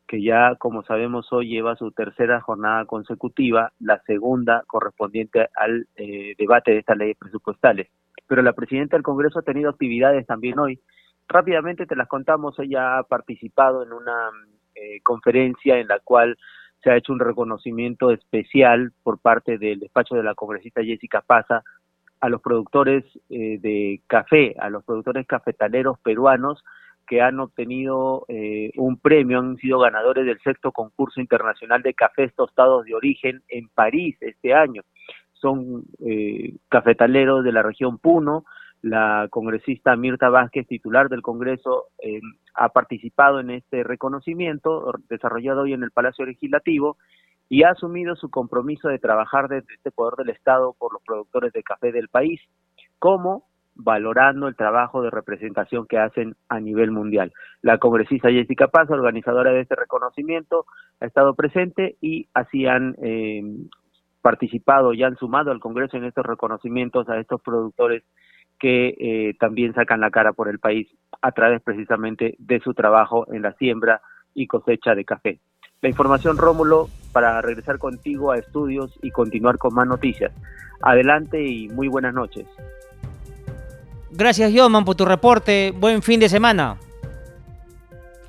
que 0.07 0.21
ya, 0.21 0.55
como 0.55 0.83
sabemos, 0.83 1.31
hoy 1.31 1.47
lleva 1.47 1.75
su 1.75 1.91
tercera 1.91 2.41
jornada 2.41 2.85
consecutiva, 2.85 3.71
la 3.79 3.99
segunda 4.03 4.63
correspondiente 4.67 5.47
al 5.55 5.87
eh, 5.95 6.35
debate 6.37 6.71
de 6.71 6.79
estas 6.79 6.97
leyes 6.97 7.17
presupuestales. 7.17 7.87
Pero 8.27 8.41
la 8.41 8.53
presidenta 8.53 8.95
del 8.95 9.03
Congreso 9.03 9.39
ha 9.39 9.43
tenido 9.43 9.69
actividades 9.69 10.27
también 10.27 10.59
hoy. 10.59 10.79
Rápidamente 11.27 11.85
te 11.85 11.95
las 11.95 12.07
contamos, 12.07 12.59
ella 12.59 12.97
ha 12.97 13.03
participado 13.03 13.83
en 13.83 13.93
una 13.93 14.29
conferencia 15.03 15.77
en 15.77 15.87
la 15.87 15.99
cual 15.99 16.35
se 16.83 16.91
ha 16.91 16.97
hecho 16.97 17.13
un 17.13 17.19
reconocimiento 17.19 18.11
especial 18.11 18.91
por 19.03 19.19
parte 19.19 19.57
del 19.57 19.79
despacho 19.79 20.15
de 20.15 20.23
la 20.23 20.35
congresista 20.35 20.83
Jessica 20.83 21.21
Paza 21.21 21.63
a 22.19 22.29
los 22.29 22.41
productores 22.41 23.03
eh, 23.29 23.57
de 23.59 24.01
café, 24.07 24.55
a 24.59 24.69
los 24.69 24.83
productores 24.83 25.25
cafetaleros 25.25 25.97
peruanos 25.99 26.63
que 27.07 27.21
han 27.21 27.39
obtenido 27.39 28.25
eh, 28.29 28.71
un 28.77 28.97
premio, 28.97 29.39
han 29.39 29.57
sido 29.57 29.79
ganadores 29.79 30.25
del 30.25 30.39
sexto 30.39 30.71
concurso 30.71 31.19
internacional 31.19 31.81
de 31.81 31.93
cafés 31.93 32.33
tostados 32.33 32.85
de 32.85 32.95
origen 32.95 33.43
en 33.49 33.67
París 33.69 34.15
este 34.21 34.53
año. 34.53 34.83
Son 35.33 35.83
eh, 36.05 36.55
cafetaleros 36.69 37.43
de 37.43 37.51
la 37.51 37.61
región 37.61 37.97
Puno, 37.97 38.45
la 38.83 39.27
congresista 39.31 39.95
Mirta 39.95 40.29
Vázquez, 40.29 40.67
titular 40.67 41.07
del 41.07 41.21
Congreso, 41.21 41.85
eh, 41.99 42.19
ha 42.53 42.69
participado 42.69 43.39
en 43.39 43.49
este 43.49 43.81
reconocimiento 43.81 44.93
desarrollado 45.09 45.61
hoy 45.61 45.71
en 45.71 45.83
el 45.83 45.91
Palacio 45.91 46.25
Legislativo 46.25 46.97
y 47.47 47.63
ha 47.63 47.69
asumido 47.69 48.17
su 48.17 48.29
compromiso 48.29 48.89
de 48.89 48.99
trabajar 48.99 49.47
desde 49.47 49.73
este 49.73 49.89
poder 49.89 50.15
del 50.17 50.35
Estado 50.35 50.75
por 50.77 50.91
los 50.91 51.01
productores 51.03 51.53
de 51.53 51.63
café 51.63 51.93
del 51.93 52.09
país, 52.09 52.41
como 52.99 53.45
valorando 53.73 54.49
el 54.49 54.55
trabajo 54.57 55.01
de 55.01 55.09
representación 55.09 55.87
que 55.87 55.97
hacen 55.97 56.35
a 56.49 56.59
nivel 56.59 56.91
mundial. 56.91 57.31
La 57.61 57.77
congresista 57.77 58.29
Jessica 58.29 58.67
Paz, 58.67 58.89
organizadora 58.89 59.51
de 59.51 59.61
este 59.61 59.75
reconocimiento, 59.75 60.65
ha 60.99 61.05
estado 61.05 61.35
presente 61.35 61.95
y 62.01 62.27
así 62.33 62.67
han 62.67 62.97
eh, 63.01 63.43
participado 64.21 64.93
y 64.93 65.03
han 65.03 65.15
sumado 65.15 65.51
al 65.51 65.61
Congreso 65.61 65.95
en 65.95 66.03
estos 66.03 66.25
reconocimientos 66.25 67.07
a 67.07 67.17
estos 67.17 67.41
productores 67.41 68.03
que 68.63 68.95
eh, 68.97 69.35
también 69.41 69.73
sacan 69.73 69.99
la 69.99 70.09
cara 70.09 70.31
por 70.31 70.47
el 70.47 70.57
país 70.57 70.87
a 71.21 71.33
través 71.33 71.61
precisamente 71.61 72.35
de 72.39 72.61
su 72.61 72.73
trabajo 72.73 73.27
en 73.33 73.41
la 73.41 73.51
siembra 73.55 74.01
y 74.33 74.47
cosecha 74.47 74.95
de 74.95 75.03
café. 75.03 75.41
La 75.81 75.89
información, 75.89 76.37
Rómulo, 76.37 76.87
para 77.11 77.41
regresar 77.41 77.77
contigo 77.77 78.31
a 78.31 78.37
estudios 78.37 78.97
y 79.01 79.11
continuar 79.11 79.57
con 79.57 79.73
más 79.73 79.85
noticias. 79.85 80.31
Adelante 80.81 81.45
y 81.45 81.67
muy 81.67 81.89
buenas 81.89 82.13
noches. 82.13 82.45
Gracias, 84.11 84.53
Yoman, 84.53 84.85
por 84.85 84.95
tu 84.95 85.03
reporte. 85.03 85.73
Buen 85.77 86.01
fin 86.01 86.21
de 86.21 86.29
semana. 86.29 86.77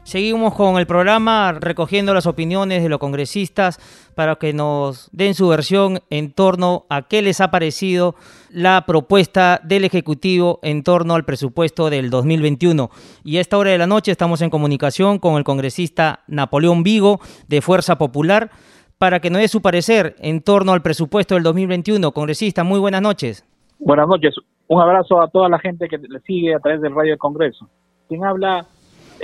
Seguimos 0.04 0.54
con 0.54 0.76
el 0.76 0.86
programa 0.86 1.52
recogiendo 1.58 2.12
las 2.12 2.26
opiniones 2.26 2.82
de 2.82 2.90
los 2.90 2.98
congresistas 2.98 3.78
para 4.14 4.36
que 4.36 4.52
nos 4.52 5.08
den 5.12 5.32
su 5.32 5.48
versión 5.48 6.00
en 6.10 6.30
torno 6.30 6.84
a 6.90 7.08
qué 7.08 7.22
les 7.22 7.40
ha 7.40 7.50
parecido 7.50 8.14
la 8.50 8.84
propuesta 8.86 9.62
del 9.64 9.82
Ejecutivo 9.82 10.60
en 10.62 10.82
torno 10.82 11.14
al 11.14 11.24
presupuesto 11.24 11.88
del 11.88 12.10
2021. 12.10 12.90
Y 13.24 13.38
a 13.38 13.40
esta 13.40 13.56
hora 13.56 13.70
de 13.70 13.78
la 13.78 13.86
noche 13.86 14.12
estamos 14.12 14.42
en 14.42 14.50
comunicación 14.50 15.18
con 15.18 15.36
el 15.36 15.44
congresista 15.44 16.20
Napoleón 16.28 16.82
Vigo 16.82 17.18
de 17.48 17.62
Fuerza 17.62 17.96
Popular 17.96 18.50
para 18.98 19.20
que 19.20 19.30
nos 19.30 19.40
dé 19.40 19.48
su 19.48 19.62
parecer 19.62 20.16
en 20.18 20.42
torno 20.42 20.74
al 20.74 20.82
presupuesto 20.82 21.34
del 21.34 21.44
2021. 21.44 22.12
Congresista, 22.12 22.62
muy 22.62 22.78
buenas 22.78 23.00
noches. 23.00 23.42
Buenas 23.78 24.06
noches. 24.06 24.34
Un 24.68 24.82
abrazo 24.82 25.22
a 25.22 25.28
toda 25.28 25.48
la 25.48 25.58
gente 25.58 25.88
que 25.88 25.96
le 25.96 26.20
sigue 26.20 26.54
a 26.54 26.58
través 26.58 26.82
del 26.82 26.94
Radio 26.94 27.12
del 27.12 27.18
Congreso. 27.18 27.70
Quien 28.06 28.22
habla 28.22 28.66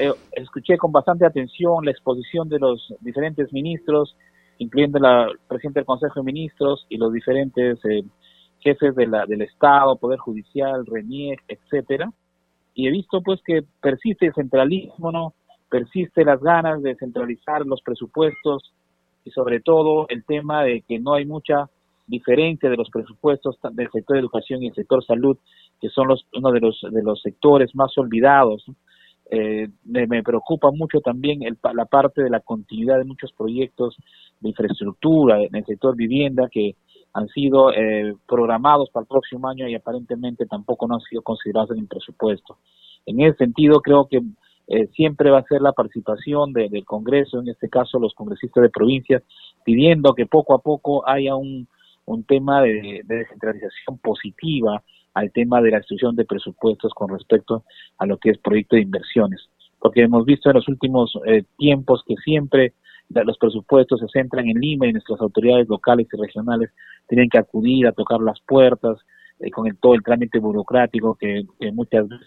eh, 0.01 0.15
escuché 0.33 0.79
con 0.79 0.93
bastante 0.93 1.27
atención 1.27 1.85
la 1.85 1.91
exposición 1.91 2.49
de 2.49 2.59
los 2.59 2.95
diferentes 3.01 3.53
ministros, 3.53 4.17
incluyendo 4.57 4.99
la 4.99 5.29
presidenta 5.47 5.81
del 5.81 5.87
Consejo 5.87 6.21
de 6.21 6.25
Ministros 6.25 6.87
y 6.89 6.97
los 6.97 7.13
diferentes 7.13 7.79
eh, 7.85 8.03
jefes 8.61 8.95
de 8.95 9.07
la, 9.07 9.27
del 9.27 9.43
Estado, 9.43 9.97
Poder 9.97 10.19
Judicial, 10.19 10.87
RENIEC, 10.87 11.45
etcétera. 11.49 12.11
Y 12.73 12.89
he 12.89 12.91
visto 12.91 13.21
pues 13.21 13.43
que 13.45 13.63
persiste 13.83 14.27
el 14.27 14.35
centralismo, 14.35 15.13
¿no? 15.13 15.35
Persiste 15.69 16.25
las 16.25 16.41
ganas 16.41 16.83
de 16.83 16.97
centralizar 16.97 17.67
los 17.67 17.83
presupuestos 17.83 18.73
y 19.25 19.31
sobre 19.33 19.61
todo 19.61 20.07
el 20.09 20.25
tema 20.25 20.65
de 20.65 20.81
que 20.81 20.99
no 20.99 21.13
hay 21.13 21.27
mucha 21.27 21.69
diferencia 22.07 22.71
de 22.71 22.77
los 22.77 22.89
presupuestos 22.89 23.59
del 23.73 23.91
sector 23.91 24.15
de 24.15 24.21
educación 24.21 24.63
y 24.63 24.69
el 24.69 24.75
sector 24.75 25.05
salud, 25.05 25.37
que 25.79 25.91
son 25.91 26.09
los, 26.09 26.27
uno 26.33 26.53
de 26.53 26.61
los, 26.61 26.81
de 26.91 27.03
los 27.03 27.21
sectores 27.21 27.75
más 27.75 27.97
olvidados. 27.99 28.65
Eh, 29.33 29.69
me, 29.85 30.23
preocupa 30.25 30.73
mucho 30.73 31.01
también 31.01 31.45
el, 31.45 31.57
la 31.75 31.85
parte 31.85 32.21
de 32.21 32.31
la 32.31 32.41
continuidad 32.41 32.99
de 32.99 33.05
muchos 33.05 33.33
proyectos 33.33 33.97
de 34.41 34.49
infraestructura 34.49 35.41
en 35.41 35.55
el 35.55 35.65
sector 35.65 35.95
vivienda 35.95 36.49
que 36.51 36.75
han 37.13 37.29
sido 37.29 37.73
eh, 37.73 38.17
programados 38.27 38.91
para 38.91 39.03
el 39.03 39.09
próximo 39.09 39.49
año 39.49 39.69
y 39.69 39.77
aparentemente 39.77 40.47
tampoco 40.47 40.89
no 40.89 40.95
han 40.95 41.01
sido 41.03 41.23
considerados 41.23 41.71
en 41.71 41.79
el 41.79 41.87
presupuesto. 41.87 42.59
En 43.07 43.21
ese 43.21 43.37
sentido, 43.37 43.81
creo 43.81 44.07
que 44.07 44.21
eh, 44.67 44.89
siempre 44.97 45.31
va 45.31 45.39
a 45.39 45.45
ser 45.45 45.63
la 45.63 45.73
participación 45.73 46.53
del 46.53 46.85
Congreso, 46.85 47.39
en 47.39 47.49
este 47.49 47.69
caso 47.69 48.01
los 48.01 48.15
congresistas 48.15 48.63
de 48.63 48.71
provincias, 48.71 49.23
pidiendo 49.65 50.13
que 50.15 50.27
poco 50.27 50.55
a 50.55 50.59
poco 50.59 51.09
haya 51.09 51.37
un, 51.37 51.69
un 52.05 52.25
tema 52.25 52.63
de, 52.63 53.03
de 53.05 53.17
descentralización 53.17 53.99
positiva 53.99 54.83
al 55.15 55.33
tema 55.33 55.61
de 55.61 55.71
la 55.71 55.79
institución 55.79 56.17
de 56.17 56.25
presupuestos 56.25 56.93
con 56.95 57.11
respecto 57.11 57.65
a 57.99 58.07
lo 58.07 58.19
que 58.19 58.31
es 58.31 58.39
proyecto 58.39 58.77
de 58.77 58.83
inversiones. 58.83 59.49
Porque 59.79 60.03
hemos 60.03 60.25
visto 60.25 60.51
en 60.51 60.57
los 60.57 60.69
últimos 60.69 61.13
eh, 61.27 61.45
tiempos 61.57 62.03
que 62.07 62.15
siempre 62.25 62.75
los 63.09 63.39
presupuestos 63.39 64.01
se 64.01 64.09
centran 64.09 64.49
en 64.49 64.61
Lima 64.61 64.87
y 64.87 64.93
nuestras 64.93 65.21
autoridades 65.21 65.69
locales 65.69 66.07
y 66.13 66.17
regionales 66.17 66.71
tienen 67.09 67.29
que 67.29 67.39
acudir 67.39 67.87
a 67.87 67.93
tocar 67.93 68.21
las 68.21 68.41
puertas 68.41 68.99
eh, 69.41 69.51
con 69.51 69.67
el, 69.67 69.77
todo 69.79 69.95
el 69.95 70.03
trámite 70.03 70.39
burocrático 70.39 71.17
que, 71.17 71.45
muchas 71.73 72.09
veces 72.09 72.27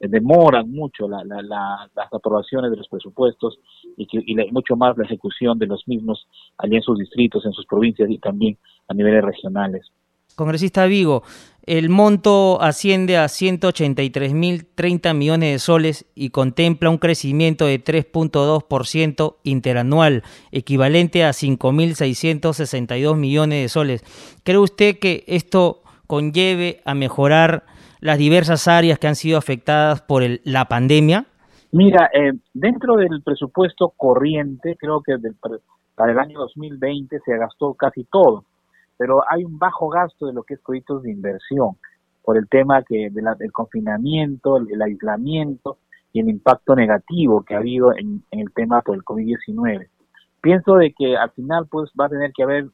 eh, 0.00 0.08
demoran 0.08 0.70
mucho 0.70 1.08
la, 1.08 1.22
las 1.24 2.12
aprobaciones 2.12 2.70
de 2.70 2.78
los 2.78 2.88
presupuestos 2.88 3.58
y, 3.96 4.06
y 4.12 4.34
mucho 4.50 4.76
más 4.76 4.96
la 4.96 5.04
ejecución 5.04 5.58
de 5.58 5.66
los 5.66 5.86
mismos 5.86 6.26
allí 6.58 6.76
en 6.76 6.82
sus 6.82 6.98
distritos, 6.98 7.44
en 7.44 7.52
sus 7.52 7.66
provincias 7.66 8.08
y 8.10 8.18
también 8.18 8.56
a 8.88 8.94
niveles 8.94 9.24
regionales. 9.24 9.90
Congresista 10.34 10.86
Vigo, 10.86 11.22
el 11.66 11.88
monto 11.88 12.60
asciende 12.60 13.16
a 13.16 13.24
183.030 13.24 15.14
millones 15.14 15.52
de 15.52 15.58
soles 15.58 16.04
y 16.14 16.28
contempla 16.30 16.90
un 16.90 16.98
crecimiento 16.98 17.64
de 17.66 17.82
3.2% 17.82 19.36
interanual, 19.44 20.24
equivalente 20.52 21.24
a 21.24 21.30
5.662 21.30 23.16
millones 23.16 23.62
de 23.62 23.68
soles. 23.68 24.04
¿Cree 24.44 24.58
usted 24.58 24.98
que 24.98 25.24
esto 25.26 25.82
conlleve 26.06 26.82
a 26.84 26.94
mejorar 26.94 27.64
las 28.00 28.18
diversas 28.18 28.68
áreas 28.68 28.98
que 28.98 29.06
han 29.06 29.16
sido 29.16 29.38
afectadas 29.38 30.02
por 30.02 30.22
la 30.44 30.66
pandemia? 30.66 31.24
Mira, 31.72 32.10
eh, 32.12 32.32
dentro 32.52 32.96
del 32.96 33.22
presupuesto 33.22 33.94
corriente, 33.96 34.76
creo 34.78 35.00
que 35.02 35.16
para 35.94 36.12
el 36.12 36.18
año 36.18 36.40
2020 36.40 37.20
se 37.24 37.38
gastó 37.38 37.72
casi 37.72 38.04
todo 38.04 38.44
pero 38.96 39.22
hay 39.28 39.44
un 39.44 39.58
bajo 39.58 39.88
gasto 39.88 40.26
de 40.26 40.32
lo 40.32 40.42
que 40.42 40.54
es 40.54 40.60
proyectos 40.60 41.02
de 41.02 41.10
inversión 41.10 41.76
por 42.22 42.38
el 42.38 42.48
tema 42.48 42.82
que 42.82 43.10
del 43.10 43.52
confinamiento, 43.52 44.56
el, 44.56 44.80
aislamiento 44.80 45.78
y 46.12 46.20
el 46.20 46.28
impacto 46.30 46.74
negativo 46.74 47.42
que 47.42 47.54
ha 47.54 47.58
habido 47.58 47.92
en, 47.92 48.24
el 48.30 48.52
tema 48.54 48.80
por 48.80 48.96
el 48.96 49.04
COVID-19. 49.04 49.88
Pienso 50.40 50.74
de 50.76 50.92
que 50.92 51.16
al 51.16 51.30
final 51.32 51.66
pues 51.70 51.90
va 51.98 52.06
a 52.06 52.08
tener 52.08 52.32
que 52.32 52.42
haber 52.42 52.66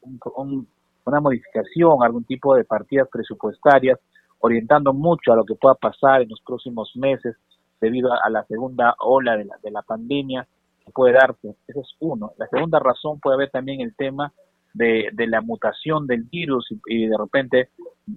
una 1.05 1.19
modificación, 1.19 2.01
algún 2.01 2.23
tipo 2.23 2.55
de 2.55 2.63
partidas 2.63 3.09
presupuestarias 3.11 3.99
orientando 4.39 4.93
mucho 4.93 5.33
a 5.33 5.35
lo 5.35 5.43
que 5.43 5.55
pueda 5.55 5.75
pasar 5.75 6.21
en 6.21 6.29
los 6.29 6.41
próximos 6.41 6.91
meses 6.95 7.35
debido 7.79 8.11
a, 8.13 8.29
la 8.29 8.43
segunda 8.45 8.95
ola 8.99 9.35
de 9.35 9.45
la, 9.45 9.57
de 9.61 9.71
la 9.71 9.81
pandemia 9.81 10.47
que 10.85 10.91
puede 10.91 11.13
darse. 11.13 11.55
Ese 11.67 11.79
es 11.79 11.95
uno. 11.99 12.31
La 12.37 12.47
segunda 12.47 12.79
razón 12.79 13.19
puede 13.19 13.35
haber 13.35 13.49
también 13.49 13.81
el 13.81 13.95
tema 13.95 14.31
de, 14.73 15.09
de 15.13 15.27
la 15.27 15.41
mutación 15.41 16.07
del 16.07 16.23
virus 16.23 16.67
y, 16.87 17.05
de 17.05 17.17
repente 17.17 17.69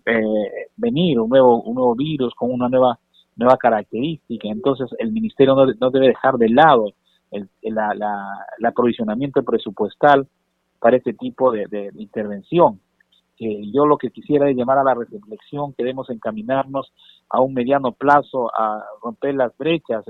eh, 0.07 0.69
venir 0.77 1.21
un 1.21 1.29
nuevo, 1.29 1.63
un 1.63 1.75
nuevo 1.75 1.95
virus 1.95 2.35
con 2.35 2.51
una 2.51 2.69
nueva, 2.69 2.99
nueva 3.37 3.57
característica. 3.57 4.49
Entonces 4.49 4.89
el 4.99 5.13
ministerio 5.13 5.55
no, 5.55 5.67
no 5.67 5.91
debe 5.91 6.09
dejar 6.09 6.37
de 6.37 6.49
lado 6.49 6.93
el, 7.31 7.49
la, 7.63 7.95
la, 7.95 8.69
aprovisionamiento 8.69 9.43
presupuestal 9.43 10.27
para 10.79 10.97
este 10.97 11.15
tipo 11.15 11.51
de, 11.51 11.67
de, 11.67 11.91
intervención. 11.97 12.81
yo 13.39 13.87
lo 13.87 13.97
que 13.97 14.11
quisiera 14.11 14.49
es 14.49 14.57
llamar 14.57 14.79
a 14.79 14.85
la 14.85 14.95
reflexión 14.95 15.73
que 15.73 15.83
debemos 15.83 16.09
encaminarnos 16.11 16.93
a 17.29 17.41
un 17.41 17.55
mediano 17.55 17.93
plazo 17.93 18.51
a 18.57 18.85
romper 19.03 19.35
las 19.35 19.57
brechas 19.57 20.05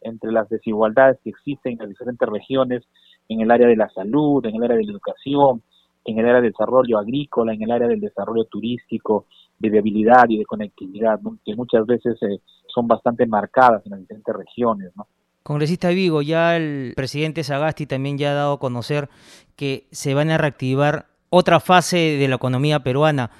entre 0.00 0.32
las 0.32 0.48
desigualdades 0.48 1.18
que 1.22 1.30
existen 1.30 1.72
en 1.72 1.78
las 1.80 1.88
diferentes 1.88 2.28
regiones 2.28 2.84
en 3.28 3.40
el 3.40 3.50
área 3.50 3.68
de 3.68 3.76
la 3.76 3.88
salud, 3.90 4.44
en 4.44 4.56
el 4.56 4.64
área 4.64 4.76
de 4.76 4.84
la 4.84 4.92
educación, 4.92 5.62
en 6.04 6.18
el 6.18 6.26
área 6.26 6.40
de 6.40 6.48
desarrollo 6.48 6.98
agrícola, 6.98 7.52
en 7.52 7.62
el 7.62 7.70
área 7.70 7.88
del 7.88 8.00
desarrollo 8.00 8.44
turístico, 8.44 9.26
de 9.58 9.68
viabilidad 9.68 10.24
y 10.28 10.38
de 10.38 10.44
conectividad, 10.44 11.20
que 11.44 11.54
muchas 11.54 11.86
veces 11.86 12.16
eh, 12.22 12.40
son 12.66 12.88
bastante 12.88 13.26
marcadas 13.26 13.84
en 13.84 13.90
las 13.90 14.00
diferentes 14.00 14.34
regiones. 14.34 14.90
¿no? 14.96 15.06
Congresista 15.42 15.90
Vigo, 15.90 16.22
ya 16.22 16.56
el 16.56 16.92
presidente 16.96 17.44
Sagasti 17.44 17.86
también 17.86 18.16
ya 18.18 18.32
ha 18.32 18.34
dado 18.34 18.54
a 18.54 18.58
conocer 18.58 19.08
que 19.56 19.86
se 19.90 20.14
van 20.14 20.30
a 20.30 20.38
reactivar 20.38 21.06
otra 21.28 21.60
fase 21.60 21.96
de 21.96 22.28
la 22.28 22.36
economía 22.36 22.80
peruana. 22.80 23.30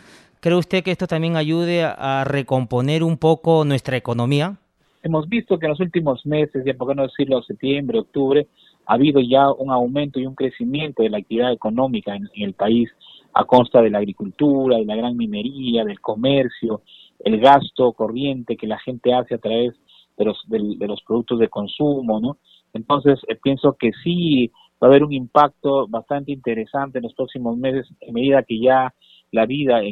¿Cree 0.41 0.57
usted 0.57 0.83
que 0.83 0.91
esto 0.91 1.07
también 1.07 1.37
ayude 1.37 1.85
a 1.85 2.25
recomponer 2.25 3.03
un 3.03 3.19
poco 3.19 3.65
nuestra 3.65 3.97
economía? 3.97 4.57
Hemos 5.03 5.29
visto 5.29 5.59
que 5.59 5.67
en 5.67 5.71
los 5.71 5.81
últimos 5.81 6.25
meses, 6.27 6.63
ya 6.65 6.75
por 6.75 6.89
qué 6.89 6.95
no 6.95 7.03
decirlo 7.03 7.43
septiembre, 7.43 7.99
octubre, 7.99 8.47
ha 8.91 8.95
habido 8.95 9.21
ya 9.21 9.53
un 9.53 9.71
aumento 9.71 10.19
y 10.19 10.27
un 10.27 10.35
crecimiento 10.35 11.05
de 11.05 11.11
la 11.11 11.19
actividad 11.19 11.53
económica 11.53 12.17
en, 12.17 12.29
el 12.35 12.55
país 12.55 12.91
a 13.33 13.45
consta 13.45 13.81
de 13.81 13.89
la 13.89 13.99
agricultura, 13.99 14.79
de 14.79 14.85
la 14.85 14.97
gran 14.97 15.17
minería, 15.17 15.85
del 15.85 16.01
comercio, 16.01 16.83
el 17.21 17.39
gasto 17.39 17.93
corriente 17.93 18.57
que 18.57 18.67
la 18.67 18.81
gente 18.81 19.15
hace 19.15 19.37
a 19.37 19.39
través 19.39 19.75
de 20.19 20.25
los, 20.25 20.43
de, 20.49 20.89
los 20.89 21.01
productos 21.03 21.39
de 21.39 21.47
consumo, 21.47 22.19
¿no? 22.19 22.39
Entonces, 22.73 23.21
eh, 23.29 23.37
pienso 23.41 23.77
que 23.79 23.93
sí 24.03 24.51
va 24.83 24.89
a 24.89 24.91
haber 24.91 25.05
un 25.05 25.13
impacto 25.13 25.87
bastante 25.87 26.33
interesante 26.33 26.99
en 26.99 27.05
los 27.05 27.15
próximos 27.15 27.57
meses, 27.57 27.87
en 28.01 28.13
medida 28.13 28.43
que 28.43 28.59
ya 28.59 28.93
la 29.31 29.47
vida 29.47 29.83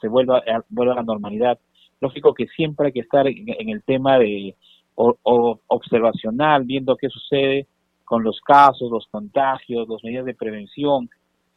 se 0.00 0.08
vuelva, 0.08 0.38
a, 0.38 0.64
vuelva 0.68 0.94
a 0.94 0.96
la 0.96 1.04
normalidad. 1.04 1.60
Lógico 2.00 2.34
que 2.34 2.48
siempre 2.48 2.88
hay 2.88 2.92
que 2.92 3.00
estar 3.00 3.28
en, 3.28 3.68
el 3.68 3.84
tema 3.84 4.18
de 4.18 4.56
observacional, 4.96 6.64
viendo 6.64 6.96
qué 6.96 7.08
sucede, 7.08 7.68
con 8.08 8.24
los 8.24 8.40
casos, 8.40 8.90
los 8.90 9.06
contagios, 9.10 9.88
las 9.88 10.02
medidas 10.02 10.24
de 10.24 10.34
prevención, 10.34 11.08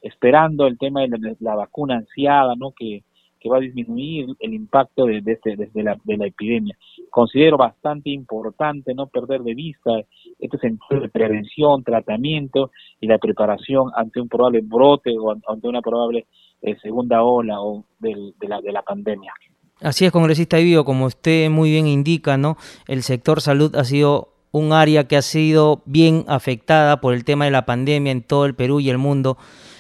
esperando 0.02 0.68
el 0.68 0.78
tema 0.78 1.02
de 1.02 1.38
la, 1.40 1.56
vacuna 1.56 1.96
ansiada, 1.96 2.56
¿no? 2.56 2.72
Que 2.72 3.04
que 3.42 3.50
va 3.50 3.58
a 3.58 3.60
disminuir 3.60 4.28
el 4.40 4.54
impacto 4.54 5.06
de, 5.08 5.24
este, 5.26 5.56
de, 5.56 5.84
la, 5.84 5.98
de 6.04 6.16
la 6.16 6.28
epidemia. 6.28 6.78
Considero 7.10 7.58
bastante 7.58 8.12
importante 8.12 8.94
no 8.94 9.08
perder 9.08 9.42
de 9.42 9.56
vista 9.56 9.90
este 10.38 10.60
sentido 10.60 11.02
de 11.02 11.10
prevención, 11.10 11.84
tratamiento 11.84 12.70
y 13.00 13.08
la 13.08 13.18
preparación 13.18 13.90
ante 13.96 14.22
un 14.22 14.30
probable 14.30 14.62
brote 14.64 15.18
o 15.18 15.32
ante 15.32 15.68
una 15.68 15.82
probable 15.82 16.28
eh, 16.62 16.78
segunda 16.84 17.24
ola 17.24 17.60
o 17.62 17.84
de, 18.00 18.34
la, 18.48 18.62
de 18.62 18.72
la 18.72 18.84
pandemia. 18.84 19.34
Así 19.82 20.06
es, 20.06 20.12
congresista 20.12 20.58
Vivo, 20.58 20.86
como 20.86 21.06
usted 21.06 21.50
muy 21.50 21.72
bien 21.72 21.88
indica, 21.88 22.38
¿no? 22.38 22.58
El 22.88 23.02
sector 23.02 23.42
salud 23.42 23.76
ha 23.76 23.84
sido 23.84 24.31
un 24.52 24.74
área 24.74 25.08
que 25.08 25.18
ha 25.18 25.22
sido 25.22 25.82
bien 25.86 26.26
afectada 26.28 27.00
por 27.02 27.14
el 27.14 27.24
tema 27.24 27.46
de 27.46 27.52
la 27.52 27.66
pandemia 27.66 28.12
en 28.12 28.22
todo 28.22 28.46
el 28.46 28.56
Perú 28.56 28.80
y 28.80 28.90
el 28.90 28.98
mundo. 28.98 29.38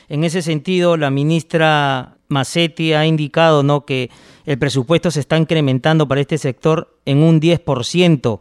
En 0.07 0.23
ese 0.23 0.41
sentido, 0.41 0.95
la 0.97 1.09
ministra 1.09 2.15
Macetti 2.29 2.93
ha 2.93 3.05
indicado 3.05 3.63
¿no? 3.63 3.85
que 3.85 4.09
el 4.45 4.57
presupuesto 4.57 5.11
se 5.11 5.19
está 5.19 5.37
incrementando 5.37 6.07
para 6.07 6.21
este 6.21 6.37
sector 6.37 6.95
en 7.05 7.21
un 7.21 7.41
10%, 7.41 8.39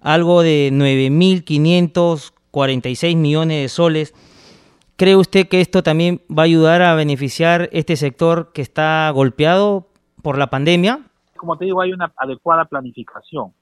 algo 0.00 0.42
de 0.42 0.70
9.546 0.72 3.16
millones 3.16 3.62
de 3.62 3.68
soles. 3.68 4.14
¿Cree 4.96 5.16
usted 5.16 5.48
que 5.48 5.60
esto 5.60 5.82
también 5.82 6.20
va 6.30 6.42
a 6.42 6.44
ayudar 6.44 6.82
a 6.82 6.94
beneficiar 6.94 7.68
este 7.72 7.96
sector 7.96 8.52
que 8.52 8.62
está 8.62 9.10
golpeado 9.10 9.88
por 10.22 10.38
la 10.38 10.48
pandemia? 10.48 11.00
Como 11.36 11.56
te 11.56 11.64
digo, 11.64 11.80
hay 11.80 11.92
una 11.92 12.12
adecuada 12.16 12.66
planificación. 12.66 13.52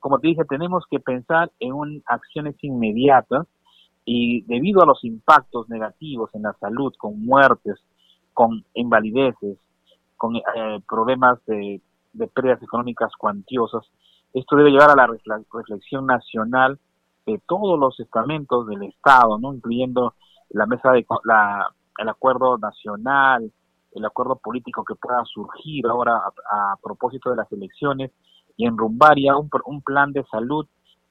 Como 0.00 0.18
te 0.18 0.28
dije, 0.28 0.44
tenemos 0.44 0.84
que 0.90 0.98
pensar 0.98 1.50
en 1.60 1.72
un, 1.72 2.02
acciones 2.06 2.56
inmediatas 2.62 3.46
y 4.04 4.42
debido 4.42 4.82
a 4.82 4.86
los 4.86 5.04
impactos 5.04 5.68
negativos 5.68 6.34
en 6.34 6.42
la 6.42 6.54
salud, 6.54 6.92
con 6.98 7.24
muertes, 7.24 7.78
con 8.32 8.64
invalideces, 8.74 9.58
con 10.16 10.36
eh, 10.36 10.42
problemas 10.88 11.38
de, 11.46 11.80
pérdidas 12.34 12.62
económicas 12.62 13.12
cuantiosas. 13.16 13.84
Esto 14.32 14.56
debe 14.56 14.70
llevar 14.70 14.90
a 14.90 14.96
la 14.96 15.08
reflexión 15.52 16.06
nacional 16.06 16.78
de 17.26 17.40
todos 17.46 17.78
los 17.78 17.98
estamentos 18.00 18.66
del 18.66 18.82
Estado, 18.84 19.38
no 19.38 19.54
incluyendo 19.54 20.14
la 20.50 20.66
mesa 20.66 20.92
de 20.92 21.06
la, 21.24 21.72
el 21.98 22.08
acuerdo 22.08 22.58
nacional, 22.58 23.52
el 23.92 24.04
acuerdo 24.04 24.36
político 24.36 24.84
que 24.84 24.94
pueda 24.94 25.22
surgir 25.24 25.86
ahora 25.86 26.20
a, 26.50 26.76
propósito 26.82 27.30
de 27.30 27.36
las 27.36 27.50
elecciones 27.52 28.10
y 28.60 28.66
enrumbar 28.66 29.14
ya 29.18 29.38
un, 29.38 29.48
un 29.64 29.80
plan 29.80 30.12
de 30.12 30.22
salud 30.24 30.66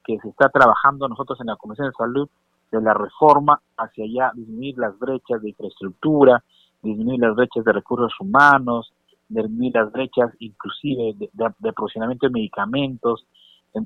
que 0.05 0.19
se 0.19 0.29
está 0.29 0.49
trabajando 0.49 1.07
nosotros 1.07 1.39
en 1.41 1.47
la 1.47 1.55
Comisión 1.55 1.87
de 1.87 1.93
Salud 1.93 2.29
de 2.71 2.79
la 2.79 2.93
reforma 2.93 3.59
hacia 3.75 4.05
allá 4.05 4.31
disminuir 4.35 4.77
las 4.77 4.97
brechas 4.99 5.41
de 5.41 5.49
infraestructura, 5.49 6.43
disminuir 6.83 7.19
las 7.21 7.35
brechas 7.35 7.65
de 7.65 7.73
recursos 7.73 8.13
humanos, 8.19 8.93
disminuir 9.27 9.73
las 9.73 9.91
brechas 9.91 10.31
inclusive 10.37 11.15
de, 11.15 11.29
de, 11.33 12.17
de 12.19 12.29
medicamentos, 12.29 13.25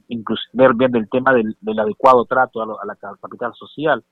inclusive 0.10 0.50
ver 0.52 0.74
bien 0.74 0.96
el 0.98 1.10
tema 1.10 1.34
del, 1.34 1.56
adecuado 1.80 2.26
trato 2.26 2.62
a, 2.62 2.86
la 2.86 2.96
capital 2.96 3.54
social. 3.54 4.04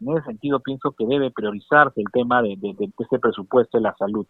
En 0.00 0.16
ese 0.16 0.26
sentido 0.26 0.60
pienso 0.60 0.92
que 0.92 1.04
debe 1.04 1.32
priorizarse 1.32 2.00
el 2.00 2.10
tema 2.12 2.42
de, 2.42 2.56
este 2.96 3.18
presupuesto 3.18 3.78
de 3.78 3.82
la 3.82 3.96
salud, 3.96 4.26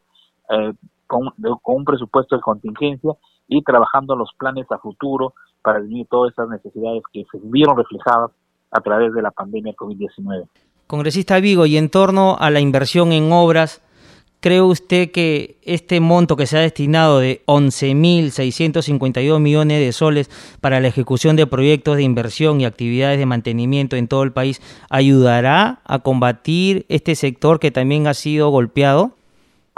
eh, 0.48 0.72
con, 1.06 1.32
un 1.38 1.84
presupuesto 1.84 2.36
de 2.36 2.42
contingencia 2.42 3.12
y 3.48 3.62
trabajando 3.62 4.14
los 4.16 4.30
planes 4.38 4.70
a 4.70 4.78
futuro 4.78 5.34
para 5.62 5.80
disminuir 5.80 6.06
todas 6.08 6.32
esas 6.32 6.48
necesidades 6.48 7.02
que 7.12 7.24
se 7.30 7.38
vieron 7.42 7.76
reflejadas 7.76 8.30
a 8.70 8.80
través 8.80 9.12
de 9.12 9.22
la 9.22 9.30
pandemia 9.30 9.74
COVID-19. 9.74 10.48
Congresista 10.86 11.38
Vigo, 11.40 11.66
y 11.66 11.76
en 11.76 11.90
torno 11.90 12.36
a 12.38 12.50
la 12.50 12.60
inversión 12.60 13.12
en 13.12 13.32
obras, 13.32 13.82
¿Cree 14.40 14.62
usted 14.62 15.10
que 15.10 15.58
este 15.62 16.00
monto 16.00 16.34
que 16.34 16.46
se 16.46 16.56
ha 16.56 16.60
destinado 16.60 17.18
de 17.18 17.42
11.652 17.44 19.38
millones 19.38 19.80
de 19.80 19.92
soles 19.92 20.30
para 20.62 20.80
la 20.80 20.88
ejecución 20.88 21.36
de 21.36 21.46
proyectos 21.46 21.96
de 21.96 22.04
inversión 22.04 22.58
y 22.58 22.64
actividades 22.64 23.18
de 23.18 23.26
mantenimiento 23.26 23.96
en 23.96 24.08
todo 24.08 24.22
el 24.22 24.32
país 24.32 24.62
ayudará 24.88 25.82
a 25.84 25.98
combatir 25.98 26.86
este 26.88 27.16
sector 27.16 27.60
que 27.60 27.70
también 27.70 28.06
ha 28.06 28.14
sido 28.14 28.48
golpeado? 28.48 29.14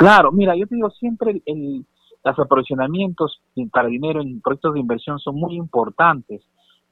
Claro, 0.03 0.32
mira, 0.32 0.57
yo 0.57 0.66
te 0.66 0.74
digo 0.74 0.90
siempre 0.90 1.40
el, 1.46 1.86
los 2.24 2.38
aprovisionamientos 2.40 3.40
para 3.70 3.86
dinero 3.86 4.20
en 4.20 4.40
proyectos 4.40 4.74
de 4.74 4.80
inversión 4.80 5.20
son 5.20 5.36
muy 5.36 5.55
importantes 5.55 6.42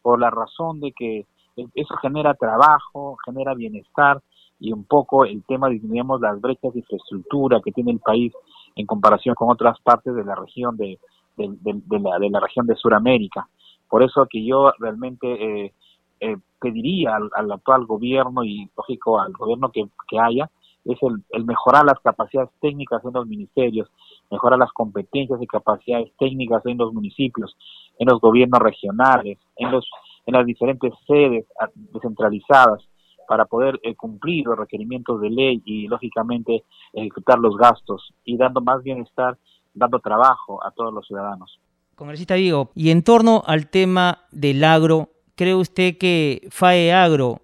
por 0.00 0.20
la 0.20 0.30
razón 0.30 0.78
de 0.78 0.92
que 0.92 1.26
eso 1.74 1.96
genera 1.96 2.34
trabajo, 2.34 3.16
genera 3.26 3.54
bienestar 3.54 4.22
y 4.60 4.72
un 4.72 4.84
poco 4.84 5.24
el 5.24 5.42
tema 5.42 5.68
disminuyamos 5.68 6.20
las 6.20 6.40
brechas 6.40 6.72
de 6.72 6.78
infraestructura 6.78 7.60
que 7.64 7.72
tiene 7.72 7.90
el 7.90 7.98
país 7.98 8.32
en 8.76 8.86
comparación 8.86 9.34
con 9.34 9.50
otras 9.50 9.80
partes 9.80 10.14
de 10.14 10.22
la 10.22 10.36
región 10.36 10.76
de, 10.76 10.96
la, 11.36 12.18
de 12.20 12.30
la 12.30 12.38
región 12.38 12.68
de 12.68 12.76
Sudamérica. 12.76 13.48
Por 13.88 14.04
eso 14.04 14.24
que 14.30 14.46
yo 14.46 14.70
realmente 14.78 15.64
eh, 15.64 15.72
eh, 16.20 16.36
pediría 16.60 17.16
al, 17.16 17.50
actual 17.50 17.86
gobierno 17.86 18.44
y 18.44 18.70
lógico 18.76 19.18
al 19.18 19.32
gobierno 19.32 19.72
que, 19.72 19.88
haya 20.16 20.48
es 20.84 20.98
el, 21.02 21.22
el, 21.30 21.44
mejorar 21.44 21.84
las 21.84 22.00
capacidades 22.00 22.50
técnicas 22.60 23.04
en 23.04 23.12
los 23.12 23.26
ministerios, 23.26 23.88
mejorar 24.30 24.58
las 24.58 24.72
competencias 24.72 25.40
y 25.42 25.46
capacidades 25.46 26.10
técnicas 26.18 26.64
en 26.66 26.78
los 26.78 26.92
municipios, 26.92 27.56
en 27.98 28.08
los 28.08 28.20
gobiernos 28.20 28.60
regionales, 28.60 29.38
en 29.56 29.70
los 29.70 29.86
en 30.26 30.34
las 30.34 30.46
diferentes 30.46 30.92
sedes 31.06 31.46
descentralizadas 31.74 32.82
para 33.28 33.44
poder 33.44 33.78
eh, 33.82 33.94
cumplir 33.94 34.46
los 34.46 34.58
requerimientos 34.58 35.20
de 35.20 35.30
ley 35.30 35.62
y 35.64 35.86
lógicamente 35.86 36.64
ejecutar 36.92 37.38
los 37.38 37.56
gastos 37.56 38.12
y 38.24 38.36
dando 38.36 38.60
más 38.60 38.82
bienestar, 38.82 39.38
dando 39.72 40.00
trabajo 40.00 40.64
a 40.64 40.70
todos 40.72 40.92
los 40.92 41.06
ciudadanos. 41.06 41.60
Congresista 41.94 42.34
Vigo, 42.34 42.70
y 42.74 42.90
en 42.90 43.04
torno 43.04 43.42
al 43.46 43.68
tema 43.68 44.22
del 44.32 44.64
agro, 44.64 45.10
¿cree 45.36 45.54
usted 45.54 45.98
que 45.98 46.48
FAE 46.50 46.92
Agro 46.92 47.40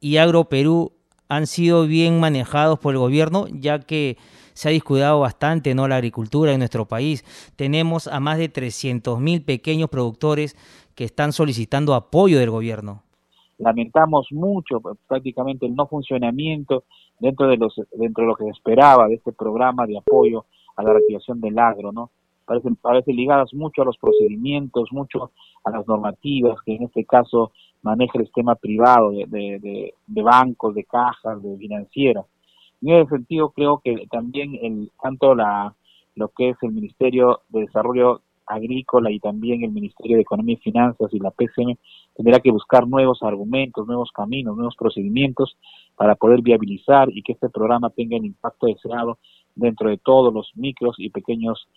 y 0.00 0.16
Agro 0.16 0.44
Perú 0.44 0.92
han 1.28 1.46
sido 1.46 1.86
bien 1.86 2.20
manejados 2.20 2.78
por 2.78 2.94
el 2.94 2.98
gobierno, 2.98 3.46
ya 3.48 3.78
que 3.80 4.16
se 4.54 4.68
ha 4.68 4.72
descuidado 4.72 5.20
bastante 5.20 5.74
¿no? 5.74 5.88
la 5.88 5.96
agricultura 5.96 6.52
en 6.52 6.58
nuestro 6.58 6.86
país. 6.86 7.24
Tenemos 7.56 8.08
a 8.08 8.20
más 8.20 8.38
de 8.38 8.52
300.000 8.52 9.44
pequeños 9.44 9.90
productores 9.90 10.56
que 10.94 11.04
están 11.04 11.32
solicitando 11.32 11.94
apoyo 11.94 12.38
del 12.38 12.50
gobierno 12.50 13.02
lamentamos 13.58 14.28
mucho 14.32 14.80
prácticamente 15.06 15.66
el 15.66 15.74
no 15.74 15.86
funcionamiento 15.86 16.84
dentro 17.18 17.48
de 17.48 17.56
los 17.56 17.74
dentro 17.92 18.24
de 18.24 18.28
lo 18.28 18.36
que 18.36 18.44
se 18.44 18.50
esperaba 18.50 19.08
de 19.08 19.14
este 19.14 19.32
programa 19.32 19.86
de 19.86 19.98
apoyo 19.98 20.44
a 20.76 20.82
la 20.82 20.92
reactivación 20.92 21.40
del 21.40 21.58
agro, 21.58 21.92
¿no? 21.92 22.10
Parecen, 22.44 22.76
parece 22.76 23.12
ligadas 23.12 23.52
mucho 23.54 23.82
a 23.82 23.84
los 23.84 23.96
procedimientos, 23.98 24.90
mucho 24.92 25.32
a 25.64 25.70
las 25.70 25.86
normativas 25.88 26.58
que 26.64 26.76
en 26.76 26.84
este 26.84 27.04
caso 27.04 27.52
maneja 27.82 28.18
el 28.18 28.24
sistema 28.24 28.54
privado 28.54 29.10
de, 29.10 29.26
de, 29.26 29.94
de, 30.06 30.22
bancos, 30.22 30.74
de 30.74 30.84
cajas, 30.84 31.42
de 31.42 31.56
financieras. 31.56 32.26
En 32.82 32.90
ese 32.90 33.10
sentido 33.10 33.50
creo 33.50 33.80
que 33.82 34.06
también 34.10 34.58
el, 34.60 34.90
tanto 35.02 35.34
la, 35.34 35.74
lo 36.14 36.28
que 36.28 36.50
es 36.50 36.56
el 36.62 36.72
Ministerio 36.72 37.42
de 37.48 37.60
Desarrollo 37.60 38.22
Agrícola 38.46 39.10
y 39.10 39.18
también 39.18 39.64
el 39.64 39.72
Ministerio 39.72 40.16
de 40.16 40.22
Economía 40.22 40.54
y 40.54 40.62
Finanzas 40.62 41.12
y 41.12 41.18
la 41.18 41.30
PCM 41.30 41.76
tendrá 42.14 42.40
que 42.40 42.52
buscar 42.52 42.86
nuevos 42.86 43.22
argumentos, 43.22 43.86
nuevos 43.86 44.10
caminos, 44.12 44.56
nuevos 44.56 44.76
procedimientos 44.76 45.56
para 45.96 46.14
poder 46.14 46.42
viabilizar 46.42 47.08
y 47.10 47.22
que 47.22 47.32
este 47.32 47.48
programa 47.48 47.90
tenga 47.90 48.16
el 48.16 48.24
impacto 48.24 48.66
deseado 48.66 49.18
dentro 49.54 49.88
de 49.90 49.98
todos 49.98 50.32
los 50.32 50.52
micros 50.54 50.94
y 50.98 51.10
pequeños 51.10 51.68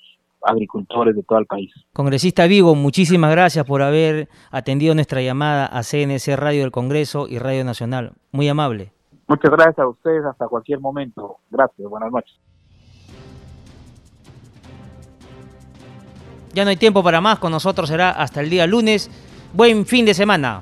agricultores 0.41 1.15
de 1.15 1.23
todo 1.23 1.39
el 1.39 1.45
país. 1.45 1.71
Congresista 1.93 2.47
Vigo, 2.47 2.75
muchísimas 2.75 3.31
gracias 3.31 3.65
por 3.65 3.81
haber 3.81 4.29
atendido 4.51 4.95
nuestra 4.95 5.21
llamada 5.21 5.65
a 5.65 5.83
CNC 5.83 6.35
Radio 6.35 6.61
del 6.61 6.71
Congreso 6.71 7.27
y 7.27 7.39
Radio 7.39 7.63
Nacional. 7.63 8.13
Muy 8.31 8.47
amable. 8.47 8.91
Muchas 9.27 9.51
gracias 9.51 9.79
a 9.79 9.87
ustedes 9.87 10.25
hasta 10.25 10.47
cualquier 10.47 10.79
momento. 10.79 11.37
Gracias, 11.49 11.87
buenas 11.87 12.11
noches. 12.11 12.35
Ya 16.53 16.63
no 16.63 16.71
hay 16.71 16.77
tiempo 16.77 17.03
para 17.03 17.21
más, 17.21 17.37
con 17.37 17.51
nosotros 17.51 17.89
será 17.89 18.09
hasta 18.09 18.41
el 18.41 18.49
día 18.49 18.65
lunes. 18.65 19.09
Buen 19.53 19.85
fin 19.85 20.05
de 20.05 20.13
semana. 20.13 20.61